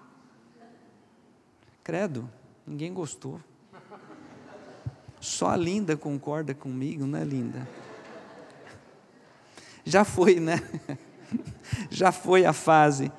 Credo, 1.85 2.29
ninguém 2.67 2.93
gostou. 2.93 3.41
Só 5.21 5.51
a 5.51 5.57
linda 5.57 5.97
concorda 5.97 6.53
comigo, 6.53 7.07
não 7.07 7.17
é 7.17 7.25
linda? 7.25 7.69
Já 9.85 10.03
foi, 10.03 10.41
né? 10.41 10.61
Já 11.91 12.11
foi 12.11 12.45
a 12.45 12.53
fase. 12.53 13.13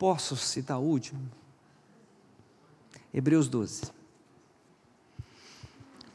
Posso 0.00 0.34
citar 0.34 0.78
o 0.78 0.82
último? 0.82 1.20
Hebreus 3.12 3.50
12. 3.50 3.82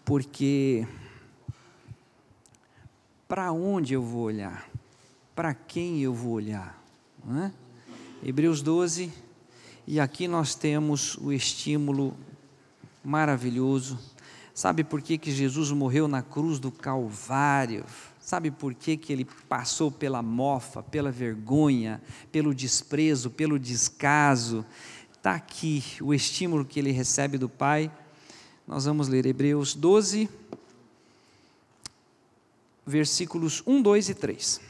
Porque 0.04 0.88
para 3.28 3.52
onde 3.52 3.94
eu 3.94 4.02
vou 4.02 4.24
olhar? 4.24 4.68
Para 5.36 5.54
quem 5.54 6.02
eu 6.02 6.16
vou 6.16 6.32
olhar? 6.32 6.84
É? 7.30 7.52
Hebreus 8.28 8.64
12, 8.64 9.14
e 9.86 10.00
aqui 10.00 10.28
nós 10.28 10.56
temos 10.56 11.16
o 11.18 11.32
estímulo 11.32 12.18
maravilhoso. 13.04 14.00
Sabe 14.52 14.84
por 14.84 15.00
que, 15.00 15.16
que 15.16 15.32
Jesus 15.32 15.70
morreu 15.70 16.08
na 16.08 16.24
cruz 16.24 16.58
do 16.58 16.72
Calvário? 16.72 17.86
Sabe 18.26 18.50
por 18.50 18.74
que, 18.74 18.98
que 18.98 19.14
ele 19.14 19.24
passou 19.48 19.92
pela 19.92 20.20
mofa, 20.20 20.82
pela 20.82 21.12
vergonha, 21.12 22.02
pelo 22.32 22.56
desprezo, 22.56 23.30
pelo 23.30 23.60
descaso? 23.60 24.66
Está 25.14 25.36
aqui 25.36 25.84
o 26.02 26.12
estímulo 26.12 26.66
que 26.66 26.80
ele 26.80 26.90
recebe 26.90 27.38
do 27.38 27.48
Pai. 27.48 27.92
Nós 28.68 28.86
vamos 28.86 29.08
ler 29.08 29.28
Hebreus 29.28 29.76
12, 29.76 30.28
versículos 32.84 33.62
1, 33.64 33.80
2 33.84 34.10
e 34.10 34.16
3. 34.16 34.62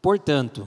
Portanto, 0.00 0.66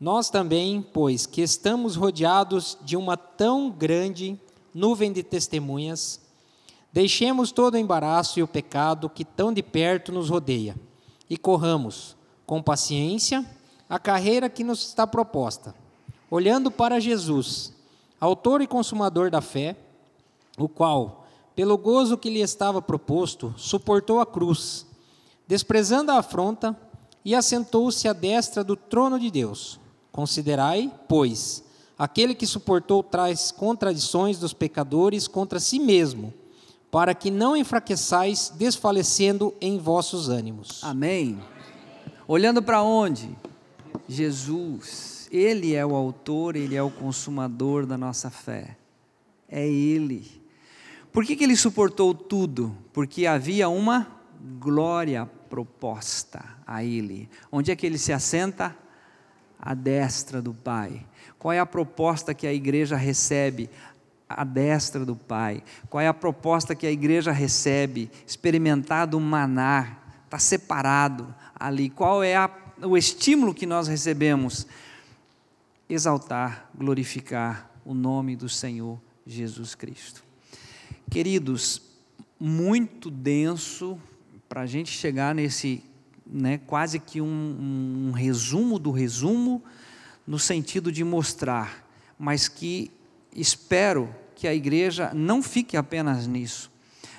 nós 0.00 0.28
também, 0.28 0.82
pois 0.82 1.24
que 1.24 1.40
estamos 1.40 1.96
rodeados 1.96 2.76
de 2.82 2.96
uma 2.96 3.16
tão 3.16 3.70
grande 3.70 4.38
nuvem 4.74 5.10
de 5.10 5.22
testemunhas, 5.22 6.20
deixemos 6.92 7.50
todo 7.50 7.74
o 7.74 7.78
embaraço 7.78 8.38
e 8.38 8.42
o 8.42 8.48
pecado 8.48 9.08
que 9.08 9.24
tão 9.24 9.52
de 9.52 9.62
perto 9.62 10.12
nos 10.12 10.28
rodeia 10.28 10.76
e 11.30 11.36
corramos 11.36 12.14
com 12.46 12.62
paciência 12.62 13.44
a 13.88 13.98
carreira 13.98 14.50
que 14.50 14.62
nos 14.62 14.86
está 14.86 15.06
proposta, 15.06 15.74
olhando 16.30 16.70
para 16.70 17.00
Jesus, 17.00 17.72
autor 18.20 18.60
e 18.60 18.66
consumador 18.66 19.30
da 19.30 19.40
fé, 19.40 19.76
o 20.58 20.68
qual, 20.68 21.26
pelo 21.54 21.78
gozo 21.78 22.18
que 22.18 22.28
lhe 22.28 22.40
estava 22.40 22.82
proposto, 22.82 23.54
suportou 23.56 24.20
a 24.20 24.26
cruz, 24.26 24.86
desprezando 25.46 26.12
a 26.12 26.18
afronta, 26.18 26.76
e 27.24 27.34
assentou-se 27.34 28.06
à 28.06 28.12
destra 28.12 28.62
do 28.62 28.76
trono 28.76 29.18
de 29.18 29.32
Deus. 29.32 29.80
Considerai, 30.16 30.90
pois, 31.06 31.62
aquele 31.98 32.34
que 32.34 32.46
suportou 32.46 33.02
tais 33.02 33.50
contradições 33.50 34.38
dos 34.38 34.54
pecadores 34.54 35.28
contra 35.28 35.60
si 35.60 35.78
mesmo, 35.78 36.32
para 36.90 37.14
que 37.14 37.30
não 37.30 37.54
enfraqueçais, 37.54 38.50
desfalecendo 38.56 39.52
em 39.60 39.76
vossos 39.76 40.30
ânimos. 40.30 40.82
Amém. 40.82 41.38
Olhando 42.26 42.62
para 42.62 42.82
onde? 42.82 43.28
Jesus. 44.08 45.28
Ele 45.30 45.74
é 45.74 45.84
o 45.84 45.94
autor, 45.94 46.56
ele 46.56 46.74
é 46.74 46.82
o 46.82 46.90
consumador 46.90 47.84
da 47.84 47.98
nossa 47.98 48.30
fé. 48.30 48.74
É 49.46 49.68
ele. 49.68 50.42
Por 51.12 51.26
que, 51.26 51.36
que 51.36 51.44
ele 51.44 51.56
suportou 51.56 52.14
tudo? 52.14 52.74
Porque 52.90 53.26
havia 53.26 53.68
uma 53.68 54.06
glória 54.58 55.26
proposta 55.50 56.42
a 56.66 56.82
ele. 56.82 57.28
Onde 57.52 57.70
é 57.70 57.76
que 57.76 57.84
ele 57.84 57.98
se 57.98 58.14
assenta? 58.14 58.74
À 59.66 59.74
destra 59.74 60.40
do 60.40 60.54
Pai. 60.54 61.04
Qual 61.38 61.52
é 61.52 61.58
a 61.58 61.66
proposta 61.66 62.32
que 62.32 62.46
a 62.46 62.52
igreja 62.52 62.96
recebe? 62.96 63.68
à 64.28 64.44
destra 64.44 65.04
do 65.04 65.14
Pai? 65.14 65.62
Qual 65.88 66.00
é 66.00 66.08
a 66.08 66.14
proposta 66.14 66.74
que 66.74 66.86
a 66.86 66.90
igreja 66.90 67.30
recebe? 67.30 68.10
Experimentado 68.26 69.16
o 69.16 69.20
maná, 69.20 69.98
está 70.24 70.38
separado 70.38 71.32
ali. 71.54 71.88
Qual 71.88 72.22
é 72.22 72.36
a, 72.36 72.50
o 72.82 72.96
estímulo 72.96 73.54
que 73.54 73.66
nós 73.66 73.88
recebemos? 73.88 74.66
Exaltar, 75.88 76.68
glorificar 76.76 77.70
o 77.84 77.94
nome 77.94 78.34
do 78.34 78.48
Senhor 78.48 79.00
Jesus 79.24 79.74
Cristo. 79.74 80.24
Queridos, 81.08 81.80
muito 82.38 83.10
denso 83.10 83.98
para 84.48 84.62
a 84.62 84.66
gente 84.66 84.90
chegar 84.90 85.34
nesse, 85.34 85.82
né, 86.26 86.58
quase 86.66 86.98
que 86.98 87.20
um, 87.20 88.08
um 88.08 88.12
resumo 88.12 88.78
do 88.78 88.90
resumo, 88.90 89.62
no 90.26 90.38
sentido 90.38 90.90
de 90.90 91.04
mostrar, 91.04 91.86
mas 92.18 92.48
que 92.48 92.90
espero 93.34 94.12
que 94.34 94.48
a 94.48 94.54
igreja 94.54 95.12
não 95.14 95.42
fique 95.42 95.76
apenas 95.76 96.26
nisso, 96.26 96.70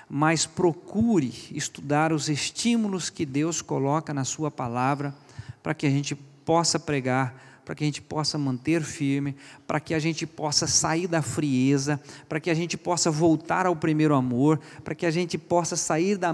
mas 0.10 0.46
procure 0.46 1.34
estudar 1.52 2.12
os 2.12 2.30
estímulos 2.30 3.10
que 3.10 3.26
Deus 3.26 3.62
coloca 3.62 4.14
na 4.14 4.24
Sua 4.24 4.52
palavra 4.52 5.16
para 5.64 5.74
que 5.74 5.86
a 5.86 5.90
gente 5.90 6.16
possa 6.16 6.80
pregar, 6.80 7.62
para 7.66 7.76
que 7.76 7.84
a 7.84 7.88
gente 7.88 8.02
possa 8.02 8.38
manter 8.38 8.82
firme, 8.82 9.36
para 9.66 9.80
que 9.80 9.94
a 9.94 10.00
gente 10.00 10.26
possa 10.26 10.66
sair 10.68 11.08
da 11.08 11.22
frieza, 11.22 12.00
para 12.30 12.40
que 12.40 12.50
a 12.50 12.54
gente 12.54 12.78
possa 12.78 13.12
voltar 13.12 13.66
ao 13.66 13.76
primeiro 13.76 14.16
amor, 14.16 14.60
para 14.84 14.96
que 14.96 15.06
a 15.06 15.12
gente 15.12 15.38
possa 15.38 15.76
sair 15.76 16.18
da 16.18 16.34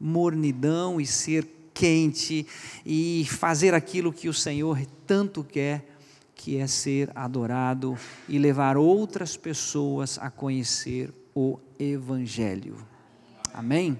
mornidão 0.00 1.00
e 1.00 1.06
ser 1.06 1.44
quente 1.76 2.46
e 2.86 3.26
fazer 3.28 3.74
aquilo 3.74 4.10
que 4.10 4.30
o 4.30 4.34
Senhor 4.34 4.80
tanto 5.06 5.44
quer 5.44 5.86
que 6.34 6.56
é 6.56 6.66
ser 6.66 7.10
adorado 7.14 7.98
e 8.26 8.38
levar 8.38 8.78
outras 8.78 9.36
pessoas 9.36 10.18
a 10.18 10.30
conhecer 10.30 11.12
o 11.34 11.58
Evangelho. 11.78 12.78
Amém? 13.52 13.98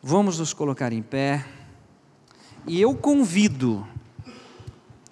Vamos 0.00 0.38
nos 0.38 0.52
colocar 0.52 0.92
em 0.92 1.02
pé. 1.02 1.44
E 2.68 2.80
eu 2.80 2.94
convido 2.94 3.86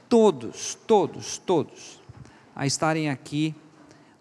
todos, 0.09 0.79
todos, 0.87 1.39
todos, 1.39 2.01
a 2.55 2.67
estarem 2.67 3.11
aqui 3.11 3.55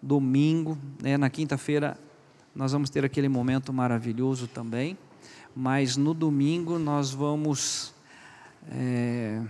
domingo, 0.02 0.76
né, 1.00 1.16
na 1.16 1.30
quinta-feira 1.30 1.96
nós 2.54 2.72
vamos 2.72 2.88
ter 2.88 3.04
aquele 3.04 3.28
momento 3.28 3.72
maravilhoso 3.72 4.46
também, 4.46 4.96
mas 5.54 5.96
no 5.96 6.12
domingo 6.12 6.78
nós 6.78 7.10
vamos. 7.10 7.94
É, 8.68 9.42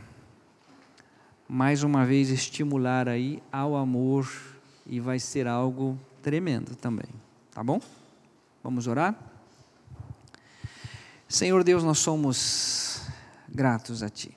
mais 1.48 1.82
uma 1.82 2.05
vez 2.05 2.30
estimular 2.30 3.09
aí 3.09 3.42
ao 3.52 3.76
amor 3.76 4.28
e 4.86 4.98
vai 4.98 5.18
ser 5.18 5.46
algo 5.46 5.98
tremendo 6.22 6.74
também, 6.74 7.09
tá 7.52 7.62
bom? 7.62 7.80
Vamos 8.62 8.86
orar? 8.86 9.14
Senhor 11.28 11.62
Deus, 11.62 11.84
nós 11.84 11.98
somos 11.98 13.02
gratos 13.48 14.02
a 14.02 14.09
Ti, 14.09 14.36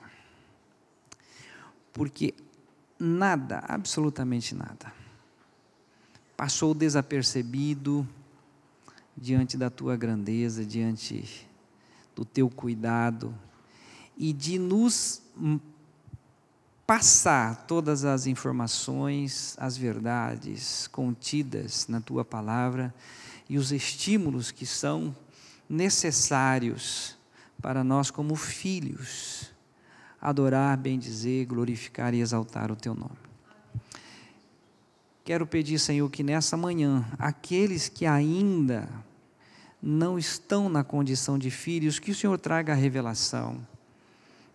porque 1.92 2.34
nada, 2.98 3.64
absolutamente 3.66 4.54
nada, 4.54 4.92
passou 6.36 6.74
desapercebido 6.74 8.06
diante 9.16 9.56
da 9.56 9.70
Tua 9.70 9.96
grandeza, 9.96 10.64
diante 10.64 11.47
do 12.18 12.24
Teu 12.24 12.50
cuidado 12.50 13.32
e 14.16 14.32
de 14.32 14.58
nos 14.58 15.22
passar 16.84 17.64
todas 17.68 18.04
as 18.04 18.26
informações, 18.26 19.54
as 19.56 19.76
verdades 19.76 20.88
contidas 20.88 21.86
na 21.86 22.00
tua 22.00 22.24
palavra 22.24 22.92
e 23.48 23.56
os 23.56 23.70
estímulos 23.70 24.50
que 24.50 24.66
são 24.66 25.14
necessários 25.68 27.16
para 27.62 27.84
nós, 27.84 28.10
como 28.10 28.34
filhos, 28.34 29.52
adorar, 30.20 30.76
bendizer, 30.76 31.46
glorificar 31.46 32.14
e 32.14 32.20
exaltar 32.20 32.72
o 32.72 32.76
teu 32.76 32.96
nome. 32.96 33.16
Quero 35.24 35.46
pedir, 35.46 35.78
Senhor, 35.78 36.10
que 36.10 36.24
nessa 36.24 36.56
manhã, 36.56 37.06
aqueles 37.16 37.88
que 37.88 38.06
ainda 38.06 38.88
não 39.82 40.18
estão 40.18 40.68
na 40.68 40.82
condição 40.82 41.38
de 41.38 41.50
filhos, 41.50 41.98
que 41.98 42.10
o 42.10 42.14
Senhor 42.14 42.38
traga 42.38 42.72
a 42.72 42.76
revelação 42.76 43.58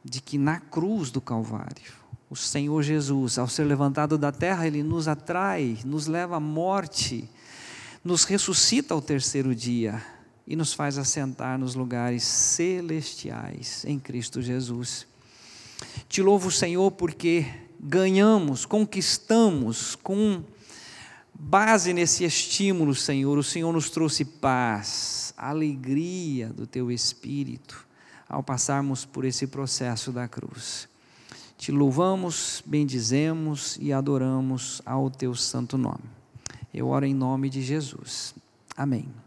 de 0.04 0.22
que 0.22 0.38
na 0.38 0.60
cruz 0.60 1.10
do 1.10 1.22
Calvário, 1.22 1.94
o 2.30 2.36
Senhor 2.36 2.82
Jesus, 2.82 3.38
ao 3.38 3.48
ser 3.48 3.64
levantado 3.64 4.18
da 4.18 4.32
terra, 4.32 4.68
ele 4.68 4.84
nos 4.84 5.08
atrai, 5.08 5.78
nos 5.86 6.08
leva 6.08 6.38
à 6.38 6.40
morte, 6.40 7.30
nos 8.04 8.26
ressuscita 8.26 8.94
ao 8.94 9.02
terceiro 9.02 9.56
dia 9.56 10.04
e 10.46 10.56
nos 10.56 10.74
faz 10.74 10.98
assentar 10.98 11.58
nos 11.58 11.74
lugares 11.74 12.24
celestiais 12.24 13.86
em 13.86 13.98
Cristo 13.98 14.42
Jesus. 14.42 15.08
Te 16.10 16.22
louvo, 16.22 16.52
Senhor, 16.52 16.92
porque 16.92 17.46
ganhamos, 17.80 18.66
conquistamos 18.66 19.96
com 19.96 20.44
base 21.34 21.94
nesse 21.94 22.24
estímulo, 22.24 22.94
Senhor. 22.94 23.38
O 23.38 23.44
Senhor 23.44 23.72
nos 23.72 23.90
trouxe 23.90 24.26
paz, 24.26 25.34
alegria 25.38 26.50
do 26.50 26.66
teu 26.66 26.92
espírito 26.92 27.86
ao 28.28 28.42
passarmos 28.42 29.06
por 29.06 29.26
esse 29.26 29.46
processo 29.46 30.12
da 30.12 30.28
cruz. 30.28 30.88
Te 31.58 31.72
louvamos, 31.72 32.64
bendizemos 32.66 33.78
e 33.80 33.94
adoramos 33.94 34.82
ao 34.86 35.10
teu 35.10 35.36
santo 35.36 35.78
nome. 35.78 36.04
Eu 36.74 36.88
oro 36.88 37.06
em 37.06 37.14
nome 37.14 37.50
de 37.50 37.62
Jesus. 37.62 38.34
Amém. 38.76 39.14